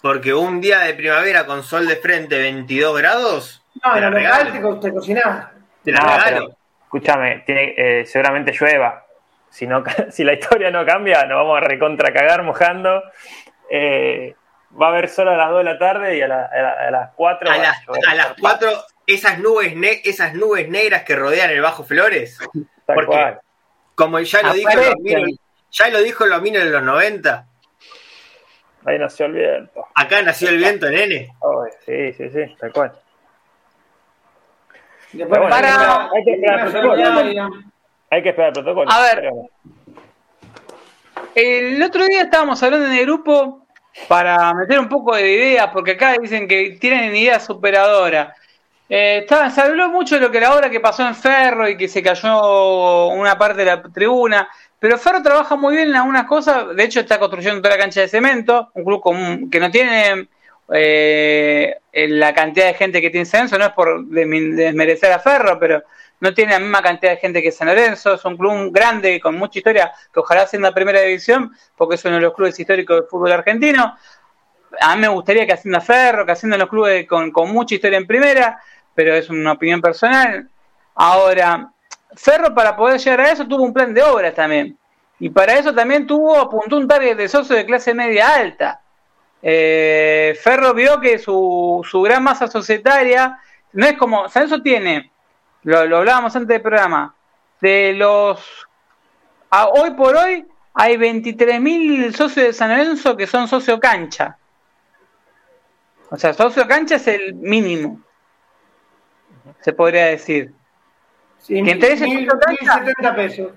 [0.00, 3.62] Porque un día de primavera con sol de frente 22 grados.
[3.84, 5.48] No, en la local te, te cocinás.
[5.82, 6.56] Te la regalo.
[6.90, 9.06] Escúchame, tiene, eh, seguramente llueva.
[9.48, 13.04] Si, no, si la historia no cambia, nos vamos a recontra cagar mojando.
[13.70, 14.34] Eh,
[14.80, 17.48] va a haber sol a las 2 de la tarde y a, las 4.
[17.48, 18.70] A, a las 4
[19.06, 19.72] esas nubes,
[20.02, 22.40] esas nubes negras que rodean el Bajo Flores.
[22.86, 23.36] porque,
[23.94, 24.80] como ya lo, dijo
[25.70, 27.46] ya lo dijo Lomino en los 90.
[28.84, 29.86] Ahí nació el viento.
[29.94, 31.28] Acá nació el viento, nene.
[31.86, 32.92] sí, sí, sí, tal cual.
[35.28, 36.10] Para...
[36.14, 37.50] hay, que esperar el protocolo.
[38.10, 38.90] hay que esperar el protocolo.
[38.90, 39.30] A ver.
[41.34, 43.66] El otro día estábamos hablando en el grupo
[44.08, 48.36] para meter un poco de ideas, porque acá dicen que tienen ideas superadoras.
[48.88, 51.86] Eh, se habló mucho de lo que la obra que pasó en Ferro y que
[51.86, 54.48] se cayó una parte de la tribuna,
[54.80, 58.00] pero Ferro trabaja muy bien en algunas cosas, de hecho está construyendo toda la cancha
[58.00, 60.26] de cemento, un club que no tiene
[60.72, 65.58] eh, la cantidad de gente que tiene San Lorenzo, no es por desmerecer a Ferro,
[65.58, 65.82] pero
[66.20, 69.36] no tiene la misma cantidad de gente que San Lorenzo, es un club grande con
[69.36, 72.58] mucha historia, que ojalá sea en la primera división, porque es uno de los clubes
[72.58, 73.96] históricos del fútbol argentino.
[74.80, 77.98] A mí me gustaría que Hacienda Ferro, que Hacienda los clubes con, con mucha historia
[77.98, 78.60] en primera,
[78.94, 80.48] pero es una opinión personal.
[80.94, 81.72] Ahora,
[82.14, 84.76] Ferro para poder llegar a eso tuvo un plan de obras también.
[85.18, 88.79] Y para eso también tuvo, apuntó un target de socio de clase media alta.
[89.42, 93.38] Eh, Ferro vio que su, su gran masa societaria
[93.72, 95.10] no es como, San Lorenzo tiene,
[95.62, 97.14] lo, lo, hablábamos antes del programa,
[97.60, 98.66] de los,
[99.50, 104.36] a, hoy por hoy hay 23.000 socios de San Lorenzo que son socio cancha.
[106.10, 108.00] O sea, socio cancha es el mínimo,
[109.60, 110.52] se podría decir.
[111.38, 113.52] Sí, que entre ese mil- socio cancha, 1070 pesos.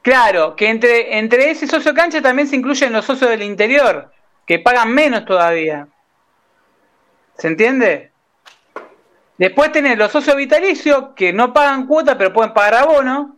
[0.00, 4.12] Claro, que entre, entre ese socio cancha también se incluyen los socios del interior,
[4.48, 5.86] que pagan menos todavía.
[7.36, 8.10] ¿Se entiende?
[9.36, 13.36] Después tenés los socios vitalicios, que no pagan cuota, pero pueden pagar abono.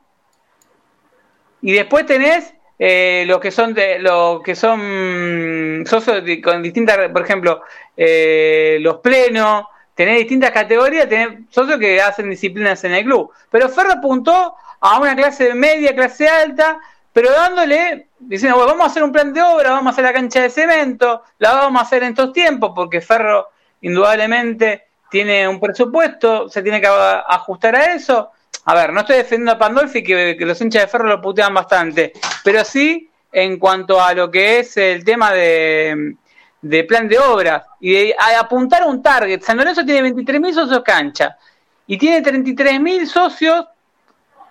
[1.62, 6.62] Y después tenés eh, los que son de, los que son mm, socios de- con
[6.62, 7.62] distintas, por ejemplo,
[7.96, 9.64] eh, los plenos,
[9.94, 13.30] tenés distintas categorías, tenés socios que hacen disciplinas en el club.
[13.50, 16.78] Pero Ferro apuntó a una clase media, clase alta,
[17.12, 20.12] pero dándole, diciendo, bueno, vamos a hacer un plan de obra, vamos a hacer la
[20.12, 23.48] cancha de cemento, la vamos a hacer en estos tiempos, porque Ferro
[23.80, 28.30] indudablemente tiene un presupuesto, se tiene que ajustar a eso.
[28.66, 31.52] A ver, no estoy defendiendo a Pandolfi, que, que los hinchas de Ferro lo putean
[31.54, 32.12] bastante,
[32.44, 36.14] pero sí en cuanto a lo que es el tema de,
[36.62, 39.40] de plan de obras y de apuntar a un target.
[39.42, 41.36] San Lorenzo tiene 23.000 socios cancha
[41.86, 43.66] y tiene 33.000 socios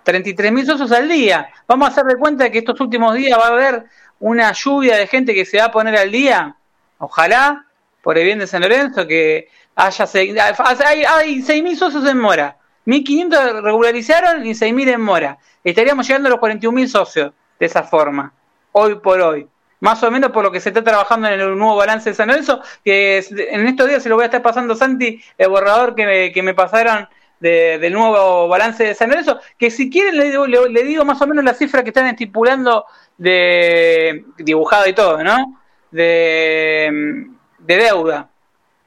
[0.04, 1.50] 33.000 socios al día.
[1.66, 3.84] Vamos a hacer de cuenta que estos últimos días va a haber
[4.18, 6.56] una lluvia de gente que se va a poner al día.
[6.98, 7.66] Ojalá,
[8.02, 12.56] por el bien de San Lorenzo, que haya hay, hay 6.000 socios en mora.
[12.86, 15.38] 1.500 regularizaron y 6.000 en mora.
[15.62, 18.32] Estaríamos llegando a los 41.000 socios de esa forma,
[18.72, 19.46] hoy por hoy.
[19.80, 22.28] Más o menos por lo que se está trabajando en el nuevo balance de San
[22.28, 26.04] Lorenzo, que en estos días se lo voy a estar pasando Santi, el borrador que
[26.04, 27.08] me, que me pasaron
[27.40, 31.04] de- del nuevo balance de San Lorenzo, que si quieren le digo, le, le digo
[31.04, 32.84] más o menos la cifra que están estipulando
[33.18, 35.60] de dibujado y todo, ¿no?
[35.90, 37.26] De,
[37.58, 38.28] de deuda.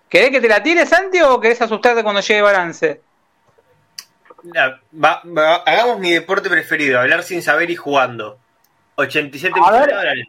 [0.07, 3.01] ¿Querés que te la tire, Santi, o querés asustarte cuando llegue el balance?
[4.43, 8.37] La- va- va- hagamos mi deporte preferido, hablar sin saber y jugando.
[8.95, 9.89] 87 A millones ver.
[9.89, 10.27] de dólares.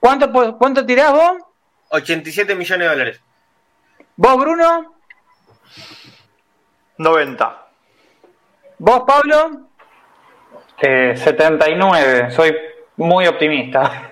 [0.00, 1.32] ¿Cuánto, cuánto tirás vos?
[1.90, 3.20] 87 millones de dólares.
[4.16, 4.94] ¿Vos, Bruno?
[6.98, 7.66] 90.
[8.78, 9.68] ¿Vos, Pablo?
[10.80, 12.56] Eh, 79, soy
[12.96, 14.10] muy optimista.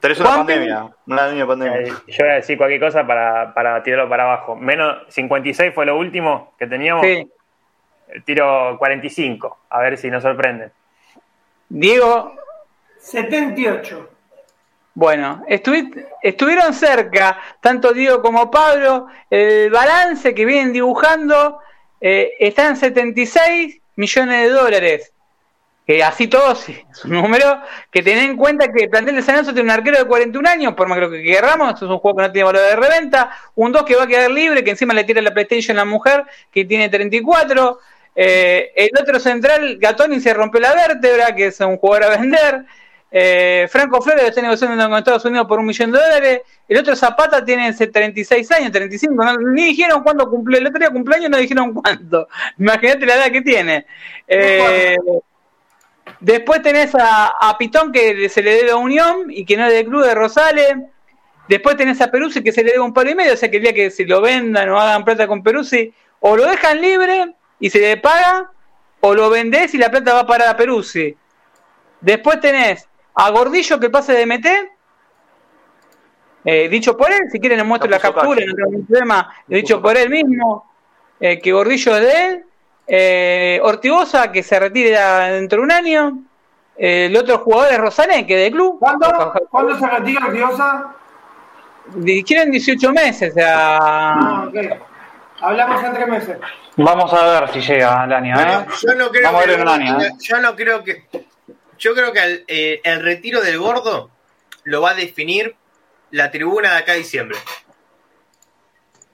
[0.00, 0.88] Tenés una pandemia.
[1.06, 1.80] Una pandemia.
[1.80, 4.56] Eh, Yo voy a decir cualquier cosa para, para tirarlo para abajo.
[4.56, 7.04] Menos 56 fue lo último que teníamos.
[7.04, 7.30] Sí.
[8.24, 10.72] Tiro 45, a ver si nos sorprenden.
[11.68, 12.34] Diego,
[12.98, 14.10] 78.
[14.98, 19.06] Bueno, estuvi- estuvieron cerca, tanto Diego como Pablo.
[19.30, 21.60] El balance que vienen dibujando
[22.00, 25.12] eh, está en 76 millones de dólares.
[25.86, 27.60] Que así todo sí, es un número
[27.92, 30.48] que ten en cuenta que el plantel de San Lorenzo tiene un arquero de 41
[30.48, 32.62] años, por más que lo que querramos, esto es un juego que no tiene valor
[32.62, 33.30] de reventa.
[33.54, 35.84] Un 2 que va a quedar libre, que encima le tira la PlayStation a la
[35.84, 37.78] mujer, que tiene 34.
[38.16, 42.64] Eh, el otro central, Gatoni, se rompió la vértebra, que es un jugador a vender.
[43.10, 46.40] Eh, Franco Flores lo está negociando con Estados Unidos por un millón de dólares.
[46.68, 49.24] El otro Zapata tiene ese 36 años, 35.
[49.24, 50.58] no- ni dijeron cuándo cumple.
[50.58, 52.28] El otro día cumpleaños no dijeron cuánto.
[52.58, 53.86] Imagínate la edad que tiene.
[54.26, 54.96] Eh,
[56.20, 59.72] después tenés a, a Pitón que se le debe a Unión y que no es
[59.72, 60.74] del club de Rosales.
[61.48, 63.32] Después tenés a Peruzzi que se le debe un palo y medio.
[63.32, 66.36] O sea que el día que se lo vendan o hagan plata con Peruzzi, o
[66.36, 68.50] lo dejan libre y se le paga,
[69.00, 71.16] o lo vendés y la plata va para Peruzzi.
[72.02, 72.86] Después tenés
[73.20, 74.46] a Gordillo que pase de MT.
[76.44, 79.28] Eh, dicho por él, si quieren les muestro la captura, no tengo ningún problema.
[79.46, 80.70] Dicho por él mismo,
[81.20, 82.44] eh, que Gordillo es de él.
[82.86, 86.18] Eh, Ortigosa que se retira dentro de un año.
[86.76, 88.78] Eh, el otro jugador es Rosané, que es de club.
[88.78, 89.32] ¿Cuándo?
[89.50, 90.94] ¿Cuándo se retira Ortigosa?
[92.24, 93.30] Quieren 18 meses.
[93.32, 94.56] O sea, Ah, ok.
[95.40, 96.38] Hablamos en tres meses.
[96.76, 98.66] Vamos a ver si llega el año, Bueno, ¿eh?
[98.82, 100.10] yo no creo Vamos a que ver en un año, ¿eh?
[100.20, 101.04] yo no creo que
[101.78, 104.10] yo creo que el, eh, el retiro del gordo
[104.64, 105.56] lo va a definir
[106.10, 107.38] la tribuna de acá a diciembre.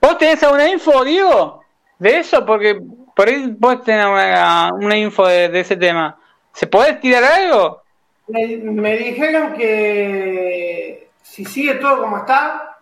[0.00, 1.64] ¿Vos tenés alguna info, Diego?
[1.98, 2.80] De eso, porque
[3.14, 6.18] por ahí vos tenés una, una info de, de ese tema.
[6.52, 7.82] ¿Se podés tirar algo?
[8.26, 12.78] Me, me dijeron que si sigue todo como está,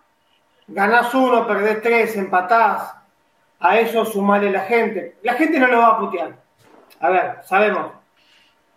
[0.67, 2.95] ganás uno, perdés tres, empatás,
[3.61, 5.17] a eso sumarle la gente.
[5.23, 6.37] La gente no lo va a putear.
[7.01, 7.93] A ver, sabemos,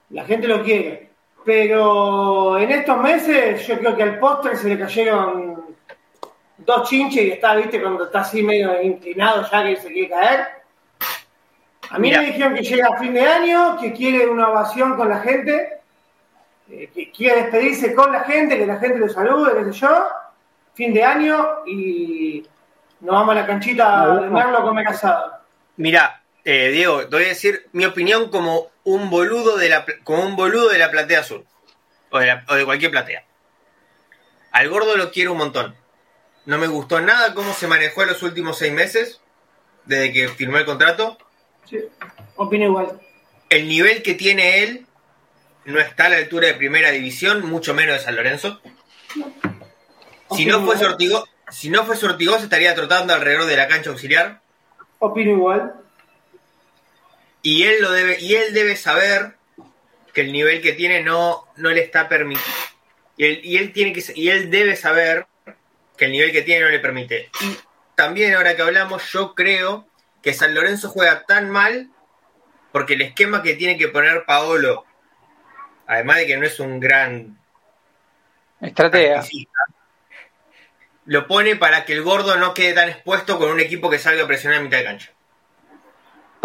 [0.10, 1.10] la gente lo quiere.
[1.44, 5.64] Pero en estos meses yo creo que al postre se le cayeron
[6.58, 10.48] dos chinches y está, viste, cuando está así medio inclinado ya que se quiere caer.
[11.92, 12.22] A mí Mira.
[12.22, 15.80] me dijeron que llega a fin de año, que quiere una ovación con la gente,
[16.72, 20.08] eh, que quiere despedirse con la gente, que la gente lo salude, qué sé yo.
[20.74, 22.46] Fin de año y
[23.02, 25.32] nos vamos a la canchita de Merlo a comer asado.
[25.78, 30.26] Mira, eh, Diego, te voy a decir mi opinión como un boludo de la como
[30.26, 31.46] un boludo de la platea azul
[32.12, 33.26] o de, la- o de cualquier platea.
[34.52, 35.76] Al gordo lo quiero un montón.
[36.46, 39.20] No me gustó nada cómo se manejó en los últimos seis meses
[39.86, 41.18] desde que firmó el contrato.
[41.70, 41.80] Sí,
[42.38, 43.02] opino igual.
[43.50, 44.86] El nivel que tiene él
[45.66, 48.62] no está a la altura de primera división, mucho menos de San Lorenzo.
[50.32, 50.92] Si no fuese igual.
[50.94, 54.42] Ortigoz, si no fuese Ortigoz estaría trotando alrededor de la cancha auxiliar.
[55.00, 55.74] Opino igual.
[57.46, 59.36] Y él lo debe y él debe saber
[60.14, 62.44] que el nivel que tiene no no le está permitido
[63.18, 65.28] y él, y él tiene que y él debe saber
[65.96, 67.56] que el nivel que tiene no le permite y
[67.94, 69.88] también ahora que hablamos yo creo
[70.24, 71.92] que San Lorenzo juega tan mal
[72.72, 74.84] porque el esquema que tiene que poner Paolo
[75.86, 77.38] además de que no es un gran
[78.60, 79.24] Estratega.
[81.06, 84.24] lo pone para que el gordo no quede tan expuesto con un equipo que salga
[84.24, 85.15] a presionar a mitad de cancha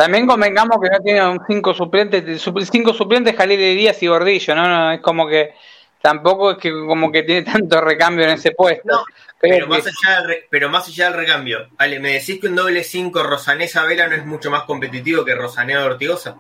[0.00, 4.54] También convengamos que no tiene un cinco suplentes, sup- cinco suplentes Jalil Díaz y Gordillo,
[4.54, 4.66] ¿no?
[4.66, 5.52] no es como que
[6.00, 8.82] tampoco es que como que tiene tanto recambio en ese puesto.
[8.86, 9.04] No,
[9.38, 12.46] Pero que- más, allá del re- pero más allá del recambio, Ale, ¿me decís que
[12.46, 16.36] un doble 5 Rosané Sabela no es mucho más competitivo que Rosané Ortigosa?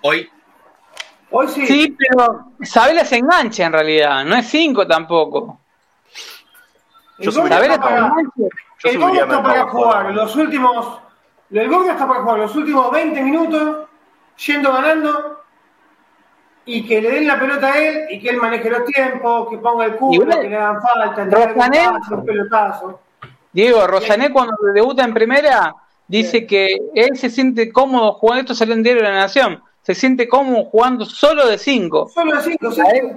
[0.00, 0.30] Hoy,
[1.30, 1.66] Hoy sí.
[1.66, 5.60] Sí, pero Sabela se engancha en realidad, no es cinco tampoco.
[7.18, 8.56] El Yo subiría Sabela está se para- engancha.
[8.82, 11.00] Yo subiría está para jugar los últimos.
[11.50, 13.88] El gordo está para jugar los últimos 20 minutos,
[14.46, 15.40] yendo ganando,
[16.66, 19.58] y que le den la pelota a él y que él maneje los tiempos, que
[19.58, 23.00] ponga el culo, que le hagan falta, Rosané- pelotazo.
[23.52, 25.74] Diego, Rosané cuando debuta en primera
[26.08, 29.94] dice que él se siente cómodo jugando, esto salió en Diario de la Nación, se
[29.94, 32.08] siente cómodo jugando solo de cinco.
[32.12, 32.80] Solo de 5, ¿sí?
[32.80, 33.16] A él-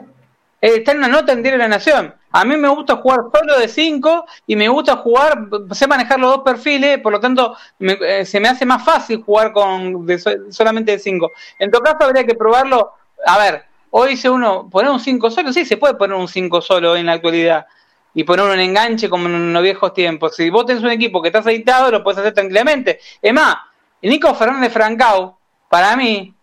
[0.61, 2.13] Eh, está en una nota en Diario de la Nación.
[2.31, 6.31] A mí me gusta jugar solo de 5 y me gusta jugar, sé manejar los
[6.35, 10.19] dos perfiles, por lo tanto me- eh, se me hace más fácil jugar con de
[10.19, 11.31] so- solamente de 5.
[11.59, 12.93] En todo caso habría que probarlo.
[13.25, 16.61] A ver, hoy dice uno, poner un 5 solo, sí, se puede poner un 5
[16.61, 17.65] solo en la actualidad
[18.13, 20.35] y poner un enganche como en los viejos tiempos.
[20.35, 22.99] Si vos tenés un equipo que está aceitado, lo puedes hacer tranquilamente.
[23.21, 23.55] Es más,
[24.01, 25.37] Nico Fernández Francao,
[25.69, 26.33] para mí,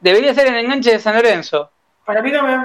[0.00, 1.70] debería ser el enganche de San Lorenzo
[2.04, 2.62] Para mí también.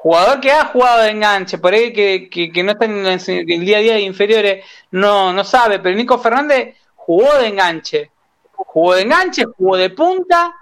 [0.00, 3.18] Jugador que ha jugado de enganche, por ahí que, que, que no está en el,
[3.64, 8.10] día a día de inferiores, no, no sabe, pero Nico Fernández jugó de enganche,
[8.52, 10.54] jugó de enganche, jugó de punta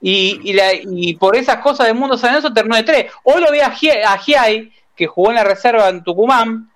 [0.00, 3.12] y, y, la- y por esas cosas del mundo San Lorenzo terminó de tres.
[3.22, 6.70] Hoy lo vi a, a Giai, que jugó en la reserva en Tucumán,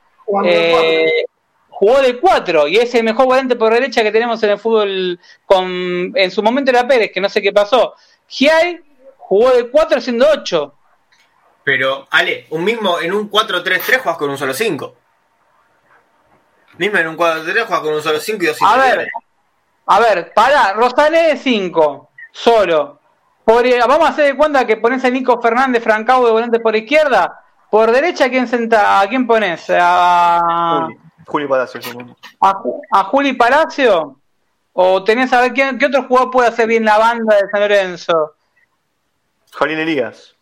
[0.44, 1.24] eh,
[1.68, 5.18] jugó de cuatro y es el mejor volante por derecha que tenemos en el fútbol
[5.44, 7.94] con en su momento era Pérez, que no sé qué pasó.
[8.28, 8.80] Giai
[9.16, 10.74] jugó de cuatro siendo ocho.
[11.64, 14.94] Pero Ale, un mismo en un 4-3-3 juegas con un solo 5.
[16.76, 19.08] Mismo en un 4-3 juegas con un solo 5 y dos A ver,
[19.86, 23.00] a ver, para, Rosalé de 5, solo.
[23.44, 26.60] Por, eh, vamos a hacer de cuenta que pones a Nico Fernández Francao de volante
[26.60, 27.40] por izquierda.
[27.70, 29.66] Por derecha, ¿a quién, senta, a quién pones?
[29.70, 31.80] ¿A, Juli, Juli Palacio.
[32.40, 32.62] a,
[32.92, 34.20] a Juli Palacio?
[34.74, 37.60] ¿O tenés a ver quién, qué otro jugador puede hacer bien la banda de San
[37.60, 38.34] Lorenzo?
[39.52, 40.34] Jalín Elías.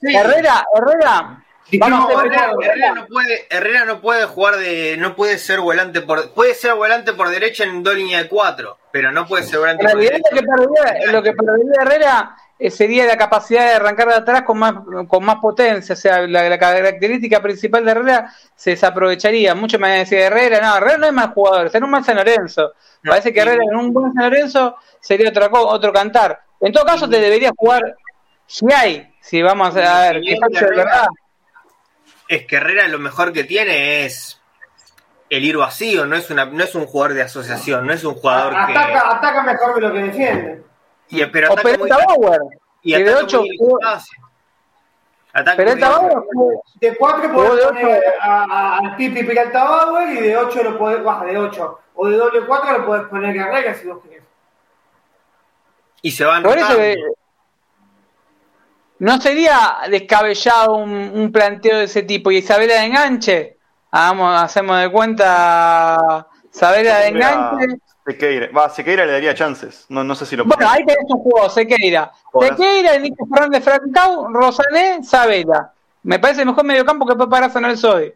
[0.00, 0.14] Sí.
[0.16, 1.44] Herrera, Herrera.
[1.78, 4.96] Vamos a hacer Herrera, no puede, Herrera no puede jugar de.
[4.98, 6.32] No puede ser volante por.
[6.32, 9.84] Puede ser volante por derecha en dos líneas de 4, pero no puede ser volante
[9.84, 10.28] En por derecha.
[10.32, 14.42] lo que perdería, lo que perdería Herrera eh, sería la capacidad de arrancar de atrás
[14.42, 14.74] con más,
[15.06, 15.92] con más potencia.
[15.92, 19.54] O sea, la, la característica principal de Herrera se desaprovecharía.
[19.54, 22.16] Mucho me decía Herrera, no, Herrera no es mal jugador, está en un mal San
[22.16, 22.72] Lorenzo.
[23.04, 23.46] No, Parece que sí.
[23.46, 26.40] Herrera en un buen San Lorenzo sería otra co- otro cantar.
[26.60, 27.96] En todo caso, te debería jugar
[28.50, 30.84] Giai, si vamos a, ver, qué facho de Herrera.
[30.84, 31.06] verdad.
[32.28, 34.40] Es que Herrera lo mejor que tiene es
[35.28, 38.14] el ir vacío, no es una, no es un jugador de asociación, no es un
[38.14, 38.72] jugador que.
[38.72, 40.62] Ataca, ataca mejor que lo que defiende.
[41.08, 42.40] Y, pero O ataca muy, Peretta Bauer,
[42.82, 44.18] y que de ataca ocho muy el jugó- espacio.
[45.32, 48.04] Ataca Peretta muy- Bauer jugó- De 4 Jugó podés de poner ocho.
[48.20, 51.78] a- a- al Pipi Peralta Bauer y de 8 lo podés, baja de 8.
[51.94, 54.22] O de doble 4 lo podés poner a Herrera si vos querés.
[56.02, 56.74] y se van Por eso
[59.00, 62.30] no sería descabellado un, un planteo de ese tipo.
[62.30, 63.56] Y Isabela de enganche,
[63.90, 67.66] hagamos, hacemos de cuenta Saavedra de enganche.
[68.06, 68.48] Sequeira.
[68.56, 69.86] Va, Sequeira le daría chances.
[69.88, 72.12] No, no sé si lo Bueno, ahí tenés un juego, Sequeira.
[72.40, 75.72] Sequeira, Nico Fernández Francau, Rosané, Sabela.
[76.02, 78.12] Me parece el mejor mediocampo que puede parar San Soy.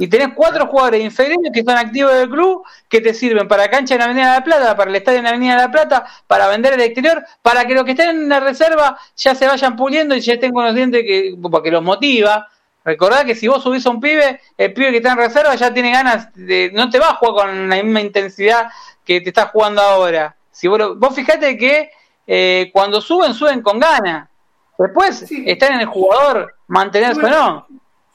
[0.00, 3.96] Y tenés cuatro jugadores inferiores que están activos del club, que te sirven para cancha
[3.96, 6.74] en Avenida de la Plata, para el estadio en Avenida de la Plata, para vender
[6.74, 10.20] el exterior, para que los que estén en la reserva ya se vayan puliendo y
[10.20, 12.46] ya estén con los dientes que, porque los motiva.
[12.84, 15.74] Recordad que si vos subís a un pibe, el pibe que está en reserva ya
[15.74, 16.70] tiene ganas de.
[16.72, 18.70] No te va a jugar con la misma intensidad
[19.04, 20.36] que te estás jugando ahora.
[20.52, 21.90] Si vos, vos fijate que
[22.24, 24.28] eh, cuando suben, suben con ganas.
[24.78, 27.66] Después están en el jugador, mantenerse o no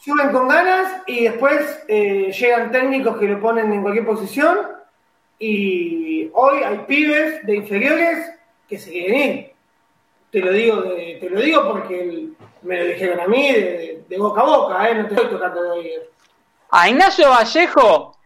[0.03, 4.57] suben con ganas y después eh, llegan técnicos que lo ponen en cualquier posición
[5.39, 8.31] y hoy hay pibes de inferiores
[8.67, 9.53] que se quieren ir.
[10.31, 12.27] Te lo digo, te lo digo porque
[12.63, 14.95] me lo dijeron a mí de, boca a boca, ¿eh?
[14.95, 16.03] no te estoy tocando de oído.
[16.71, 18.17] A Ignacio Vallejo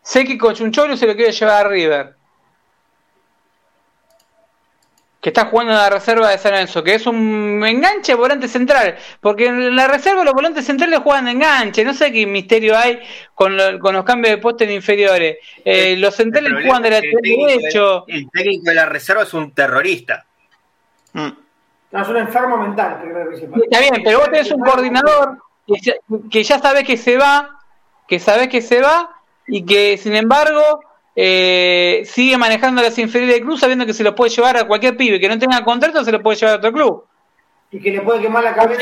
[0.00, 2.16] sé que Cochuncholo se lo quiere llevar a River
[5.20, 8.96] que está jugando en la reserva de San Lorenzo, que es un enganche volante central,
[9.20, 13.00] porque en la reserva los volantes centrales juegan de enganche, no sé qué misterio hay
[13.34, 15.36] con, los cambios de puesto en inferiores.
[15.64, 18.04] Eh, los centrales juegan de lateral derecho.
[18.08, 20.24] El técnico de la reserva es un terrorista.
[21.12, 21.28] Mm.
[21.92, 23.02] No, es un enfermo mental,
[23.64, 25.94] Está bien, pero vos tenés un coordinador que ya,
[26.30, 27.58] que ya sabés que se va,
[28.06, 30.80] que sabés que se va, y que sin embargo
[31.22, 34.96] eh, sigue manejando las inferiores del club sabiendo que se lo puede llevar a cualquier
[34.96, 37.04] pibe que no tenga contrato, se lo puede llevar a otro club.
[37.70, 38.80] Y que le puede quemar la cabeza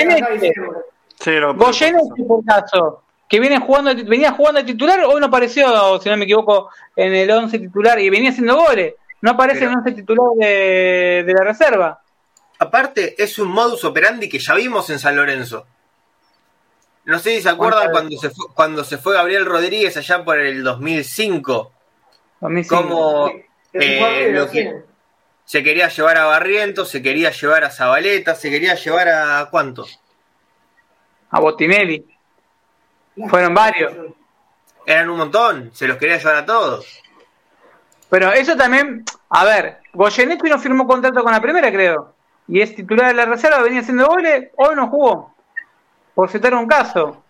[1.19, 6.17] sí, por caso, que viene jugando, venía jugando de titular, hoy no apareció, si no
[6.17, 8.95] me equivoco, en el 11 titular y venía haciendo goles.
[9.21, 12.01] No aparece en el 11 titular de, de la reserva.
[12.61, 15.67] Aparte, es un modus operandi que ya vimos en San Lorenzo.
[17.05, 20.39] No sé si se acuerdan cuando se, fue, cuando se fue Gabriel Rodríguez allá por
[20.39, 21.73] el 2005
[22.69, 23.31] como
[23.73, 24.77] eh,
[25.45, 30.01] se quería llevar a Barrientos, se quería llevar a Zabaleta, se quería llevar a ¿cuántos?
[31.31, 32.07] A Botinelli.
[33.29, 33.93] Fueron varios.
[34.87, 37.03] Eran un montón, se los quería llevar a todos.
[38.09, 42.15] Pero eso también, a ver, Goyenetti no firmó contrato con la primera, creo.
[42.47, 45.35] Y es titular de la reserva, venía haciendo goles, hoy no jugó.
[46.15, 47.23] Por citar un caso.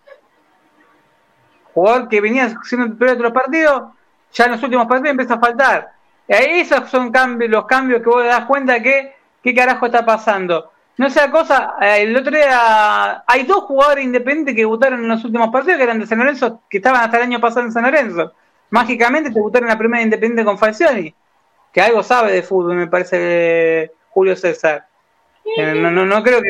[1.73, 3.93] Jugador que venía siendo titular de los partidos,
[4.33, 5.91] ya en los últimos partidos empieza a faltar.
[6.27, 10.71] Esos son cambios, los cambios que vos das cuenta que qué carajo está pasando.
[10.97, 15.23] No sea cosa, eh, el otro día hay dos jugadores independientes que debutaron en los
[15.23, 17.83] últimos partidos que eran de San Lorenzo, que estaban hasta el año pasado en San
[17.83, 18.33] Lorenzo.
[18.69, 21.15] Mágicamente debutaron en la primera independiente con Falcioni,
[21.71, 24.87] que algo sabe de fútbol, me parece Julio César.
[25.57, 26.41] Eh, no, no, no creo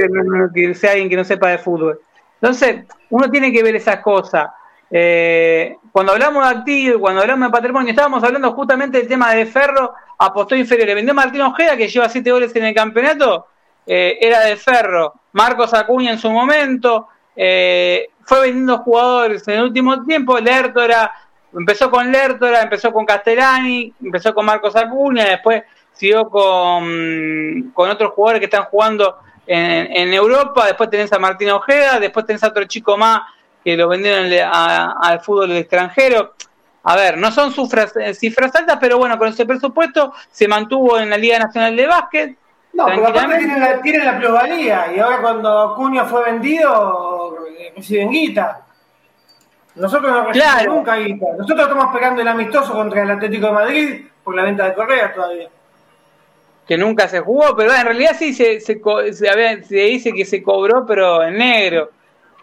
[0.53, 2.01] que sea alguien que no sepa de fútbol.
[2.41, 4.49] Entonces, uno tiene que ver esas cosas.
[4.91, 9.45] Eh, cuando hablamos de activo cuando hablamos de patrimonio, estábamos hablando justamente del tema de
[9.45, 10.95] Ferro, apostó inferior.
[10.95, 13.47] Vendió Martín Ojeda, que lleva siete goles en el campeonato,
[13.85, 15.13] eh, era de Ferro.
[15.33, 20.39] Marcos Acuña en su momento, eh, fue vendiendo jugadores en el último tiempo.
[20.39, 21.11] Lertora,
[21.53, 25.63] empezó con Lertora, empezó con Castellani, empezó con Marcos Acuña, después
[25.93, 30.65] siguió con, con otros jugadores que están jugando en, en Europa.
[30.65, 33.21] Después tenés a Martín Ojeda, después tenés a otro chico más
[33.63, 36.33] que lo vendieron al fútbol extranjero.
[36.83, 40.97] A ver, no son cifras, eh, cifras altas, pero bueno, con ese presupuesto se mantuvo
[40.97, 42.37] en la Liga Nacional de Básquet.
[42.71, 47.37] No, pero aparte tienen la, tiene la plusvalía y ahora cuando Cuño fue vendido,
[47.75, 48.61] reciben guita.
[49.75, 51.25] Nosotros no recibimos nunca guita.
[51.37, 55.13] Nosotros estamos pegando el amistoso contra el Atlético de Madrid por la venta de Correa
[55.13, 55.49] todavía.
[56.67, 58.79] Que nunca se jugó, pero en realidad sí se, se,
[59.11, 61.89] se, se dice que se cobró, pero en negro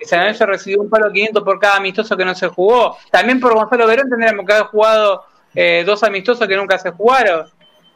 [0.03, 2.97] San Lorenzo recibió un palo 500 por cada amistoso que no se jugó.
[3.11, 5.25] También por Gonzalo Verón tendríamos que haber jugado
[5.55, 7.47] eh, dos amistosos que nunca se jugaron,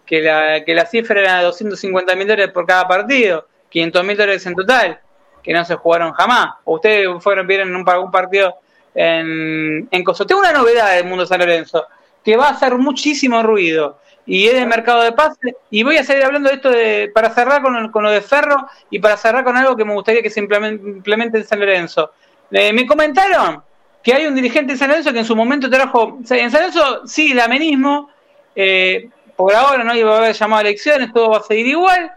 [0.06, 4.16] que la, que la cifra era de 250 mil dólares por cada partido, 500 mil
[4.16, 5.00] dólares en total,
[5.42, 6.54] que no se jugaron jamás.
[6.64, 8.54] ustedes fueron, vieron un, un partido
[8.94, 10.26] en, en Coso.
[10.26, 11.86] Tengo una novedad del mundo San Lorenzo,
[12.24, 15.54] que va a hacer muchísimo ruido y es de mercado de pases.
[15.70, 18.68] Y voy a seguir hablando de esto de, para cerrar con, con, lo de Ferro
[18.90, 22.12] y para cerrar con algo que me gustaría que se implemente, en San Lorenzo.
[22.50, 23.62] Eh, me comentaron
[24.02, 26.18] que hay un dirigente en San Lorenzo que en su momento trajo.
[26.18, 28.10] en San Lorenzo sí, el amenismo.
[28.54, 32.12] Eh, por ahora no iba a haber llamado a elecciones, todo va a seguir igual.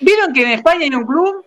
[0.00, 1.44] ¿Vieron que en España hay un club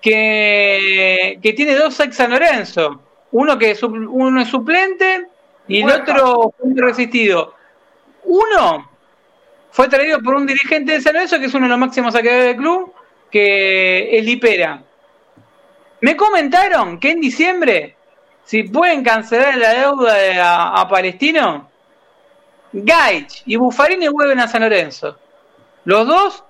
[0.00, 3.00] que, que tiene dos ex San Lorenzo?
[3.32, 5.28] Uno que es, uno es suplente
[5.66, 7.54] y el otro resistido.
[8.24, 8.90] Uno
[9.70, 12.46] fue traído por un dirigente de San Lorenzo, que es uno de los máximos saqueadores
[12.46, 12.92] del club,
[13.30, 14.82] que es Lipera.
[16.00, 17.96] Me comentaron que en diciembre
[18.44, 21.70] si pueden cancelar la deuda de- a, Palestino,
[22.72, 25.18] Gaich y Buffarini vuelven a San Lorenzo.
[25.84, 26.44] Los dos,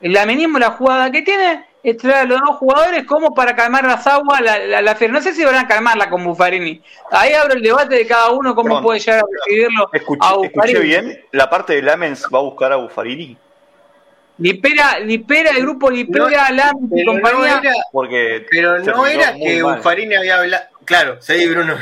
[0.00, 3.84] el amenismo, la jugada que tiene, es traer a los dos jugadores como para calmar
[3.84, 5.12] las aguas, la, la, la fiera.
[5.12, 6.80] No sé si van a calmarla con Buffarini.
[7.10, 8.82] Ahí abro el debate de cada uno, cómo Perdón.
[8.84, 10.80] puede llegar a recibirlo Escuché, a escuché Buffarini.
[10.80, 13.36] bien, la parte de Lamens va a buscar a Buffarini,
[14.38, 17.60] Lipera, Lipera, el grupo Lipera, Lam y Pero no compañía.
[17.62, 19.76] era, porque pero no era que mal.
[19.76, 20.64] Buffarini había hablado.
[20.84, 21.76] Claro, sí, Bruno.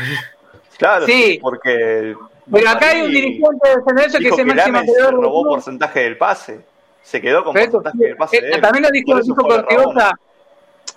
[0.76, 1.38] Claro, Sí.
[1.40, 2.14] porque
[2.50, 5.44] Pero acá hay un dirigente de San Lorenzo que es el máximo Lamens del robó
[5.44, 6.60] porcentaje del pase,
[7.02, 8.60] se quedó con Pero pase de eh, él.
[8.60, 9.76] también lo dijo, dijo fue que a Rabona.
[9.86, 10.12] Ortigosa,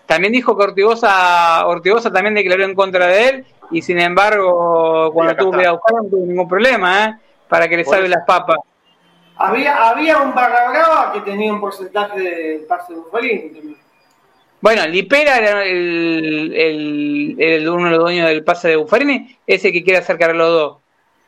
[0.06, 5.52] también dijo que Ortigosa, también declaró en contra de él y sin embargo cuando tuvo
[5.52, 7.16] que buscarlo no tuvo ningún problema, ¿eh?
[7.48, 8.58] Para que le salve las papas.
[9.36, 13.78] Había, había un barra brava que tenía un porcentaje de pase de Buffarini también.
[14.62, 19.74] Bueno, Lipera era el, el, el- uno de los dueños del pase de Buffarini, ese
[19.74, 20.78] que quiere acercar a los dos.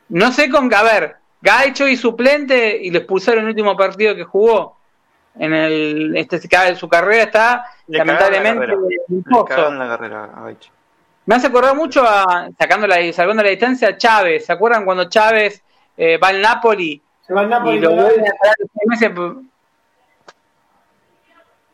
[0.08, 4.24] No sé con a ver, Gacho y suplente y lo expulsaron el último partido que
[4.24, 4.76] jugó.
[5.38, 9.68] En el este de su carrera está Le lamentablemente carrera.
[9.68, 10.70] en Le la carrera a Gaich.
[11.26, 14.46] Me hace acordar mucho a, sacando la, salvando la distancia, a Chávez.
[14.46, 15.62] ¿Se acuerdan cuando Chávez
[15.96, 19.36] eh, va al Napoli Se va al y Napoli lo vuelve a traer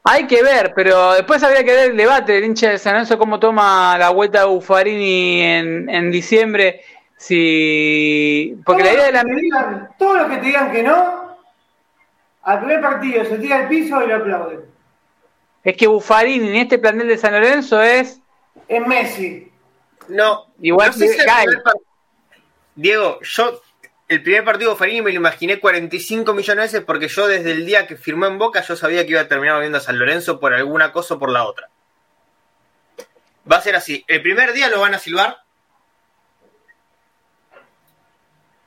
[0.04, 3.18] Hay que ver, pero después habría que ver el debate del hincha de San Lorenzo,
[3.18, 6.80] cómo toma la vuelta de Buffarini en, en diciembre.
[7.22, 11.38] Si, porque la idea de la digan- Todos los que te digan que no,
[12.42, 14.60] al primer partido se tira al piso y lo aplauden.
[15.62, 18.20] es que Buffarini en este plantel de San Lorenzo es
[18.66, 19.52] Es Messi.
[20.08, 21.62] No, Igual no sé si primer
[22.74, 23.60] Diego, yo
[24.08, 27.52] el primer partido de Farini me lo imaginé 45 millones de veces porque yo desde
[27.52, 29.96] el día que firmó en Boca yo sabía que iba a terminar volviendo a San
[29.96, 31.68] Lorenzo por alguna cosa o por la otra.
[33.50, 34.04] Va a ser así.
[34.08, 35.41] El primer día lo van a silbar.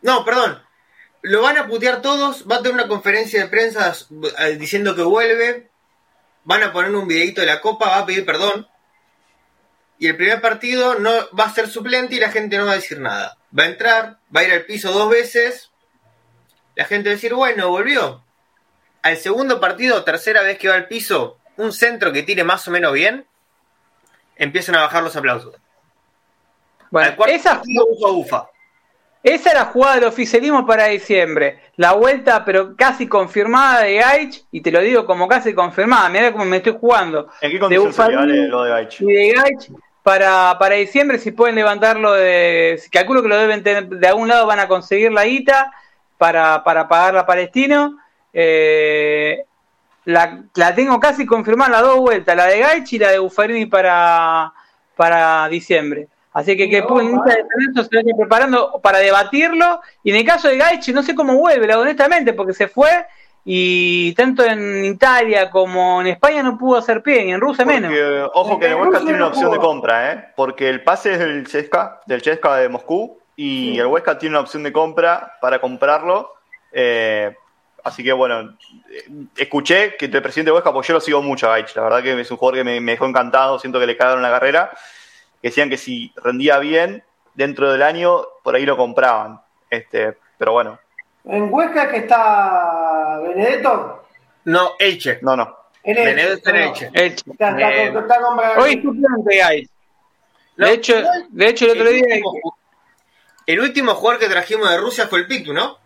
[0.06, 0.64] No, perdón.
[1.22, 2.46] Lo van a putear todos.
[2.50, 3.94] Va a tener una conferencia de prensa
[4.40, 5.70] eh, diciendo que vuelve.
[6.46, 7.90] Van a poner un videito de la copa.
[7.90, 8.68] Va a pedir perdón
[9.98, 12.76] y el primer partido no va a ser suplente y la gente no va a
[12.76, 13.38] decir nada.
[13.58, 15.72] Va a entrar, va a ir al piso dos veces,
[16.76, 18.24] la gente va a decir, bueno, volvió.
[19.02, 22.72] Al segundo partido, tercera vez que va al piso, un centro que tire más o
[22.72, 23.26] menos bien,
[24.36, 25.56] empiezan a bajar los aplausos.
[26.92, 28.50] bueno, al cuarto esa partido, ufa, ufa.
[29.26, 31.60] Esa era la jugada del oficialismo para diciembre.
[31.78, 36.32] La vuelta, pero casi confirmada de Gaich, y te lo digo como casi confirmada, mira
[36.32, 37.28] cómo me estoy jugando.
[37.42, 39.02] ¿En qué De se vale lo de Gaich?
[39.02, 39.72] y de Gaich
[40.04, 42.80] para, para diciembre, si pueden levantarlo de.
[42.92, 45.74] Calculo que lo deben tener, de algún lado van a conseguir la guita
[46.20, 47.98] para, para pagarla a Palestino.
[48.32, 49.44] Eh,
[50.04, 53.66] la, la tengo casi confirmada las dos vueltas, la de Gaich y la de Buffarini
[53.66, 54.54] para,
[54.96, 56.10] para diciembre.
[56.36, 57.24] Así que que No, pueden va.
[57.26, 59.80] se vayan preparando para debatirlo.
[60.04, 62.90] Y en el caso de Gaich, no sé cómo vuelve, honestamente, porque se fue
[63.46, 67.90] y tanto en Italia como en España no pudo hacer pie, ni en Rusia menos.
[68.34, 70.26] Ojo que el Huesca tiene una opción de compra, ¿eh?
[70.36, 74.42] Porque el pase es del Chesca, del Chesca de Moscú, y el Huesca tiene una
[74.42, 76.34] opción de compra para comprarlo.
[76.74, 77.34] eh,
[77.84, 78.58] así que bueno,
[78.92, 79.04] eh,
[79.38, 82.02] escuché que el presidente de Huesca, porque yo lo sigo mucho a Gaich, la verdad
[82.04, 84.72] que es un jugador que me, me dejó encantado, siento que le cagaron la carrera,
[85.46, 87.04] que decían que si rendía bien
[87.36, 89.40] dentro del año, por ahí lo compraban.
[89.70, 90.80] Este, pero bueno,
[91.24, 94.08] En Huesca que está Benedetto.
[94.46, 95.20] No, Elche.
[95.22, 95.56] no, no.
[95.84, 96.56] En Elche, Benedetto está en.
[96.56, 96.90] Elche.
[96.96, 97.32] Elche.
[97.32, 98.60] Está, está, Eh, está.
[98.60, 99.70] Hoy suplente.
[100.58, 100.96] No, de hecho,
[101.30, 102.58] de hecho el otro el, día último,
[103.46, 105.78] el último jugador que trajimos de Rusia fue el Pitu, ¿no?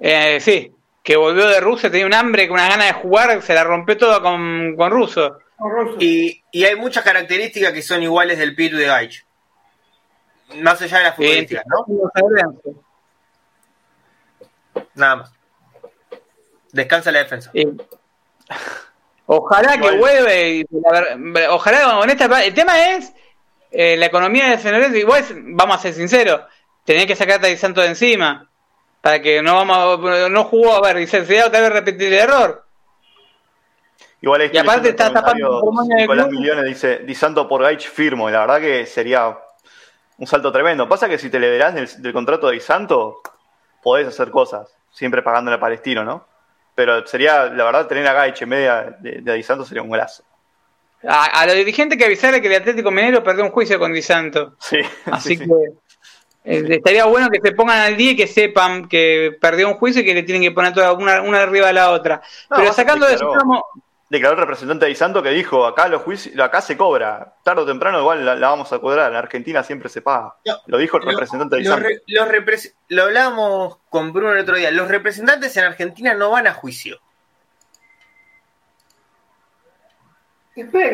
[0.00, 0.70] eh, sí,
[1.02, 3.96] que volvió de Rusia, tenía un hambre, con una gana de jugar, se la rompió
[3.96, 5.38] toda con, con Russo.
[5.60, 5.96] Con.
[6.00, 9.24] Y, y hay muchas características que son iguales del Pitu de Gaich.
[10.56, 11.84] Más allá de las futbolísticas, ¿no?
[14.94, 15.32] Nada más.
[16.72, 17.50] Descansa la defensa.
[17.54, 17.66] Eh,
[19.26, 20.34] ojalá que vuelva.
[20.34, 23.12] y la ojalá, honesta, el tema es
[23.70, 24.96] eh, la economía de San Lorenzo.
[24.96, 25.24] Igual,
[25.54, 26.42] vamos a ser sinceros,
[26.84, 28.46] tenés que sacarte a Di Santo de encima.
[29.00, 32.08] Para que no vamos a- no jugó a ver, y se se otra vez repetir
[32.12, 32.66] el error.
[34.22, 35.62] Igual ahí Y aparte está tapando
[35.96, 36.28] Nicolás.
[36.30, 39.38] Millones dice, Di Santo por Gaich firmo, y la verdad que sería
[40.18, 40.88] un salto tremendo.
[40.88, 43.22] Pasa que si te liberás del, del contrato de Di Santo,
[43.82, 46.26] podés hacer cosas, siempre pagándole a Palestino, ¿no?
[46.74, 48.70] Pero sería, la verdad, tener a Gaich en vez
[49.00, 50.22] de, de, de Di Santo sería un golazo.
[51.06, 54.02] A, a los dirigentes que avisarle que el Atlético Minero perdió un juicio con Di
[54.02, 54.54] Santo.
[54.58, 55.44] Sí, Así sí, que
[56.44, 60.02] eh, estaría bueno que se pongan al día y que sepan que perdió un juicio
[60.02, 62.22] y que le tienen que poner toda una, una arriba a la otra.
[62.50, 63.62] No, Pero sacando de eso, estamos,
[64.10, 67.66] declaró el representante de Santo que dijo, acá los juicios, acá se cobra, tarde o
[67.66, 70.34] temprano igual la, vamos a cobrar, en Argentina siempre se paga.
[70.66, 71.88] lo dijo el representante de Santo.
[72.88, 77.00] lo hablábamos con Bruno el otro día, los representantes en Argentina no van a juicio.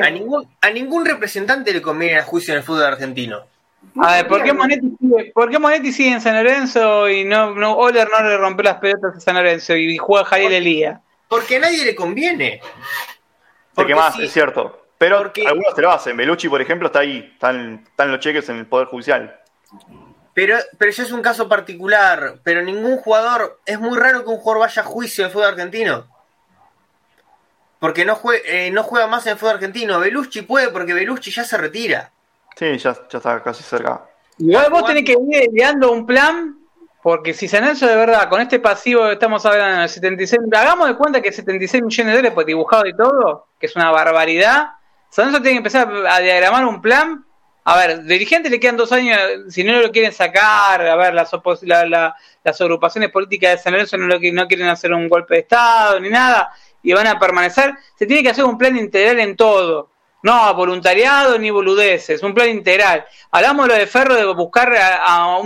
[0.03, 3.47] A ningún, a ningún representante le conviene a juicio en el fútbol argentino.
[4.01, 7.55] A ver, ¿por qué Monetti sigue, ¿por qué Monetti sigue en San Lorenzo y no,
[7.55, 11.01] no Oler no le rompió las pelotas a San Lorenzo y juega Javier Elía?
[11.29, 12.61] Porque a nadie le conviene.
[13.75, 14.87] Porque más, es cierto.
[14.99, 16.17] Pero algunos te lo hacen.
[16.17, 17.31] Belucci, por ejemplo, está ahí.
[17.35, 19.41] Están, están los cheques en el Poder Judicial.
[20.33, 22.41] Pero, pero eso es un caso particular.
[22.43, 23.61] Pero ningún jugador.
[23.67, 26.07] Es muy raro que un jugador vaya a juicio en fútbol argentino.
[27.79, 30.01] Porque no, juega, eh, no juega más en el fútbol argentino.
[30.01, 32.11] Belucci puede porque Belucci ya se retira.
[32.57, 34.07] Sí, ya, ya está casi cerca.
[34.39, 36.57] Igual vos tenés que ir ideando un plan
[37.07, 40.97] porque si San Lorenzo de verdad, con este pasivo estamos hablando de 76, hagamos de
[40.97, 44.71] cuenta que 76 millones de dólares pues dibujado y todo, que es una barbaridad.
[45.09, 47.25] San Lorenzo tiene que empezar a diagramar un plan.
[47.63, 49.17] A ver, dirigentes le quedan dos años,
[49.51, 51.31] si no lo quieren sacar, a ver, las,
[51.63, 56.01] las agrupaciones políticas de San Lorenzo no, lo, no quieren hacer un golpe de Estado
[56.01, 56.53] ni nada,
[56.83, 57.73] y van a permanecer.
[57.97, 59.93] Se tiene que hacer un plan integral en todo.
[60.23, 63.05] No, voluntariado ni boludeces, un plan integral.
[63.31, 65.39] Hablamos de lo de Ferro de buscar a,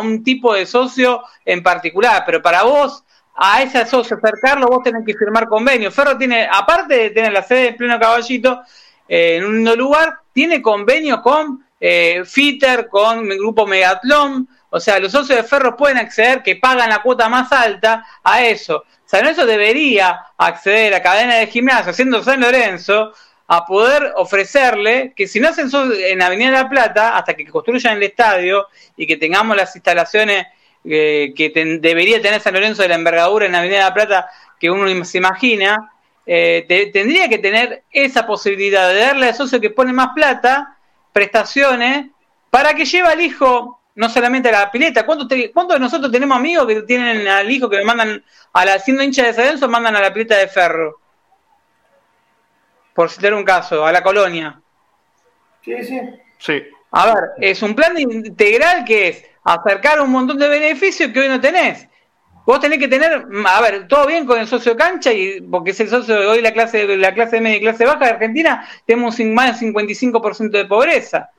[0.00, 3.04] un tipo de socio en particular, pero para vos,
[3.34, 5.90] a ese socio acercarlo, vos tenés que firmar convenio.
[5.90, 8.62] Ferro tiene, aparte de tener la sede en pleno caballito,
[9.08, 14.98] eh, en un lugar, tiene convenio con eh, FITER, con el grupo Megatlón, o sea,
[14.98, 18.84] los socios de Ferro pueden acceder, que pagan la cuota más alta, a eso.
[19.04, 23.12] San Lorenzo debería acceder a cadena de gimnasio, siendo San Lorenzo,
[23.46, 28.02] a poder ofrecerle que si no hacen en Avenida La Plata, hasta que construyan el
[28.02, 30.46] estadio y que tengamos las instalaciones
[30.84, 31.50] eh, que
[31.80, 35.92] debería tener San Lorenzo de la envergadura en Avenida La Plata que uno se imagina,
[36.24, 40.76] eh, tendría que tener esa posibilidad de darle al socio que pone más plata,
[41.12, 42.06] prestaciones,
[42.48, 45.04] para que lleve al hijo no solamente a la pileta.
[45.04, 49.24] ¿Cuántos, de nosotros tenemos amigos que tienen al hijo que mandan, a la, siendo hincha
[49.24, 51.00] de San Lorenzo, mandan a la pileta de ferro?
[52.94, 54.60] Por citar un caso, a la colonia.
[55.64, 56.00] Sí, sí.
[56.38, 56.62] Sí.
[56.90, 61.28] A ver, es un plan integral que es acercar un montón de beneficios que hoy
[61.28, 61.88] no tenés.
[62.44, 65.80] Vos tenés que tener, a ver, todo bien con el socio cancha, y porque es
[65.80, 69.18] el socio de hoy la clase, la clase media y clase baja de Argentina, tenemos
[69.20, 71.30] más del 55% de pobreza.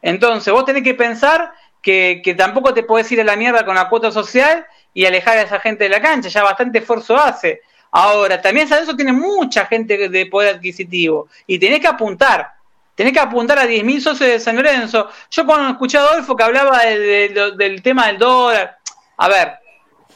[0.00, 1.52] Entonces, vos tenés que pensar
[1.82, 5.38] que, que tampoco te podés ir a la mierda con la cuota social y alejar
[5.38, 7.62] a esa gente de la cancha, ya bastante esfuerzo hace.
[7.92, 12.52] Ahora, también San Lorenzo tiene mucha gente de poder adquisitivo y tenés que apuntar.
[12.94, 15.08] Tenés que apuntar a 10.000 socios de San Lorenzo.
[15.30, 18.76] Yo cuando escuché a Adolfo que hablaba del tema del dólar,
[19.16, 19.52] a ver,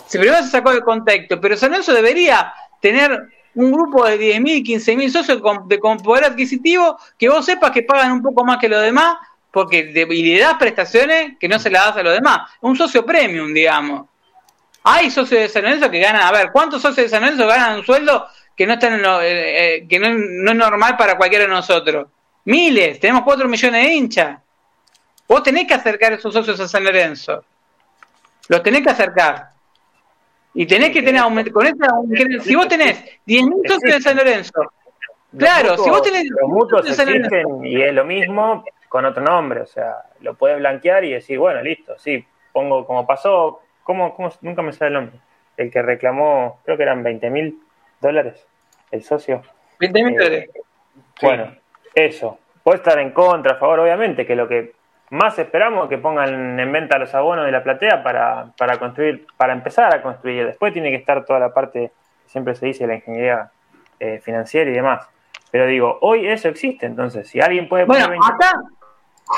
[0.06, 4.64] si primero se sacó del contexto, pero San Lorenzo debería tener un grupo de 10.000,
[4.64, 8.58] 15.000 socios con, de, con poder adquisitivo que vos sepas que pagan un poco más
[8.58, 9.16] que los demás
[9.54, 12.50] porque de, y le das prestaciones que no se las das a los demás.
[12.60, 14.06] Un socio premium, digamos.
[14.86, 17.78] Hay socios de San Lorenzo que ganan, a ver, ¿cuántos socios de San Lorenzo ganan
[17.78, 21.46] un sueldo que no están en lo, eh, eh, que no, es normal para cualquiera
[21.46, 22.06] de nosotros?
[22.44, 24.38] Miles, tenemos cuatro millones de hinchas.
[25.26, 27.42] Vos tenés que acercar a esos socios a San Lorenzo.
[28.48, 29.48] Los tenés que acercar.
[30.52, 31.88] Y tenés que tener con esa,
[32.42, 34.60] si vos tenés 10.000 socios de San Lorenzo,
[35.36, 39.66] claro, si vos tenés los mutuos existen y es lo mismo con otro nombre, o
[39.66, 44.62] sea, lo puedes blanquear y decir, bueno, listo, sí, pongo como pasó ¿Cómo, cómo, nunca
[44.62, 45.16] me sale el nombre?
[45.56, 47.60] El que reclamó, creo que eran 20 mil
[48.00, 48.44] dólares,
[48.90, 49.42] el socio.
[49.78, 50.50] 20 mil dólares.
[50.52, 50.60] Eh,
[51.22, 51.54] bueno,
[51.94, 52.38] eso.
[52.62, 54.72] Puede estar en contra, a favor, obviamente, que lo que
[55.10, 59.26] más esperamos es que pongan en venta los abonos de la platea para, para construir,
[59.36, 60.46] para empezar a construir.
[60.46, 61.92] Después tiene que estar toda la parte,
[62.26, 63.50] siempre se dice, la ingeniería
[64.00, 65.06] eh, financiera y demás.
[65.50, 68.60] Pero digo, hoy eso existe, entonces, si alguien puede poner bueno, acá,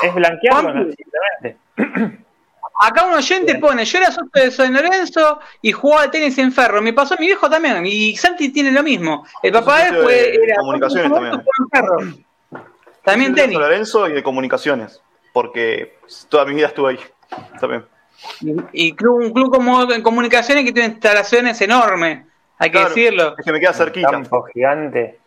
[0.03, 2.17] es blanquearlo, simplemente.
[2.79, 6.81] Acá un oyente pone, yo era socio de San Lorenzo y jugaba tenis en Ferro.
[6.81, 7.83] Me pasó a mi viejo también.
[7.85, 9.25] Y Santi tiene lo mismo.
[9.41, 10.35] El papá de él fue...
[10.35, 11.43] Era comunicaciones también.
[11.71, 11.97] Ferro.
[13.03, 13.53] También tenis.
[13.53, 15.01] San Lorenzo y de comunicaciones.
[15.33, 15.97] Porque
[16.29, 16.99] toda mi vida estuve ahí.
[17.59, 17.85] También.
[18.73, 22.25] Y, un club como en comunicaciones que tiene instalaciones enormes.
[22.59, 23.35] Hay que decirlo.
[23.37, 24.09] Es que me queda cerquita.
[24.09, 25.19] Un campo gigante.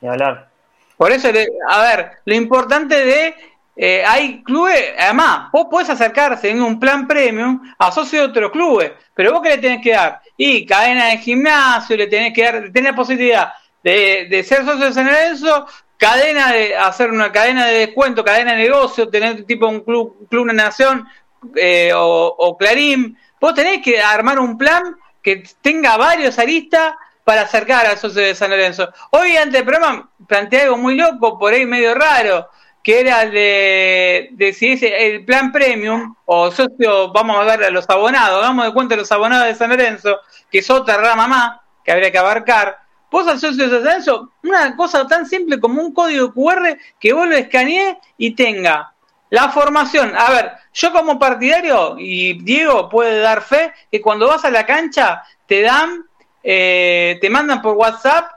[0.00, 0.48] Ni hablar.
[0.96, 1.28] Por eso,
[1.68, 3.34] a ver, lo importante de
[3.74, 8.52] eh, hay clubes, además, vos podés acercarse en un plan premium a socio de otros
[8.52, 12.42] clubes, pero vos que le tenés que dar, y cadena de gimnasio, le tenés que
[12.42, 15.66] dar, tenés la posibilidad de, ser socio de San Lorenzo,
[15.96, 20.48] cadena de, hacer una cadena de descuento, cadena de negocio, tener tipo un club, club
[20.48, 21.08] de nación
[21.56, 26.94] eh, o, o Clarín, vos tenés que armar un plan que tenga varios aristas
[27.24, 28.92] para acercar al socio de San Lorenzo.
[29.10, 32.48] Hoy ante el programa planteé algo muy loco, por ahí medio raro,
[32.82, 37.70] que era de, de si es el plan premium o socio, vamos a ver a
[37.70, 41.28] los abonados, damos de cuenta de los abonados de San Lorenzo, que es otra rama
[41.28, 42.78] más que habría que abarcar.
[43.10, 47.12] Vos al socio de San Lorenzo, una cosa tan simple como un código QR que
[47.12, 48.92] vos lo escanees y tenga
[49.32, 50.12] la formación.
[50.16, 54.66] A ver, yo como partidario, y Diego puede dar fe, que cuando vas a la
[54.66, 56.04] cancha te dan,
[56.42, 58.30] eh, te mandan por WhatsApp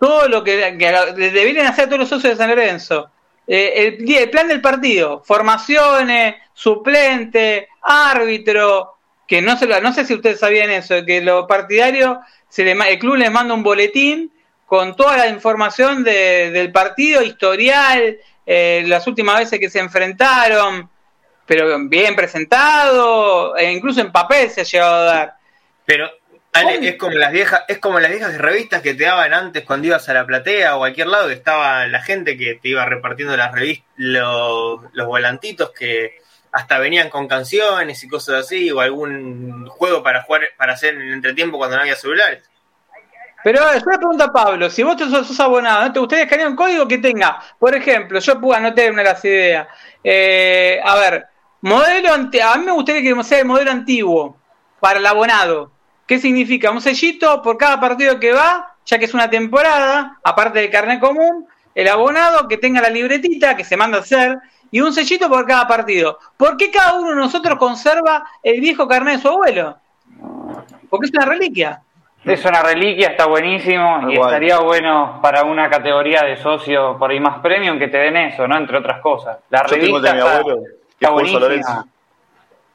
[0.00, 3.08] todo lo que, deberían hacer todos los socios de San Lorenzo.
[3.46, 8.94] Eh, el, plan del partido, formaciones, suplente, árbitro,
[9.26, 12.72] que no, se lo, no sé si ustedes sabían eso, que los partidarios, se le,
[12.72, 14.30] el club les manda un boletín
[14.66, 18.16] con toda la información del partido, historial,
[18.46, 20.88] eh, las últimas veces que se enfrentaron,
[21.44, 25.34] pero bien presentado, e incluso en papel se ha llegado a dar.
[25.84, 26.10] Pero
[26.52, 30.08] es como las viejas, es como las viejas revistas que te daban antes cuando ibas
[30.08, 33.36] a la platea o a cualquier lado, que estaba la gente que te iba repartiendo
[33.36, 36.20] las revistas, los, volantitos que
[36.52, 41.02] hasta venían con canciones y cosas así, o algún juego para jugar, para hacer en
[41.02, 42.42] el entretiempo cuando no había celulares.
[43.42, 46.56] Pero yo le pregunto a Pablo, si vos sos, abonado, ¿no te gustaría escanear un
[46.56, 47.40] código que tenga?
[47.58, 49.68] Por ejemplo, yo puedo anotar una de las ideas.
[50.04, 51.26] Eh, a ver,
[51.62, 54.36] modelo a mí me gustaría que sea el modelo antiguo
[54.78, 55.71] para el abonado.
[56.06, 56.70] ¿Qué significa?
[56.70, 61.00] Un sellito por cada partido que va, ya que es una temporada, aparte del carnet
[61.00, 64.38] común, el abonado que tenga la libretita que se manda a hacer
[64.70, 66.18] y un sellito por cada partido.
[66.36, 69.76] ¿Por qué cada uno de nosotros conserva el viejo carnet de su abuelo?
[70.90, 71.82] Porque es una reliquia.
[72.24, 77.18] Es una reliquia, está buenísimo y estaría bueno para una categoría de socio por ahí
[77.18, 78.56] más premium que te den eso, ¿no?
[78.56, 79.38] Entre otras cosas.
[79.50, 80.42] La revista
[80.98, 81.86] está, buenísima.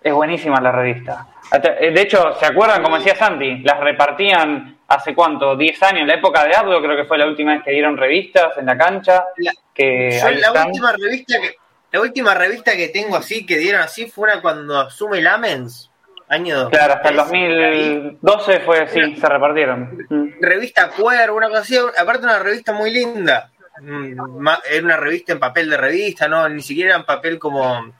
[0.07, 1.27] Es buenísima la revista.
[1.51, 3.59] Eh, de hecho, ¿se acuerdan, como decía Santi?
[3.59, 7.25] Las repartían hace cuánto, 10 años, en la época de Abdo, creo que fue la
[7.25, 9.25] última vez que dieron revistas en la cancha.
[9.73, 11.55] que la última revista que
[11.91, 15.89] la última revista que tengo así, que dieron así, fue una cuando asume Lamens
[16.29, 20.35] Año Claro, hasta el 2012 fue así, se repartieron.
[20.41, 23.51] Revista Cuervo, una cosa así, aparte una revista muy linda.
[23.81, 27.93] Mm, era una revista en papel de revista, no, ni siquiera en papel como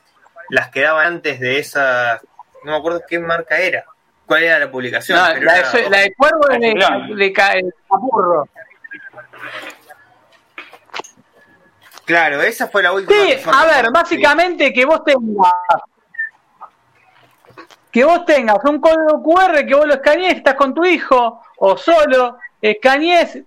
[0.50, 2.22] las que daban antes de esa,
[2.64, 3.86] no me acuerdo qué marca era,
[4.26, 5.18] cuál era la publicación.
[5.18, 8.48] la, de, Cuervo es de, de, Capurro.
[12.06, 13.20] Claro, esa fue la última.
[13.20, 15.54] Sí, a ver, básicamente que vos tengas
[17.92, 21.78] que vos tengas un código QR que vos lo escanees, estás con tu hijo o
[21.78, 23.40] solo, escanees,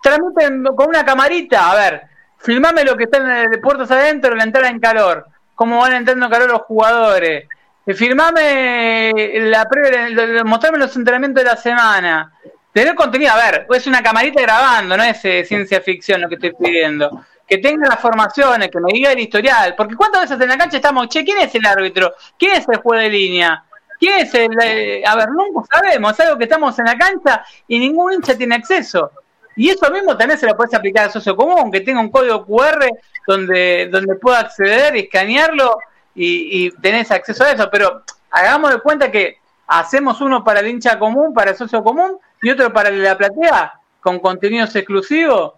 [0.00, 2.02] tramiten con una camarita, a ver,
[2.38, 5.26] filmame lo que está en el puertos adentro, la entrada en calor,
[5.56, 7.48] cómo van entrando en calor los jugadores,
[7.84, 9.12] eh, filmame
[9.50, 12.32] la previa, mostrame los entrenamientos de la semana,
[12.72, 16.36] tener contenido, a ver, es una camarita grabando, no es eh, ciencia ficción lo que
[16.36, 20.48] estoy pidiendo que tenga las formaciones, que me diga el historial, porque cuántas veces en
[20.48, 22.14] la cancha estamos, che, ¿quién es el árbitro?
[22.36, 23.64] ¿Quién es el juez de línea?
[24.00, 24.50] ¿Qué es el.?
[24.62, 28.36] Eh, a ver, nunca sabemos, es algo que estamos en la cancha y ningún hincha
[28.36, 29.12] tiene acceso.
[29.56, 32.44] Y eso mismo también se lo puedes aplicar al socio común, que tenga un código
[32.44, 32.86] QR
[33.26, 35.78] donde, donde pueda acceder y escanearlo
[36.14, 37.68] y, y tenés acceso a eso.
[37.70, 42.18] Pero hagamos de cuenta que hacemos uno para el hincha común, para el socio común,
[42.42, 45.54] y otro para la platea, con contenidos exclusivos.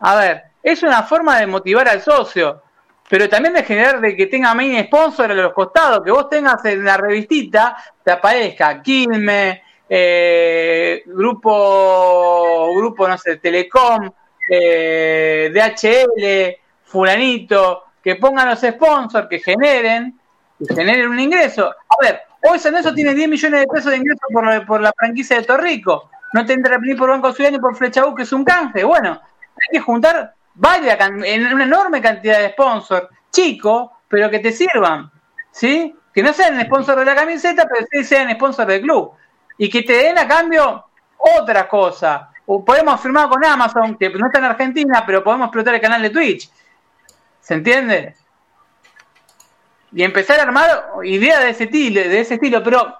[0.00, 2.62] A ver, es una forma de motivar al socio
[3.12, 6.64] pero también de generar de que tenga main sponsor a los costados, que vos tengas
[6.64, 9.62] en la revistita, te aparezca Quilme,
[9.94, 14.10] eh, grupo, grupo, no sé, Telecom,
[14.48, 20.18] eh, DHL, fulanito, que pongan los sponsors, que generen,
[20.58, 21.68] que generen un ingreso.
[21.68, 25.36] A ver, hoy San eso tiene 10 millones de pesos de ingresos por, la franquicia
[25.36, 26.08] de Torrico.
[26.32, 28.84] No tendrá ni por Banco Ciudad ni por Flecha que es un canje.
[28.84, 34.52] Bueno, hay que juntar vaya en una enorme cantidad de sponsors, chicos, pero que te
[34.52, 35.10] sirvan,
[35.50, 35.94] ¿sí?
[36.14, 39.12] Que no sean sponsor de la camiseta, pero sí sean sponsor del club.
[39.58, 40.84] Y que te den a cambio
[41.18, 42.30] otra cosa.
[42.46, 46.02] O podemos firmar con Amazon, que no está en Argentina, pero podemos explotar el canal
[46.02, 46.50] de Twitch.
[47.40, 48.14] ¿Se entiende?
[49.92, 52.96] Y empezar a armar ideas de ese estilo, de ese estilo, pero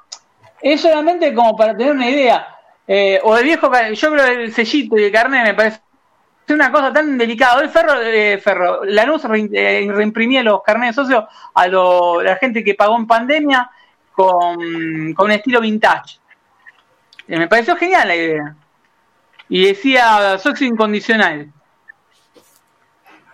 [0.61, 2.47] es solamente como para tener una idea.
[2.87, 5.81] Eh, o de viejo, yo creo el sellito y el carnet me parece
[6.49, 7.63] una cosa tan delicada.
[7.63, 9.23] El Ferro, eh, Ferro Lanús
[9.53, 13.71] eh, reimprimía los carnets de socio a la gente que pagó en pandemia
[14.13, 16.19] con, con un estilo vintage.
[17.29, 18.57] Eh, me pareció genial la idea.
[19.49, 21.53] Y decía socio incondicional.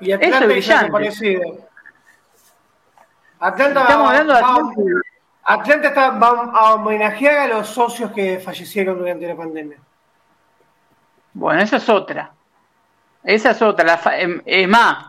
[0.01, 0.91] Y Eso es brillante.
[0.93, 1.69] Parecido.
[3.41, 4.39] Atlanta, Estamos hablando de
[5.45, 6.11] Atlanta.
[6.19, 9.79] va a homenajear a los socios que fallecieron durante la pandemia.
[11.35, 12.33] Bueno, esa es otra.
[13.23, 14.01] Esa es otra.
[14.19, 15.07] Em, es más,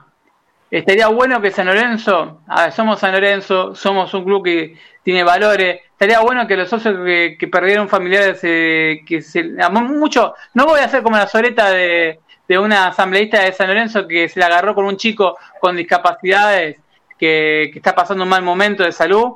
[0.70, 5.24] estaría bueno que San Lorenzo, a ver, somos San Lorenzo, somos un club que tiene
[5.24, 5.82] valores.
[6.00, 10.86] Estaría bueno que los socios que, perdieron familiares, eh, que se, mucho, no voy a
[10.86, 14.74] hacer como la soleta de, de una asambleísta de San Lorenzo que se la agarró
[14.74, 16.78] con un chico con discapacidades
[17.18, 19.34] que, que está pasando un mal momento de salud,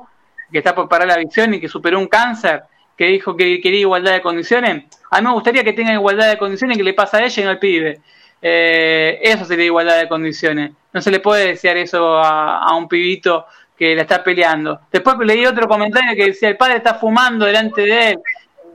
[0.50, 2.62] que está por parar la visión y que superó un cáncer
[2.96, 4.84] que dijo que quería igualdad de condiciones.
[5.10, 7.44] A mí me gustaría que tenga igualdad de condiciones que le pasa a ella y
[7.44, 8.00] no al pibe.
[8.40, 10.72] Eh, eso sería igualdad de condiciones.
[10.92, 14.80] No se le puede desear eso a, un pibito que la está peleando.
[14.90, 18.18] Después leí otro comentario que decía, el padre está fumando delante de él.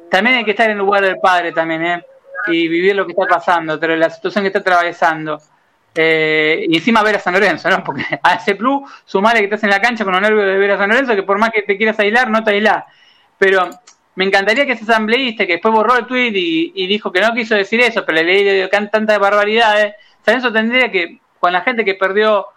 [0.10, 2.06] También hay que estar en el lugar del padre también, ¿eh?
[2.48, 5.40] Y vivir lo que está pasando, pero la situación que está atravesando.
[5.96, 7.84] Eh, y encima ver a San Lorenzo, ¿no?
[7.84, 10.72] Porque a ese plus, sumale que estás en la cancha con los nervios de ver
[10.72, 12.86] a San Lorenzo, que por más que te quieras aislar, no te aislas.
[13.38, 13.70] Pero
[14.16, 17.56] me encantaría que ese asambleísta que después borró el tweet y, dijo que no quiso
[17.56, 19.96] decir eso, pero le leí tantas barbaridades,
[20.26, 20.40] ¿saben?
[20.40, 22.48] Eso tendría que, con la gente que perdió,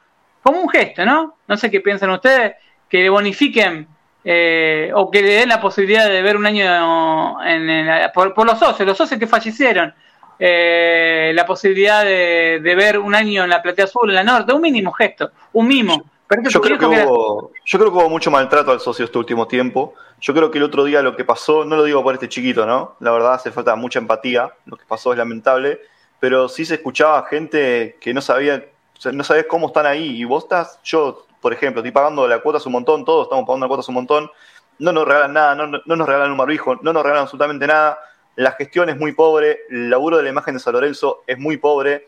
[0.42, 1.36] como un gesto, ¿no?
[1.46, 2.54] No sé qué piensan ustedes,
[2.88, 3.86] que le bonifiquen
[4.24, 8.86] eh, o que le den la posibilidad de ver un año en, por, los socios,
[8.86, 9.92] los socios que fallecieron,
[10.38, 14.60] eh, la posibilidad de, ver un año en la Platea Azul, en la Norte, un
[14.60, 16.04] mínimo gesto, un mimo.
[16.48, 19.94] yo, creo que hubo, yo creo que hubo mucho maltrato al socio este último tiempo.
[20.20, 22.64] Yo creo que el otro día lo que pasó, no lo digo por este chiquito,
[22.64, 22.96] ¿no?
[23.00, 25.80] La verdad hace falta mucha empatía, lo que pasó es lamentable,
[26.20, 28.64] pero sí se escuchaba gente que no sabía,
[29.10, 30.20] no sabía cómo están ahí.
[30.20, 33.66] Y vos estás, yo, por ejemplo, estoy pagando la cuota un montón, todos estamos pagando
[33.66, 34.30] la cuota un montón,
[34.78, 37.98] no nos regalan nada, no, no nos regalan un barbijo, no nos regalan absolutamente nada,
[38.36, 41.56] la gestión es muy pobre, el laburo de la imagen de San Lorenzo es muy
[41.56, 42.06] pobre,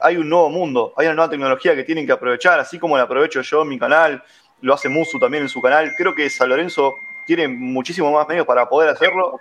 [0.00, 3.04] hay un nuevo mundo, hay una nueva tecnología que tienen que aprovechar, así como la
[3.04, 4.22] aprovecho yo en mi canal,
[4.60, 5.92] lo hace Musu también en su canal.
[5.96, 6.94] Creo que San Lorenzo
[7.26, 9.38] tiene muchísimo más medios para poder hacerlo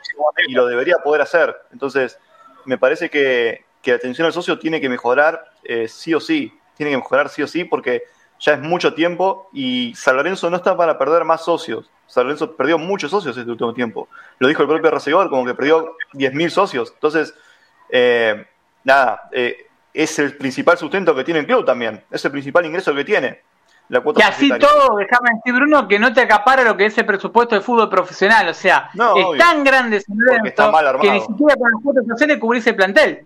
[0.47, 1.55] y lo debería poder hacer.
[1.71, 2.19] Entonces,
[2.65, 6.91] me parece que, la atención al socio tiene que mejorar eh, sí o sí, tiene
[6.91, 8.03] que mejorar sí o sí porque
[8.39, 11.89] ya es mucho tiempo y San Lorenzo no está para perder más socios.
[12.05, 14.07] San Lorenzo perdió muchos socios este último tiempo.
[14.39, 16.91] Lo dijo el propio Recegor, como que perdió 10.000 socios.
[16.93, 17.33] Entonces,
[17.89, 18.45] eh,
[18.83, 22.93] nada, eh, es el principal sustento que tiene el club también, es el principal ingreso
[22.93, 23.41] que tiene
[23.89, 27.55] y así todo, déjame decir, Bruno, que no te acapara lo que es el presupuesto
[27.55, 28.49] de fútbol profesional.
[28.49, 30.71] O sea, es tan grande ese evento
[31.01, 33.25] que ni siquiera con las cuotas sociales cubrís el plantel.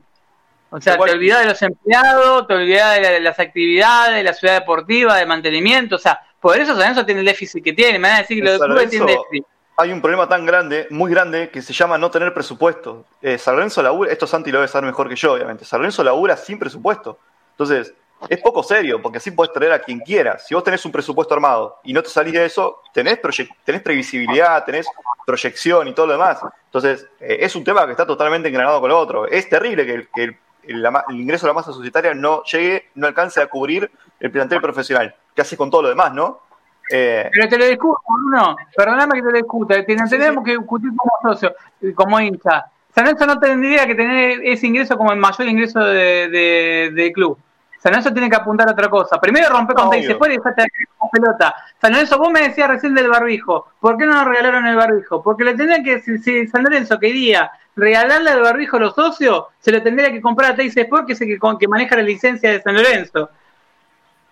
[0.72, 4.54] O sea, te olvidás de los empleados, te olvidás de, las actividades, de la ciudad
[4.56, 5.98] deportiva, de mantenimiento.
[5.98, 8.00] O sea, por eso San Lorenzo tiene el déficit que tiene.
[8.00, 9.46] Me van a decir que los clubes tienen déficit.
[9.78, 13.06] Hay un problema tan grande, muy grande, que se llama no tener presupuesto.
[13.22, 15.66] Eh, San Lorenzo labura, esto Santi lo debe saber mejor que yo, obviamente.
[15.66, 17.20] San Lorenzo labura sin presupuesto.
[17.52, 17.94] Entonces,
[18.30, 20.46] es poco serio, porque así puedes traer a quien quieras.
[20.48, 23.20] Si vos tenés un presupuesto armado y no te salís de eso, tenés,
[23.64, 24.86] tenés previsibilidad, tenés
[25.26, 26.40] proyección y todo lo demás.
[26.66, 29.28] Entonces, eh, es un tema que está totalmente engranado con lo otro.
[29.28, 33.90] Es terrible que, el, ingreso a la masa societaria no llegue, no alcance a cubrir
[34.20, 35.16] el plantel profesional.
[35.36, 36.42] ¿Qué haces con todo lo demás, no?
[36.90, 38.56] Eh, Pero te lo discuto, Bruno.
[38.76, 39.86] Perdóname que te lo discuta.
[39.86, 41.56] Tenemos que discutir como socio,
[41.96, 42.66] como hincha.
[42.94, 47.38] San Lorenzo no tendría que tener ese ingreso como el mayor ingreso de, de club.
[47.82, 49.20] San Lorenzo tiene que apuntar a otra cosa.
[49.20, 50.68] Primero rompe con Teis después dejaste
[50.98, 51.56] con pelota.
[51.82, 53.72] San Lorenzo, vos me decías recién del barbijo.
[53.80, 55.24] ¿Por qué no nos regalaron el barbijo?
[55.24, 59.72] Porque le tendría que, si, San Lorenzo quería regalarle el barbijo a los socios, se
[59.72, 62.62] lo tendría que comprar a Teis Sport, que es el que, maneja la licencia de
[62.62, 63.30] San Lorenzo.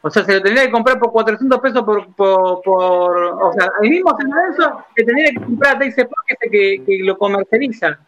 [0.02, 3.90] O sea, se lo tendría que comprar por 400 pesos por, por, o sea, el
[3.90, 7.04] mismo San Lorenzo que tendría que comprar a Teis Sport, que es el que, que
[7.04, 8.00] lo comercializa.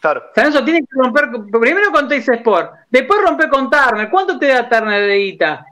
[0.00, 0.22] Claro.
[0.34, 4.10] San tiene que romper primero con Teis Sport, después romper con Turner.
[4.10, 5.66] ¿Cuánto te da Turner de guita?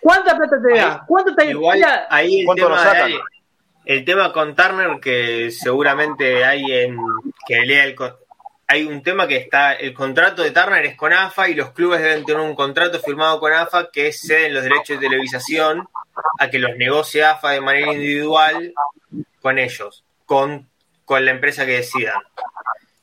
[0.00, 1.04] ¿Cuánta plata te da?
[1.06, 2.84] ¿Cuánto te Igual, ahí el tema,
[3.88, 6.98] el tema con Turner que seguramente hay en
[7.46, 7.96] que lea el
[8.70, 12.02] hay un tema que está el contrato de Turner es con AFA y los clubes
[12.02, 15.88] deben tener un contrato firmado con AFA que ceden los derechos de televisación
[16.38, 18.74] a que los negocie AFA de manera individual
[19.40, 20.68] con ellos, con,
[21.06, 22.20] con la empresa que decidan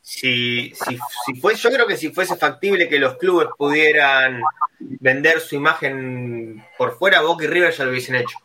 [0.06, 4.40] si, si, si fue, yo creo que si fuese factible que los clubes pudieran
[4.80, 8.38] vender su imagen por fuera, Boca y ya lo hubiesen hecho.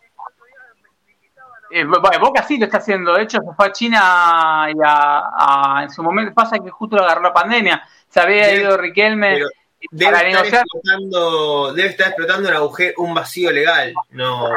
[1.71, 5.91] Eh, Boca sí lo está haciendo, de hecho se fue a China y a, en
[5.91, 9.39] su momento pasa que justo lo agarró la pandemia, se había ido Riquelme
[9.91, 14.49] debe para estar Explotando, debe estar explotando un agujero, un vacío legal, no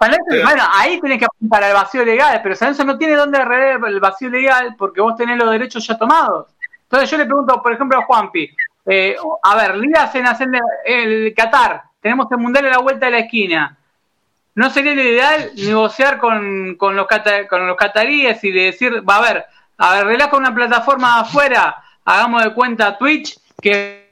[0.00, 4.00] bueno, ahí tenés que apuntar al vacío legal, pero San no tiene dónde arreglar el
[4.00, 6.48] vacío legal porque vos tenés los derechos ya tomados.
[6.84, 8.50] Entonces yo le pregunto, por ejemplo, a Juanpi,
[8.86, 10.48] eh, a ver, Liga en hacer
[10.86, 13.76] el Qatar, tenemos el Mundial a la vuelta de la esquina.
[14.54, 17.06] ¿No sería lo ideal negociar con, con, los,
[17.48, 19.46] con los cataríes y decir, va a ver,
[19.78, 24.10] a ver, relaja una plataforma afuera, hagamos de cuenta Twitch que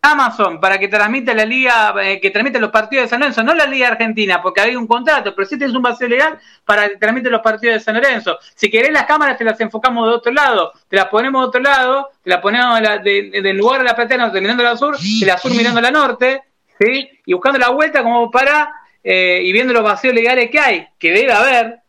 [0.00, 3.54] Amazon para que transmita la liga, eh, que transmite los partidos de San Lorenzo, no
[3.54, 6.96] la liga argentina, porque hay un contrato, pero sí tienes un vacío legal para que
[6.96, 8.38] transmite los partidos de San Lorenzo.
[8.54, 11.60] Si querés las cámaras te las enfocamos de otro lado, te las ponemos de otro
[11.60, 15.52] lado, te las ponemos del lugar de la platea mirando la sur, de la sur
[15.52, 16.44] mirando la norte,
[16.78, 17.10] ¿sí?
[17.26, 18.72] Y buscando la vuelta como para,
[19.02, 21.80] eh, y viendo los vacíos legales que hay, que debe haber,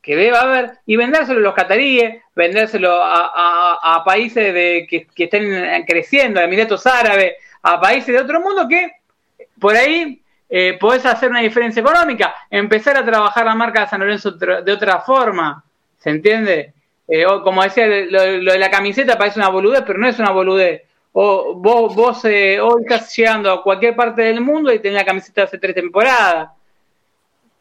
[0.00, 5.84] que debe haber, y vendérselo a los cataríes, vendérselo a, países de, que, que, estén
[5.86, 8.90] creciendo, a Emiratos Árabes, a países de otro mundo que
[9.60, 10.20] por ahí
[10.54, 14.70] eh, podés hacer una diferencia económica, empezar a trabajar la marca de San Lorenzo de
[14.72, 15.64] otra forma,
[15.98, 16.74] ¿se entiende?
[17.08, 20.30] Eh, o como decía, lo, de la camiseta parece una boludez, pero no es una
[20.30, 20.82] boludez.
[21.12, 25.04] O vos, vos eh, hoy estás llegando a cualquier parte del mundo y tenés la
[25.04, 26.50] camiseta hace tres temporadas.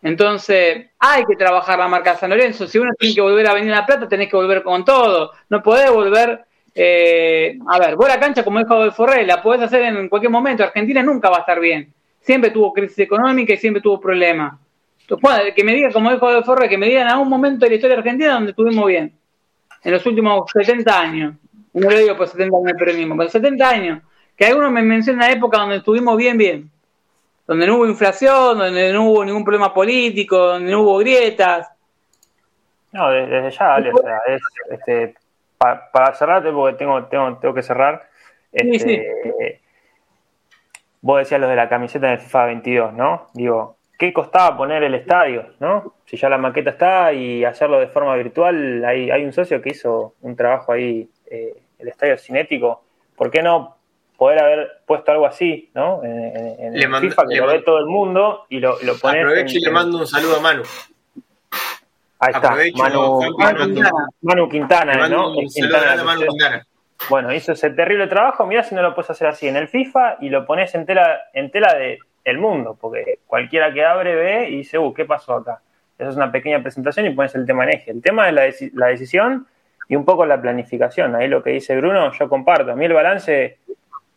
[0.01, 2.67] Entonces, hay que trabajar la marca San Lorenzo.
[2.67, 5.31] Si uno tiene que volver a venir a La Plata, tenés que volver con todo.
[5.49, 9.61] No podés volver eh, a ver, vos la cancha, como dijo de Forré, la podés
[9.61, 10.63] hacer en cualquier momento.
[10.63, 11.93] Argentina nunca va a estar bien.
[12.21, 14.59] Siempre tuvo crisis económica y siempre tuvo problemas.
[15.55, 17.75] que me diga, como dijo de Forré, que me digan a un momento de la
[17.75, 19.13] historia argentina donde estuvimos bien.
[19.83, 21.35] En los últimos 70 años.
[21.73, 24.01] No lo digo por 70 años del peronismo, pero 70 años.
[24.35, 26.71] Que algunos me mencionan una época donde estuvimos bien, bien.
[27.47, 31.69] Donde no hubo inflación, donde no hubo ningún problema político, donde no hubo grietas.
[32.91, 35.15] No, desde, ya, Ale, o sea, es, este,
[35.57, 38.09] para, cerrarte, porque tengo, tengo, tengo que cerrar.
[38.51, 39.61] Este,
[41.01, 43.27] vos decías lo de la camiseta en el FIFA 22, ¿no?
[43.33, 45.93] Digo, ¿qué costaba poner el estadio, no?
[46.05, 49.69] Si ya la maqueta está y hacerlo de forma virtual, hay, hay un socio que
[49.69, 52.83] hizo un trabajo ahí, eh, el estadio cinético.
[53.15, 53.77] ¿Por qué no
[54.17, 56.03] poder haber puesto algo así, ¿no?
[56.03, 59.23] En, el FIFA que lo ve todo el mundo y lo, lo pones.
[59.23, 60.63] Aprovecho y le mando un saludo a Manu.
[62.19, 62.55] Ahí está,
[64.21, 65.33] Manu, Quintana, ¿no?
[67.09, 70.17] Bueno, hizo ese terrible trabajo, mirá si no lo puedes hacer así en el FIFA
[70.21, 74.49] y lo pones en tela, en tela de el mundo, porque cualquiera que abre ve
[74.49, 75.61] y dice, uh, ¿qué pasó acá?
[75.97, 77.91] Esa es una pequeña presentación y pones el tema en eje.
[77.91, 79.47] El tema es la, decisión
[79.87, 81.15] y un poco la planificación.
[81.15, 82.71] Ahí lo que dice Bruno, yo comparto.
[82.71, 83.57] A mí el balance,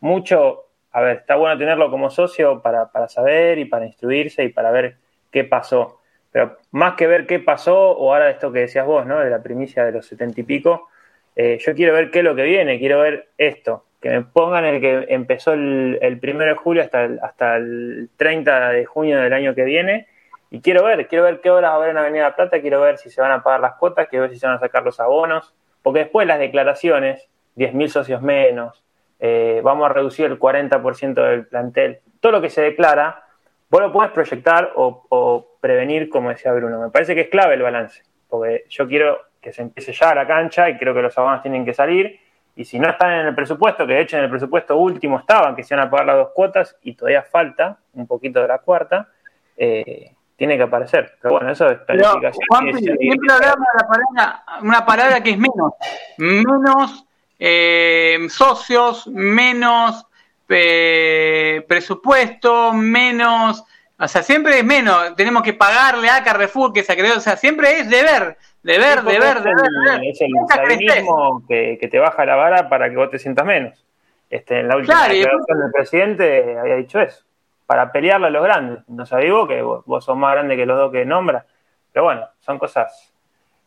[0.00, 4.48] mucho, a ver, está bueno tenerlo como socio para, para saber y para instruirse y
[4.48, 4.96] para ver
[5.30, 6.00] qué pasó
[6.34, 9.20] pero más que ver qué pasó, o ahora esto que decías vos, ¿no?
[9.20, 10.88] De la primicia de los setenta y pico,
[11.36, 14.64] eh, yo quiero ver qué es lo que viene, quiero ver esto, que me pongan
[14.64, 19.20] el que empezó el, el primero de julio hasta el, hasta el 30 de junio
[19.20, 20.08] del año que viene,
[20.50, 23.20] y quiero ver, quiero ver qué a haber en Avenida Plata, quiero ver si se
[23.20, 26.00] van a pagar las cuotas, quiero ver si se van a sacar los abonos, porque
[26.00, 28.84] después las declaraciones, 10.000 socios menos,
[29.20, 33.24] eh, vamos a reducir el 40% del plantel, todo lo que se declara,
[33.70, 36.78] vos lo podés proyectar o, prevenir, como decía Bruno.
[36.78, 40.14] Me parece que es clave el balance, porque yo quiero que se empiece ya a
[40.14, 42.20] la cancha y creo que los abonos tienen que salir.
[42.56, 45.56] Y si no están en el presupuesto, que de hecho en el presupuesto último estaban,
[45.56, 48.58] que se iban a pagar las dos cuotas y todavía falta un poquito de la
[48.58, 49.08] cuarta,
[49.56, 51.12] eh, tiene que aparecer.
[51.20, 52.78] Pero bueno, eso es planificación.
[52.98, 55.72] siempre hablamos de la palabra, una palabra que es menos.
[56.18, 57.06] Menos
[57.38, 60.06] eh, socios, menos
[60.48, 63.64] eh, presupuesto, menos,
[63.98, 67.36] o sea, siempre es menos, tenemos que pagarle a Carrefour que se creó, o sea,
[67.36, 70.28] siempre es deber, deber, deber, deber, Es el
[70.76, 73.84] mismo que, que, te baja la vara para que vos te sientas menos.
[74.28, 77.23] Este, en la última declaración del presidente había dicho eso,
[77.66, 78.88] para pelearle a los grandes.
[78.88, 81.46] No sabés vos que vos, vos, sos más grande que los dos que nombra,
[81.92, 83.14] pero bueno, son cosas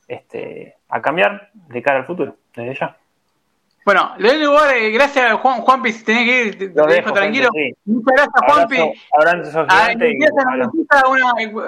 [0.08, 2.98] este, a cambiar de cara al futuro, desde ya.
[3.86, 7.14] Bueno, le doy lugar, eh, gracias a Juan, Juanpi, si tenés que ir, te, dejo,
[7.14, 7.50] tranquilo.
[7.86, 8.94] Muchas gracias, Juanpi.
[9.18, 9.88] Abrazo, ah,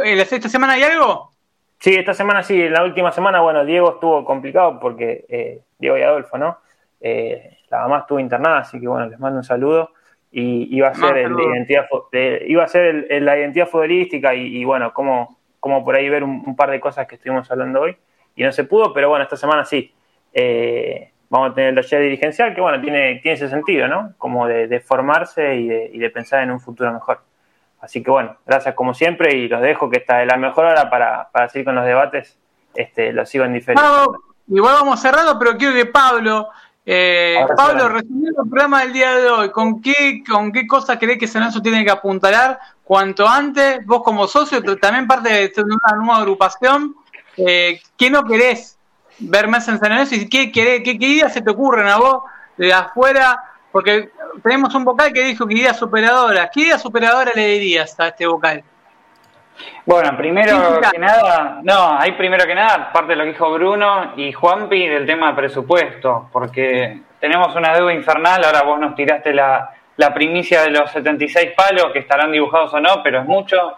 [0.04, 1.32] ¿Esta semana hay algo?
[1.80, 6.02] Sí, esta semana sí, la última semana, bueno, Diego estuvo complicado porque, eh, Diego y
[6.02, 6.58] Adolfo, ¿no?
[7.00, 9.94] Eh, la mamá estuvo internada, así que bueno, les mando un saludo.
[10.32, 11.88] Y iba a ser, el identidad,
[12.46, 16.70] iba a ser la identidad futbolística y, bueno, como, como por ahí ver un, par
[16.70, 17.98] de cosas que estuvimos hablando hoy.
[18.36, 19.94] Y no se pudo, pero bueno, esta semana sí.
[20.34, 24.14] Eh, vamos a tener el taller dirigencial, que bueno, tiene, tiene ese sentido, ¿no?
[24.18, 27.22] Como de, formarse y de, pensar en un futuro mejor.
[27.82, 30.90] Así que bueno, gracias como siempre y los dejo que está de la mejor hora
[30.90, 32.38] para, para seguir con los debates.
[32.76, 33.82] Este, los sigo en diferente.
[34.48, 36.50] igual vamos cerrando, pero quiero que Pablo,
[36.92, 41.20] eh, Pablo, resumiendo el programa del día de hoy, ¿con qué, con qué cosas crees
[41.20, 43.86] que Senanzo tiene que apuntalar cuanto antes?
[43.86, 46.96] Vos como socio, también parte de una nueva agrupación,
[47.38, 48.80] eh, ¿qué no querés
[49.20, 52.24] ver más en San Lorenzo y qué, qué, qué, ideas se te ocurren a vos
[52.58, 53.40] de afuera,
[53.72, 54.10] porque
[54.42, 56.50] tenemos un vocal que dijo que ideas superadoras.
[56.52, 58.64] ¿Qué ideas superadoras le dirías a este vocal?
[59.86, 64.14] Bueno, primero que nada, no, hay primero que nada, parte de lo que dijo Bruno
[64.16, 69.34] y Juanpi del tema de presupuesto, porque tenemos una deuda infernal, ahora vos nos tiraste
[69.34, 69.70] la,
[70.00, 73.76] la primicia de los 76 palos, que estarán dibujados o no, pero es mucho.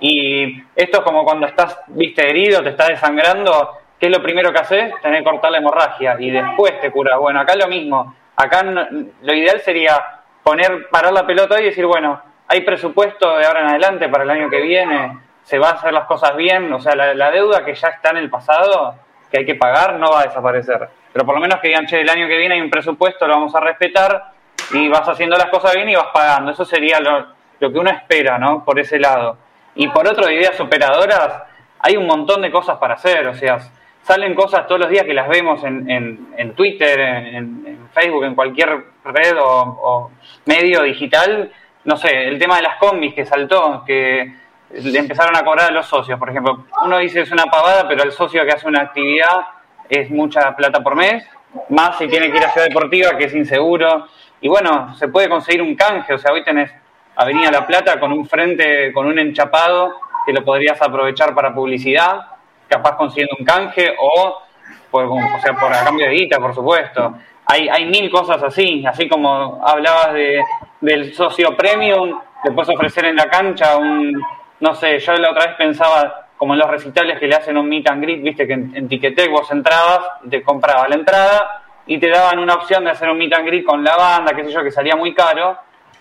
[0.00, 4.50] Y esto es como cuando estás, viste, herido, te está desangrando, ¿qué es lo primero
[4.50, 4.94] que haces?
[5.02, 7.18] Tener que cortar la hemorragia y después te curas.
[7.18, 8.14] Bueno, acá lo mismo.
[8.34, 10.02] Acá lo ideal sería
[10.42, 14.30] poner, parar la pelota y decir, bueno, hay presupuesto de ahora en adelante para el
[14.30, 17.74] año que viene, se va a hacer las cosas bien, o sea, la, deuda que
[17.74, 18.96] ya está en el pasado,
[19.30, 20.88] que hay que pagar, no va a desaparecer.
[21.12, 23.34] Pero por lo menos que digan, che, el año que viene hay un presupuesto, lo
[23.34, 24.32] vamos a respetar
[24.72, 26.50] y vas haciendo las cosas bien y vas pagando.
[26.50, 28.64] Eso sería lo, que uno espera, ¿no?
[28.64, 29.38] Por ese lado.
[29.74, 31.42] Y por otro, de ideas operadoras,
[31.80, 33.58] hay un montón de cosas para hacer, o sea,
[34.02, 39.36] salen cosas todos los días que las vemos en, Twitter, en, Facebook, en cualquier red
[39.40, 40.10] o,
[40.46, 41.50] medio digital.
[41.88, 44.30] No sé, el tema de las combis que saltó, que
[44.72, 46.66] le empezaron a cobrar a los socios, por ejemplo.
[46.84, 49.46] Uno dice es una pavada, pero el socio que hace una actividad
[49.88, 51.26] es mucha plata por mes,
[51.70, 54.06] más si tiene que ir a Ciudad Deportiva, que es inseguro.
[54.42, 56.70] Y bueno, se puede conseguir un canje, o sea, hoy tenés
[57.16, 59.94] Avenida La Plata con un frente, con un enchapado
[60.26, 62.20] que lo podrías aprovechar para publicidad
[62.68, 64.42] capaz consiguiendo un canje o,
[64.90, 67.14] pues, o sea, por a cambio de guita, por supuesto.
[67.48, 70.40] Hay, hay mil cosas así, así como hablabas de,
[70.80, 72.20] del socio premium,
[72.54, 74.12] puedes ofrecer en la cancha un,
[74.60, 77.68] no sé, yo la otra vez pensaba como en los recitales que le hacen un
[77.68, 82.08] meet and greet, viste que en, en vos entrabas, te comprabas la entrada y te
[82.08, 84.62] daban una opción de hacer un meet and greet con la banda, qué sé yo,
[84.62, 85.56] que salía muy caro,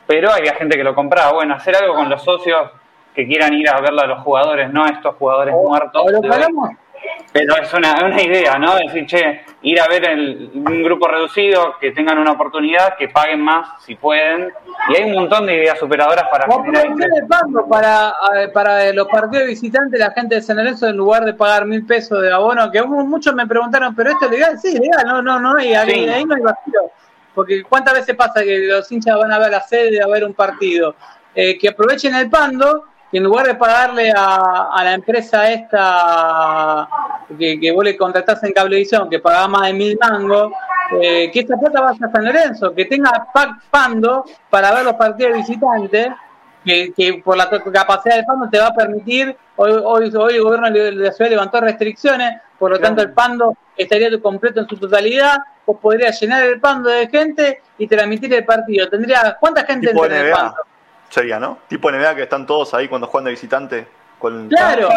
[0.05, 1.33] pero había gente que lo compraba.
[1.33, 2.69] Bueno, hacer algo con los socios
[3.15, 6.03] que quieran ir a verlo a los jugadores, no a estos jugadores muertos.
[7.31, 8.75] Pero es una, una, idea, ¿no?
[8.75, 13.41] Decir, che, ir a ver el, un grupo reducido, que tengan una oportunidad, que paguen
[13.41, 14.51] más si pueden.
[14.89, 16.85] Y hay un montón de ideas superadoras para generar.
[16.88, 18.13] el para,
[18.53, 22.21] para los partidos visitantes, la gente de San Lorenzo, en lugar de pagar mil pesos
[22.21, 24.59] de abono, que muchos me preguntaron, ¿pero esto es legal?
[24.59, 26.91] Sí, legal, no, no, no hay, ahí no hay vacío.
[27.34, 30.34] Porque ¿cuántas veces pasa que los hinchas van a ver la sede, a ver un
[30.34, 30.95] partido?
[31.35, 36.88] Eh, que aprovechen el pando que en lugar de pagarle a, a la empresa esta
[37.38, 40.51] que, que vos le contratás en cablevisión, que pagaba más de mil mangos,
[41.01, 44.93] eh, que esta plata vaya a San Lorenzo, que tenga pack pando para ver los
[44.93, 46.09] partidos visitantes,
[46.63, 50.43] que, que por la capacidad del pando te va a permitir, hoy, hoy, hoy el
[50.43, 54.77] gobierno de la ciudad levantó restricciones, por lo tanto el pando estaría completo en su
[54.77, 58.89] totalidad, vos podrías llenar el pando de gente y transmitir el partido.
[58.89, 60.55] Tendría, ¿cuánta gente entra en el pando?
[61.09, 61.59] Sería, ¿no?
[61.67, 63.88] Tipo NBA que están todos ahí cuando juegan de visitante.
[64.19, 64.49] Con...
[64.49, 64.89] Claro,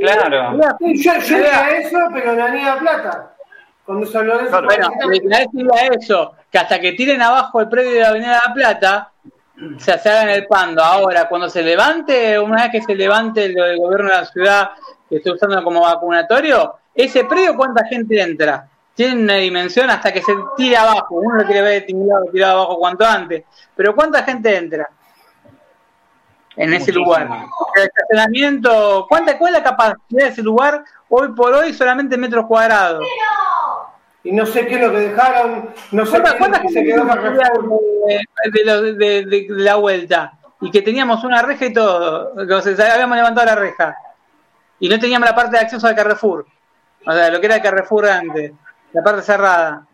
[0.00, 0.58] claro.
[0.80, 3.34] Yo, yo eso, pero la niña plata.
[3.84, 4.62] Cuando se habló de eso.
[4.62, 4.90] Bueno,
[5.98, 9.12] eso, que hasta que tiren abajo el predio de la Avenida La Plata,
[9.78, 10.82] se, hagan el pando.
[10.82, 14.70] Ahora, cuando se levante, una vez que se levante el, gobierno de la ciudad
[15.08, 18.68] que esté usando como vacunatorio, ese predio, ¿cuánta gente entra?
[18.94, 21.14] Tiene una dimensión hasta que se tire abajo.
[21.14, 23.44] Uno lo quiere ver tirado, tirado abajo cuanto antes.
[23.74, 24.88] Pero ¿cuánta gente entra?
[26.58, 27.28] En ese lugar.
[27.76, 32.46] El estacionamiento, ¿cuánta, ¿cuál es la capacidad de ese lugar hoy por hoy solamente metros
[32.46, 33.06] cuadrados?
[34.24, 38.94] Y no sé qué es lo que dejaron, no sé ¿Cuánta, qué se quedó de,
[38.94, 40.32] de, de, la vuelta.
[40.60, 43.96] Y que teníamos una reja y todo, que habíamos levantado la reja.
[44.80, 46.46] Y no teníamos la parte de acceso al Carrefour.
[47.06, 48.52] O sea, lo que era el Carrefour antes,
[48.92, 49.86] la parte cerrada.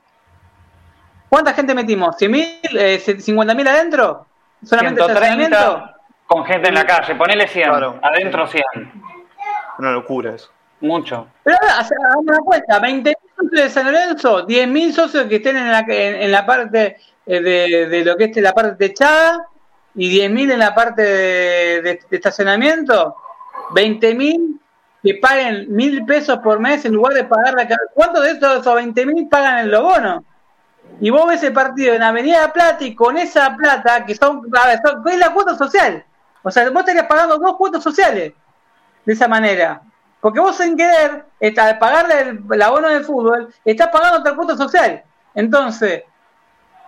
[1.28, 2.16] ¿Cuánta gente metimos?
[2.16, 2.58] ¿100.000?
[2.72, 4.26] Eh, ¿50.000 adentro?
[4.64, 5.93] ¿Solamente estacionamiento?
[6.26, 7.70] Con gente en la calle, ponele 100,
[8.02, 8.64] adentro 100.
[9.78, 10.50] Una locura eso.
[10.80, 11.28] Mucho.
[11.42, 15.84] Pero hagamos una cuenta, 20.000 socios de San Lorenzo, 10.000 socios que estén en la,
[15.88, 16.96] en, la parte
[17.26, 19.46] eh, de, de, lo que es la parte techada
[19.94, 23.16] y 10.000 en la parte de, de, de estacionamiento,
[23.70, 24.60] 20.000
[25.04, 28.74] que paguen mil pesos por mes en lugar de pagar la ¿Cuántos de esos, esos
[28.74, 30.24] 20.000 pagan el lobono?
[30.98, 34.66] Y vos ves el partido en Avenida Plata y con esa plata, que son, a
[34.66, 36.04] ver, son es la cuota social.
[36.44, 38.34] O sea, vos estarías pagando dos cuotas sociales
[39.04, 39.80] de esa manera.
[40.20, 45.02] Porque vos sin querer, está, pagarle el, abono de fútbol, estás pagando otra cuota social.
[45.34, 46.04] Entonces,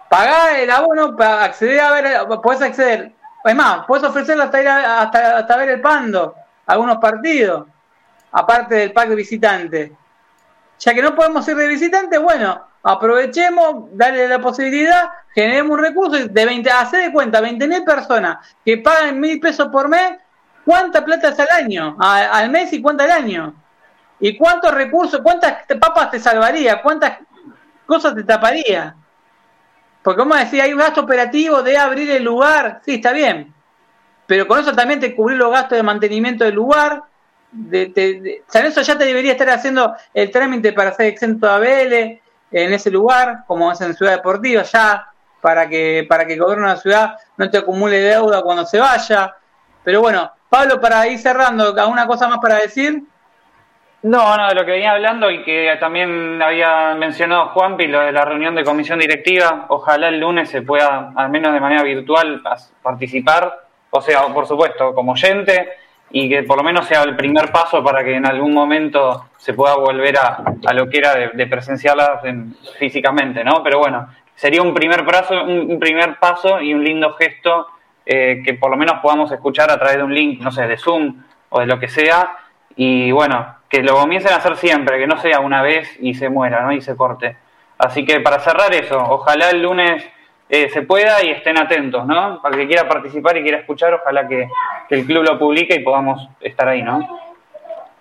[0.09, 3.12] pagar el abono para acceder a ver, podés acceder.
[3.45, 6.35] Es más, podés ofrecerlo hasta ir hasta, hasta ver el pando,
[6.66, 7.66] algunos partidos,
[8.33, 9.93] aparte del pack de visitante.
[10.78, 16.29] Ya que no podemos ir de visitante, bueno, aprovechemos, darle la posibilidad, generemos un recurso
[16.29, 20.13] de 20, hacer de cuenta, 20 mil personas que pagan mil pesos por mes,
[20.65, 21.97] ¿cuánta plata es al año?
[21.99, 23.55] al mes y cuánta al año.
[24.21, 26.81] ¿Y cuántos recursos, cuántas papas te salvaría?
[26.81, 27.19] ¿Cuántas
[27.85, 28.95] cosas te taparía?
[30.03, 33.53] Porque como decía, hay un gasto operativo de abrir el lugar, sí, está bien.
[34.27, 37.03] Pero con eso también te cubrir los gastos de mantenimiento del lugar.
[37.51, 42.21] De, de, eso ya te debería estar haciendo el trámite para ser exento a Vélez,
[42.51, 45.10] en ese lugar, como es en Ciudad Deportiva, ya
[45.40, 48.78] para que, para que el gobierno de la ciudad no te acumule deuda cuando se
[48.78, 49.35] vaya.
[49.85, 53.02] Pero bueno, Pablo, para ir cerrando, ¿alguna cosa más para decir?
[54.02, 58.12] No, no, de lo que venía hablando y que también había mencionado Juanpi, lo de
[58.12, 62.43] la reunión de comisión directiva, ojalá el lunes se pueda, al menos de manera virtual,
[62.82, 65.70] participar, o sea, por supuesto, como oyente,
[66.11, 69.55] y que por lo menos sea el primer paso para que en algún momento se
[69.55, 72.23] pueda volver a, a lo que era de, presenciarlas
[72.78, 73.62] físicamente, ¿no?
[73.62, 77.66] Pero bueno, sería un primer, paso, un, primer paso y un lindo gesto
[78.05, 80.77] eh, que por lo menos podamos escuchar a través de un link, no sé, de
[80.77, 82.37] Zoom o de lo que sea,
[82.77, 86.28] y bueno, que lo comiencen a hacer siempre, que no sea una vez y se
[86.28, 86.73] muera, ¿no?
[86.73, 87.37] Y se corte.
[87.78, 90.05] Así que para cerrar eso, ojalá el lunes
[90.48, 92.40] eh, se pueda y estén atentos, ¿no?
[92.40, 94.48] Para que quiera participar y quiera escuchar, ojalá que,
[94.90, 97.01] el club lo publique y podamos estar ahí, ¿no?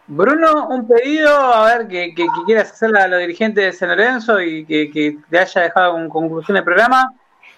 [0.07, 4.39] Bruno, un pedido, a ver, que, que, quieras hacerle a los dirigentes de San Lorenzo
[4.39, 7.11] y que, te haya dejado con conclusión del programa.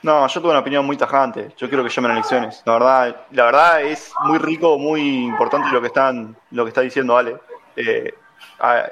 [0.03, 1.49] No, yo tuve una opinión muy tajante.
[1.57, 2.64] Yo quiero que llamen elecciones.
[2.65, 6.80] La verdad, la verdad es muy rico, muy importante lo que están, lo que está
[6.81, 7.35] diciendo Ale.
[7.76, 8.14] Eh,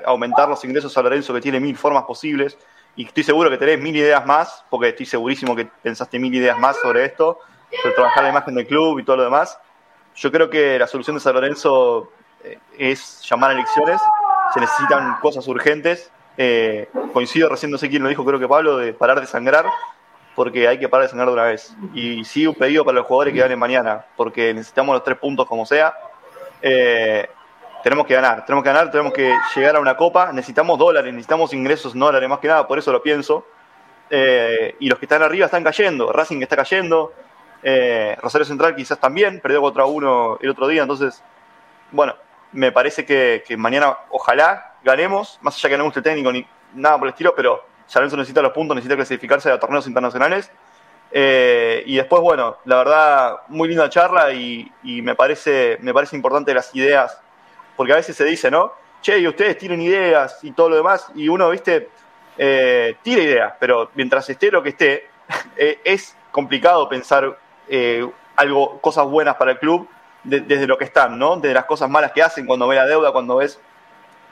[0.05, 2.57] aumentar los ingresos a Lorenzo, que tiene mil formas posibles
[2.95, 6.57] y estoy seguro que tenés mil ideas más, porque estoy segurísimo que pensaste mil ideas
[6.57, 7.39] más sobre esto,
[7.81, 9.57] sobre trabajar la imagen del club y todo lo demás.
[10.15, 12.11] Yo creo que la solución de San Lorenzo
[12.43, 14.01] eh, es llamar a elecciones,
[14.53, 16.11] se necesitan cosas urgentes.
[16.37, 19.65] Eh, coincido, recién no sé quién lo dijo, creo que Pablo, de parar de sangrar,
[20.35, 21.75] porque hay que parar de sangrar de una vez.
[21.93, 25.47] Y sí, un pedido para los jugadores que ganen mañana, porque necesitamos los tres puntos
[25.47, 25.93] como sea.
[26.61, 27.29] Eh,
[27.85, 31.53] tenemos que ganar, tenemos que ganar, tenemos que llegar a una copa, necesitamos dólares, necesitamos
[31.53, 33.45] ingresos en dólares, más que nada, por eso lo pienso.
[34.09, 37.13] Eh, y los que están arriba están cayendo, Racing está cayendo,
[37.61, 41.23] eh, Rosario Central quizás también, perdió contra uno el otro día, entonces,
[41.91, 42.15] bueno,
[42.53, 46.43] me parece que, mañana ojalá ganemos, más allá que no guste el técnico ni
[46.73, 50.51] nada por el estilo, pero San necesita los puntos, necesita clasificarse a torneos internacionales.
[51.11, 56.15] Eh, y después, bueno, la verdad, muy linda charla y, y, me, parece, me parece
[56.15, 57.21] importante las ideas
[57.75, 58.73] porque a veces se dice, ¿no?
[59.01, 61.89] Che, y ustedes tienen ideas y todo lo demás, y uno, viste,
[62.37, 65.07] eh, tira ideas, pero mientras esté lo que esté,
[65.57, 67.37] eh, es complicado pensar
[67.67, 69.87] eh, algo, cosas buenas para el club
[70.23, 71.35] desde lo que están, ¿no?
[71.37, 73.59] Desde las cosas malas que hacen cuando ve la deuda, cuando ves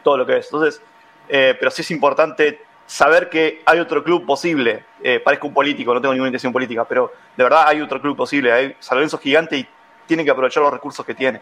[0.02, 0.48] todo lo que es.
[0.48, 0.82] Entonces,
[1.28, 4.84] pero sí es importante saber que hay otro club posible.
[5.24, 8.52] parezco un político, no tengo ninguna intención política, pero de verdad hay otro club posible.
[8.52, 9.68] Hay San Lorenzo gigante y
[10.08, 11.42] tiene que aprovechar los recursos que tiene.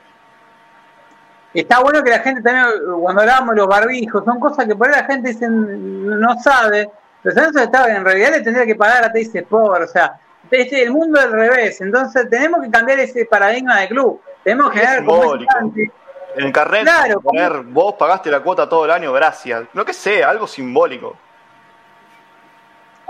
[1.53, 2.65] Está bueno que la gente también,
[3.01, 6.89] cuando hablábamos de los barbijos, son cosas que por ahí la gente dice, no sabe,
[7.21, 10.19] pero está, en realidad le tendría que pagar a dice por, o sea,
[10.49, 14.79] es el mundo al revés, entonces tenemos que cambiar ese paradigma de club, tenemos que
[14.79, 16.87] generar como en el carnet,
[17.21, 21.17] poner, vos pagaste la cuota todo el año, gracias, lo que sea, algo simbólico.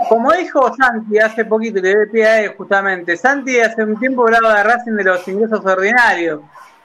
[0.08, 4.24] Como dijo Santi hace poquito, le doy pie a él justamente, Santi hace un tiempo
[4.24, 6.40] hablaba de Racing de los ingresos ordinarios,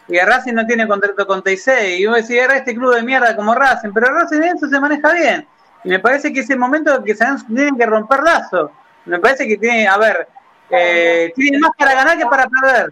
[0.07, 1.67] y Racing no tiene contrato con TIC,
[1.97, 4.79] y vos decís, era este club de mierda como Racing, pero Racing en eso se
[4.79, 5.47] maneja bien.
[5.83, 8.71] Y me parece que es el momento que se tienen que romper lazo.
[9.05, 10.27] Me parece que tiene, a ver,
[10.69, 12.89] eh, tiene más para ganar que para perder.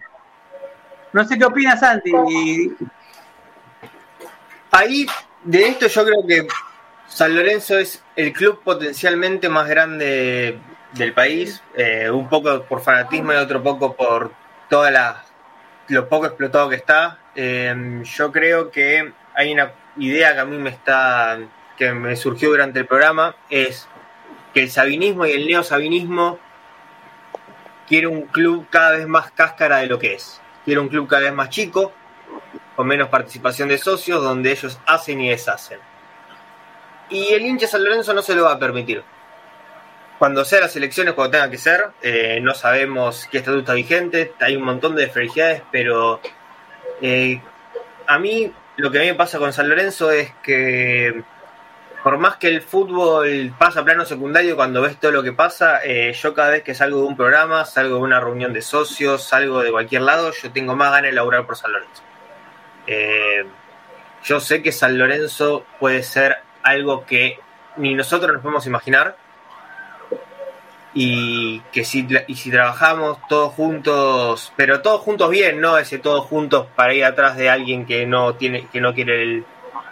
[1.13, 2.11] No sé qué opinas, Santi.
[4.71, 5.05] Ahí,
[5.43, 6.47] de esto yo creo que
[7.07, 10.59] San Lorenzo es el club potencialmente más grande
[10.91, 14.31] del país, eh, un poco por fanatismo y otro poco por
[14.69, 15.24] todas las
[15.87, 17.19] lo poco explotado que está.
[17.35, 21.39] Em, yo creo que hay una idea que a mí me está,
[21.77, 23.87] que me surgió durante el programa, es
[24.53, 26.39] que el sabinismo y el neosabinismo
[27.87, 30.41] quiere un club cada vez más cáscara de lo que es.
[30.63, 31.93] Quiere un club cada vez más chico,
[32.75, 35.79] con menos participación de socios, donde ellos hacen y deshacen.
[37.09, 39.03] Y el hincha San Lorenzo no se lo va a permitir
[40.25, 44.33] cuando sea las elecciones, cuando tenga que ser, eh, no sabemos qué estatuto está vigente,
[44.39, 46.19] hay un montón de fragilidades, pero
[46.99, 47.39] eh,
[48.07, 51.21] a mí lo que a mí me pasa con San Lorenzo es que
[52.03, 55.81] por más que el fútbol pasa a plano secundario, cuando ves todo lo que pasa,
[55.83, 59.25] eh, yo cada vez que salgo de un programa, salgo de una reunión de socios,
[59.25, 62.01] salgo de cualquier lado, yo tengo más ganas de laburar por San Lorenzo.
[64.23, 67.37] yo sé que San Lorenzo puede ser algo que
[67.77, 69.17] ni nosotros nos podemos imaginar,
[70.97, 76.25] y que si, y si trabajamos todos juntos, pero todos juntos bien, no ese todos
[76.25, 79.43] juntos para ir atrás de alguien que no tiene que no quiere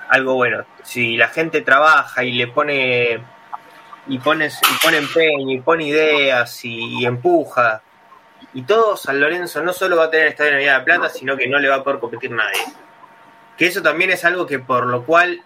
[0.10, 0.66] algo bueno.
[0.84, 3.22] Si la gente trabaja y le pone
[4.08, 7.82] y pone, y pone empeño y pone ideas y, empuja
[8.54, 11.48] y todo San Lorenzo no solo va a tener estadio de de Plata, sino que
[11.48, 12.62] no le va a poder competir nadie.
[13.58, 15.42] Que eso también es algo que por lo cual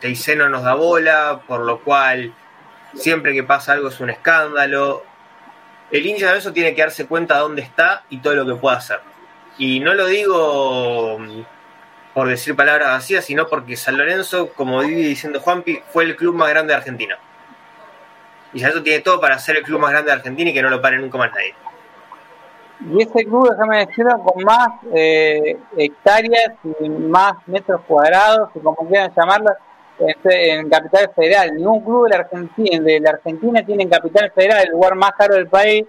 [0.00, 2.34] Teiseno nos da bola, por lo cual
[2.94, 5.02] siempre que pasa algo es un escándalo.
[5.90, 8.60] El hincha de eso tiene que darse cuenta de dónde está y todo lo que
[8.60, 9.00] puede hacer.
[9.58, 11.42] Y no lo digo mm,
[12.14, 16.34] por decir palabras vacías, sino porque San Lorenzo, como vive diciendo Juanpi, fue el club
[16.34, 17.18] más grande de Argentina.
[18.52, 20.62] Y San Lorenzo tiene todo para ser el club más grande de Argentina y que
[20.62, 21.54] no lo pare nunca más nadie.
[22.92, 28.88] Y ese club, déjame decirlo, con más eh, hectáreas y más metros cuadrados, o como
[28.88, 29.63] quieran llamarlo, este,
[29.98, 31.54] en Capital Federal.
[31.54, 35.12] Ningún club de la Argentina, de la Argentina tiene en Capital Federal, el lugar más
[35.12, 35.84] caro del país,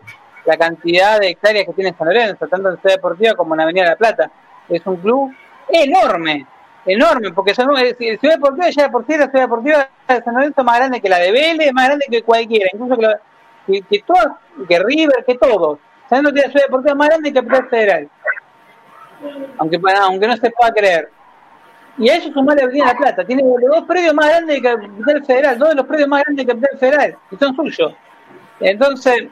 [0.45, 3.83] la cantidad de hectáreas que tiene San Lorenzo, tanto en Ciudad Deportiva como en Avenida
[3.83, 4.31] de la Plata.
[4.69, 5.31] Es un club
[5.69, 6.45] enorme,
[6.85, 10.77] enorme, porque son, Ciudad Deportiva, ya Deportiva, la Ciudad Deportiva de San Lorenzo es más
[10.77, 12.97] grande que la de Vélez, más grande que cualquiera, incluso
[13.65, 14.27] que, que, todos,
[14.67, 15.79] que River, que todos.
[16.09, 18.09] San Lorenzo tiene la Ciudad Deportiva más grande que Capital Federal.
[19.57, 21.09] Aunque, aunque no se pueda creer.
[21.97, 23.25] Y a eso sumar la Avenida la Plata.
[23.25, 26.45] Tiene los dos predios más grandes de Capital Federal, dos de los predios más grandes
[26.45, 27.93] de Capital Federal, y son suyos.
[28.59, 29.27] Entonces,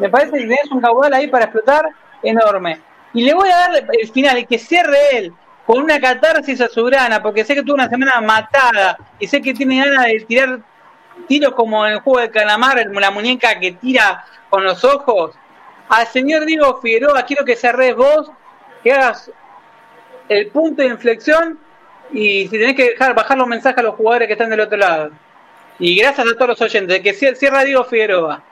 [0.00, 1.88] me parece que tienes un caudal ahí para explotar
[2.22, 2.80] enorme.
[3.12, 5.32] Y le voy a dar el final, y que cierre él,
[5.66, 9.40] con una catarsis a su grana, porque sé que tuvo una semana matada, y sé
[9.40, 10.60] que tiene ganas de tirar
[11.26, 15.36] tiros como en el juego de calamar, la muñeca que tira con los ojos.
[15.88, 18.30] Al señor Diego Figueroa, quiero que cerres vos,
[18.82, 19.30] que hagas
[20.28, 21.58] el punto de inflexión
[22.10, 24.78] y si tenés que dejar bajar los mensajes a los jugadores que están del otro
[24.78, 25.10] lado.
[25.78, 28.42] Y gracias a todos los oyentes, que cierra Diego Figueroa.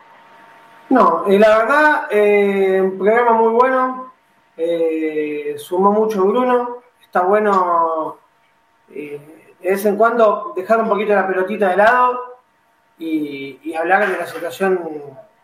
[0.88, 4.12] No, y la verdad, eh, un programa muy bueno,
[4.56, 8.18] eh, sumó mucho Bruno, está bueno
[8.90, 9.20] eh,
[9.60, 12.38] de vez en cuando dejar un poquito la pelotita de lado
[12.98, 14.78] y, hablar de la situación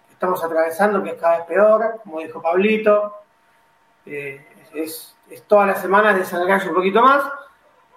[0.06, 3.16] que estamos atravesando, que es cada vez peor, como dijo Pablito,
[4.06, 7.22] es, es todas las semanas desalgarse un poquito más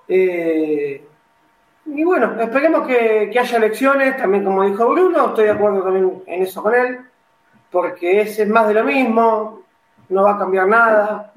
[0.07, 1.05] eh,
[1.85, 6.43] y bueno, esperemos que, haya elecciones, también como dijo Bruno, estoy de acuerdo también en
[6.43, 6.99] eso con él,
[7.71, 9.61] porque es más de lo mismo,
[10.09, 11.31] no va a cambiar nada.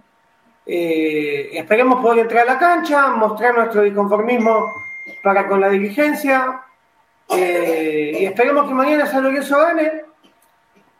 [0.65, 4.73] Eh, esperemos poder entrar a la cancha, mostrar nuestro disconformismo
[5.23, 6.62] para con la dirigencia
[7.31, 10.05] eh, y esperemos que mañana San Lorenzo gane.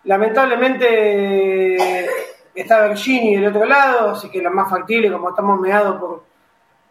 [0.05, 2.07] Lamentablemente
[2.55, 6.23] está Bergini del otro lado, así que lo más factible, como estamos meados por,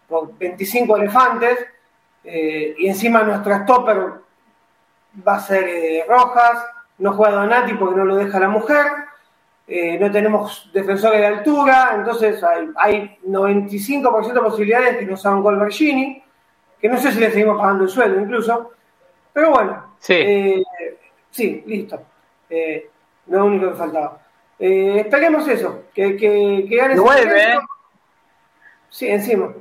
[0.07, 1.59] por 25 elefantes,
[2.23, 3.97] eh, y encima nuestro stopper
[5.27, 6.65] va a ser eh, Rojas,
[6.99, 8.85] no juega Donati porque no lo deja la mujer,
[9.67, 12.41] eh, no tenemos defensores de altura, entonces
[12.75, 16.23] hay, 95% de posibilidades que nos hagan gol Bergini,
[16.79, 18.71] que no sé si le seguimos pagando el sueldo incluso,
[19.34, 20.63] pero bueno, sí,
[21.29, 22.01] sí listo,
[23.27, 24.19] lo único que faltaba.
[24.57, 26.99] esperemos eso, que, que, que gane.
[26.99, 27.59] Vuelve,
[28.89, 29.53] Sí, encima.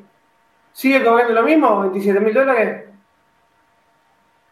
[0.77, 1.90] ¿Sigue cobrando lo mismo?
[1.90, 2.85] ¿27 mil dólares?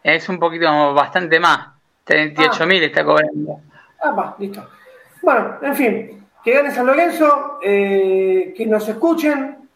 [0.03, 1.69] Es un poquito, bastante más.
[2.05, 3.61] 38 mil está cobrando.
[4.03, 4.67] Ah, va, listo.
[5.21, 9.69] Bueno, en fin, que gane San Lorenzo, eh, que nos escuchen.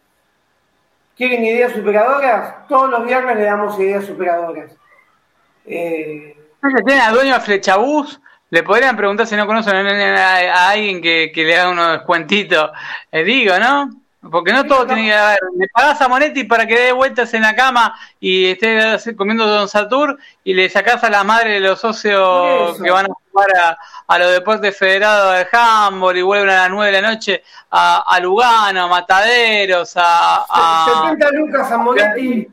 [1.15, 2.67] ¿Quieren ideas superadoras?
[2.67, 4.75] Todos los viernes le damos ideas superadoras.
[5.67, 6.35] Eh,
[6.83, 8.19] ¿Tienen a dueño de Flechabús?
[8.49, 12.71] Le podrían preguntar si no conocen a, alguien que, le haga unos descuentitos.
[13.11, 13.91] Eh, digo, ¿no?
[14.21, 15.39] Porque no todo tiene que ver.
[15.55, 19.69] Le pagás a Monetti para que dé vueltas en la cama y esté comiendo Don
[19.69, 23.77] Satur y le sacás a la madre de los socios que van a jugar
[24.07, 28.19] a, los deportes federados de handball y vuelven a las 9 de la noche a,
[28.21, 31.05] Lugano, a Mataderos, a.
[31.07, 32.47] 70 lucas a Monetti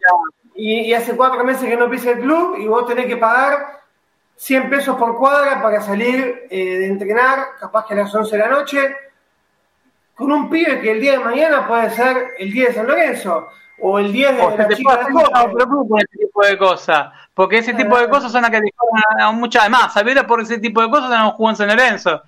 [0.55, 3.81] y, hace cuatro meses que no pisa el club y vos tenés que pagar
[4.37, 8.43] 100 pesos por cuadra para salir eh, de entrenar, capaz que a las 11 de
[8.43, 8.97] la noche
[10.17, 13.49] con un pibe que el día de mañana puede ser el día de San Lorenzo
[13.79, 18.09] o el día de la chica de ese tipo de cosas, porque ese tipo de
[18.09, 18.61] cosas son las que
[19.21, 19.93] a muchas más.
[19.93, 22.23] Sabiendo por ese tipo de cosas no jugó en San Lorenzo,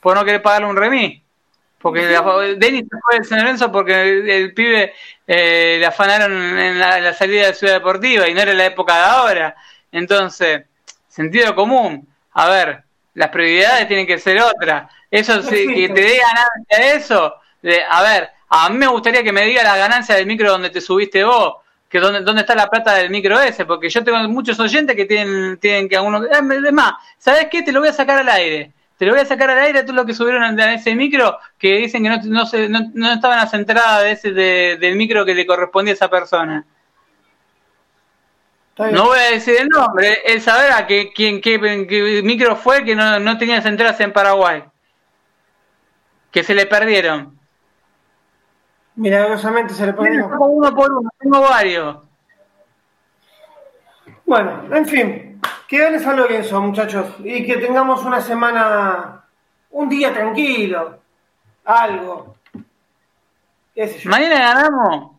[0.00, 1.22] por no querer pagarle un remis.
[1.78, 2.02] Porque
[2.58, 4.02] Denis fue de San Lorenzo porque
[4.36, 4.92] el, pibe
[5.26, 9.04] eh, le afanaron en la, salida de Ciudad Deportiva y no era la época de
[9.04, 9.56] ahora.
[9.90, 10.64] Entonces,
[11.08, 12.06] sentido común.
[12.34, 12.84] A ver,
[13.14, 14.92] las prioridades tienen que ser otras.
[15.10, 17.34] Eso sí, que te dé ganancia de eso.
[17.90, 20.80] a ver, a mí me gustaría que me diga la ganancia del micro donde te
[20.80, 21.54] subiste vos,
[21.88, 25.06] que dónde, dónde está la plata del micro ese, porque yo tengo muchos oyentes que
[25.06, 26.26] tienen, tienen que algunos.
[26.30, 27.62] Es más, ¿sabes qué?
[27.62, 28.72] Te lo voy a sacar al aire.
[28.96, 31.78] Te lo voy a sacar al aire, tú lo que subieron en ese micro, que
[31.78, 35.34] dicen que no, no, se, no, no estaban las entradas de ese, del micro que
[35.34, 36.64] le correspondía a esa persona.
[38.76, 41.58] No voy a decir el nombre, él sabrá que, quién, qué,
[42.22, 44.64] micro fue que no, no tenía entradas en Paraguay
[46.30, 47.38] que se le perdieron.
[48.96, 50.32] Milagrosamente se le perdieron.
[50.38, 51.98] Uno por uno, tengo varios.
[54.26, 59.24] Bueno, en fin, Que gane San Lorenzo, muchachos, y que tengamos una semana,
[59.70, 61.00] un día tranquilo,
[61.64, 62.36] algo.
[63.74, 64.10] ¿Qué sé yo?
[64.10, 65.12] Mañana ganamos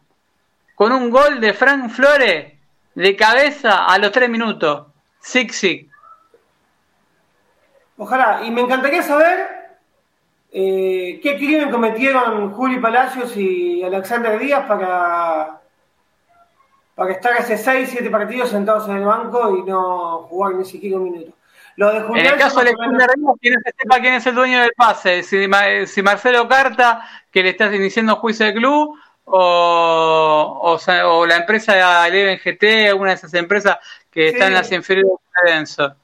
[0.76, 2.54] con un gol de Frank Flores
[2.96, 4.88] de cabeza a los tres minutos.
[5.20, 5.92] Six Six.
[7.98, 9.61] Ojalá, y me encantaría saber
[10.52, 15.62] eh, qué crimen cometieron Juli Palacios y Alexander Díaz para,
[16.96, 20.98] para estar hace 6, 7 partidos sentados en el banco y no jugar ni siquiera
[20.98, 21.32] un minuto.
[21.78, 24.60] Lo de En el caso de Alexander Díaz, quién se sepa quién es el dueño
[24.60, 25.24] del pase.
[25.24, 25.48] Si,
[25.88, 27.02] si Marcelo Carta,
[27.32, 33.16] que le está iniciando juicio de club, o, o, la empresa Eleven GT, una de
[33.16, 33.78] esas empresas
[34.12, 34.34] que Sí.
[34.34, 35.96] están en las inferiores de Lorenzo.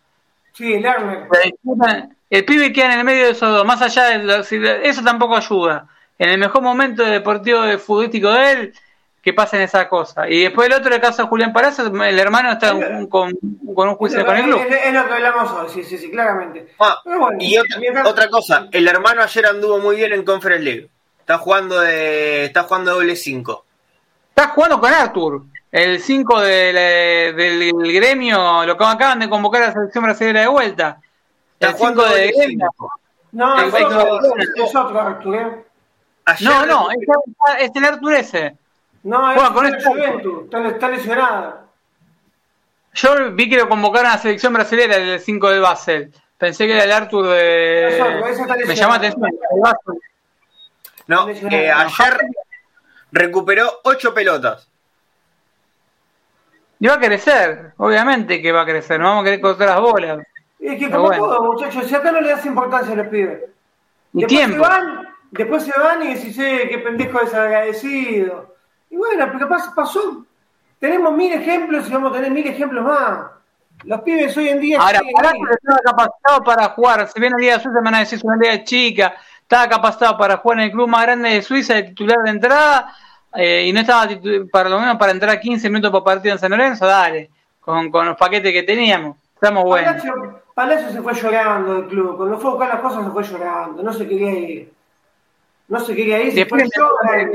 [0.53, 1.27] Sí, el Lerner.
[2.29, 5.01] El pibe queda en el medio de esos dos, más allá de lo- si- eso
[5.03, 5.87] tampoco ayuda.
[6.19, 8.73] En el mejor momento deportivo de futbolístico de él,
[9.21, 10.27] que pasen esas cosas.
[10.29, 13.33] Y después el otro, el caso de Julián Palacios, el hermano está con, con-
[13.75, 14.59] con un juicio con el club.
[14.69, 16.73] Es, es lo que hablamos hoy, sí, sí, sí, claramente.
[16.79, 20.23] Ah, Pero bueno, y otra, mientras- otra cosa, el hermano ayer anduvo muy bien en
[20.23, 20.89] Conference League.
[21.19, 23.65] Está jugando de, está jugando doble 5.
[24.29, 29.63] Está jugando con Arthur, el 5 del, eh, del gremio, lo que acaban de convocar
[29.63, 30.99] a la selección brasileña de vuelta.
[31.59, 32.69] Está el jugando 5 de doble gremio.
[32.77, 32.91] 5.
[33.31, 35.65] No, el es otro, es otro Artur, ¿eh?
[36.25, 38.55] Ayer No, no, es, el Arthur ese.
[39.03, 40.43] No, es con el este- Juventus,
[40.73, 41.67] está, lesionado.
[42.93, 46.13] Yo vi que lo convocaron a la selección brasileña el 5 de Basel.
[46.37, 48.23] Pensé que era el Arthur de.
[48.65, 49.31] Me llama la atención.
[51.07, 52.17] No, eh, ayer
[53.11, 54.69] recuperó 8 pelotas.
[56.79, 58.99] Y va a crecer, obviamente que va a crecer.
[58.99, 60.19] No vamos a querer cortar las bolas.
[60.59, 61.23] Es que como bueno.
[61.25, 63.43] todo, muchachos, si acá no le das importancia a los pibes.
[64.13, 64.63] Y después tiempo.
[64.63, 68.55] Se van, después se van y decís, eh, qué pendejo desagradecido.
[68.89, 70.25] Y bueno, pero pas- pasó.
[70.79, 73.19] Tenemos mil ejemplos y vamos a tener mil ejemplos más.
[73.83, 74.79] Los pibes hoy en día...
[74.79, 75.01] Ahora.
[75.13, 77.07] Palacios estaba capacitado para jugar.
[77.07, 80.17] Si bien la Liga de Suiza me van a decir una liga chica, estaba capacitado
[80.17, 82.95] para jugar en el club más grande de Suiza de titular de entrada
[83.35, 84.07] eh, y no estaba
[84.51, 87.29] para lo menos para entrar 15 minutos por partido en San Lorenzo, dale,
[87.59, 89.17] con, con los paquetes que teníamos.
[89.41, 89.91] Estamos buenos.
[89.93, 92.17] Palacio, Palacio se fue llorando del club.
[92.17, 93.83] Cuando fue a buscar las cosas se fue llorando.
[93.83, 94.73] No se quería ir.
[95.67, 97.33] No se quería ir, se fue Después llorando.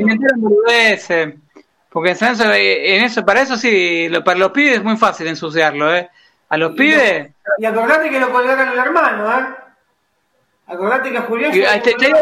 [1.90, 5.26] Porque en, eh, en eso, para eso sí, lo- para los pibes es muy fácil
[5.28, 6.08] ensuciarlo, ¿eh?
[6.48, 7.30] A los pibes.
[7.58, 9.46] Y acordate que lo colgaron el hermano, ¿eh?
[10.66, 11.54] Acordate que a Julián...
[11.54, 12.12] Y, este, que-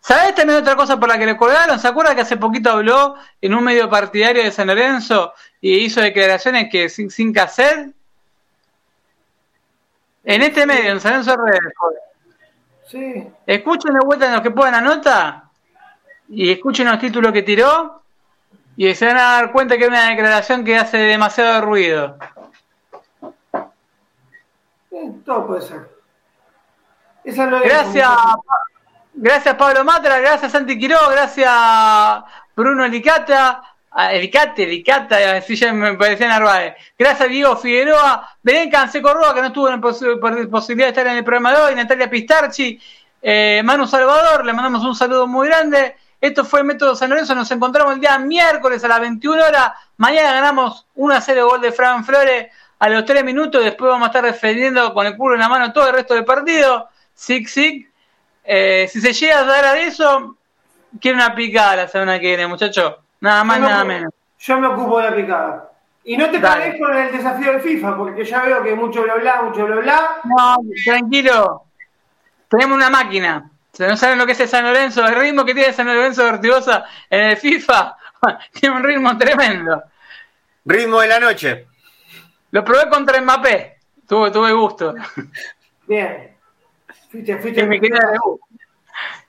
[0.00, 1.78] ¿Sabés también otra cosa por la que le colgaron?
[1.78, 6.00] ¿Se acuerda que hace poquito habló en un medio partidario de San Lorenzo y hizo
[6.00, 7.90] declaraciones que sin, sin cassette?
[10.30, 11.72] En este medio, en San Lorenzo Redes.
[12.86, 13.26] Sí.
[13.46, 15.44] escuchen de vuelta en los que puedan la nota
[16.28, 18.02] y escuchen los títulos que tiró
[18.76, 22.16] y se van a dar cuenta que es una declaración que hace demasiado ruido.
[24.90, 25.88] Eh, todo puede ser.
[27.24, 28.08] Esa es- Gracias,
[29.14, 31.50] gracias Pablo Matra, gracias Santi Quiró, gracias
[32.56, 36.74] Bruno Elicata, ah, Elicate, Elicata, así ya me parecía Narváez.
[36.96, 41.24] Gracias Diego Figueroa, Belén Canseco Roa, que no tuvo la posibilidad de estar en el
[41.24, 42.80] programa de hoy, Natalia Pistarchi,
[43.20, 45.96] eh, Manu Salvador, le mandamos un saludo muy grande.
[46.20, 49.72] Esto fue Método San Lorenzo, nos encontramos el día miércoles a las 21 horas.
[49.96, 52.48] Mañana ganamos 1 a 0 gol de Fran Flores
[52.78, 53.62] a los 3 minutos.
[53.62, 56.24] Después vamos a estar defendiendo con el culo en la mano todo el resto del
[56.24, 56.88] partido.
[57.14, 57.88] Sig, sig.
[58.44, 60.36] Eh, si se llega a dar a eso,
[61.00, 62.94] quiero una picada la semana que viene, muchachos.
[63.20, 64.12] Nada más, nada ocupo- menos.
[64.38, 65.70] Yo me ocupo de la picada.
[66.04, 66.60] Y no te Dale.
[66.70, 69.76] pares con el desafío del FIFA, porque ya veo que mucho bla bla, mucho bla
[69.76, 70.20] bla.
[70.24, 71.64] No, tranquilo.
[72.48, 73.50] Tenemos una máquina.
[73.72, 76.24] Si no saben lo que es el San Lorenzo, el ritmo que tiene San Lorenzo
[76.24, 77.96] de Ortigosa en el FIFA,
[78.52, 79.82] tiene un ritmo tremendo.
[80.64, 81.66] Ritmo de la noche.
[82.52, 83.76] Lo probé contra Mbappé.
[84.08, 84.94] Tuve, tuve gusto.
[85.86, 86.34] Bien.
[87.10, 87.60] Fuiste, fuiste.
[87.60, 88.46] Que me quería dar gusto.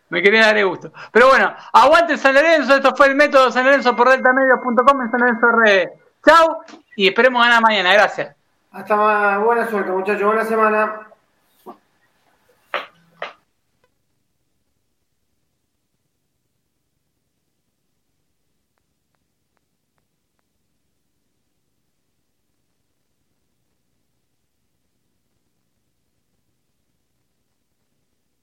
[0.10, 0.92] Me quería dar gusto.
[1.12, 2.76] Pero bueno, aguante San Lorenzo.
[2.76, 5.90] Esto fue el método San Lorenzo por deltamedios.com en San Lorenzo Redes.
[6.26, 6.58] Chau
[6.96, 7.94] y esperemos ganar mañana.
[7.94, 8.36] Gracias.
[8.72, 9.40] Hasta más.
[9.44, 10.24] Buena suerte, muchachos.
[10.24, 11.09] Buena semana.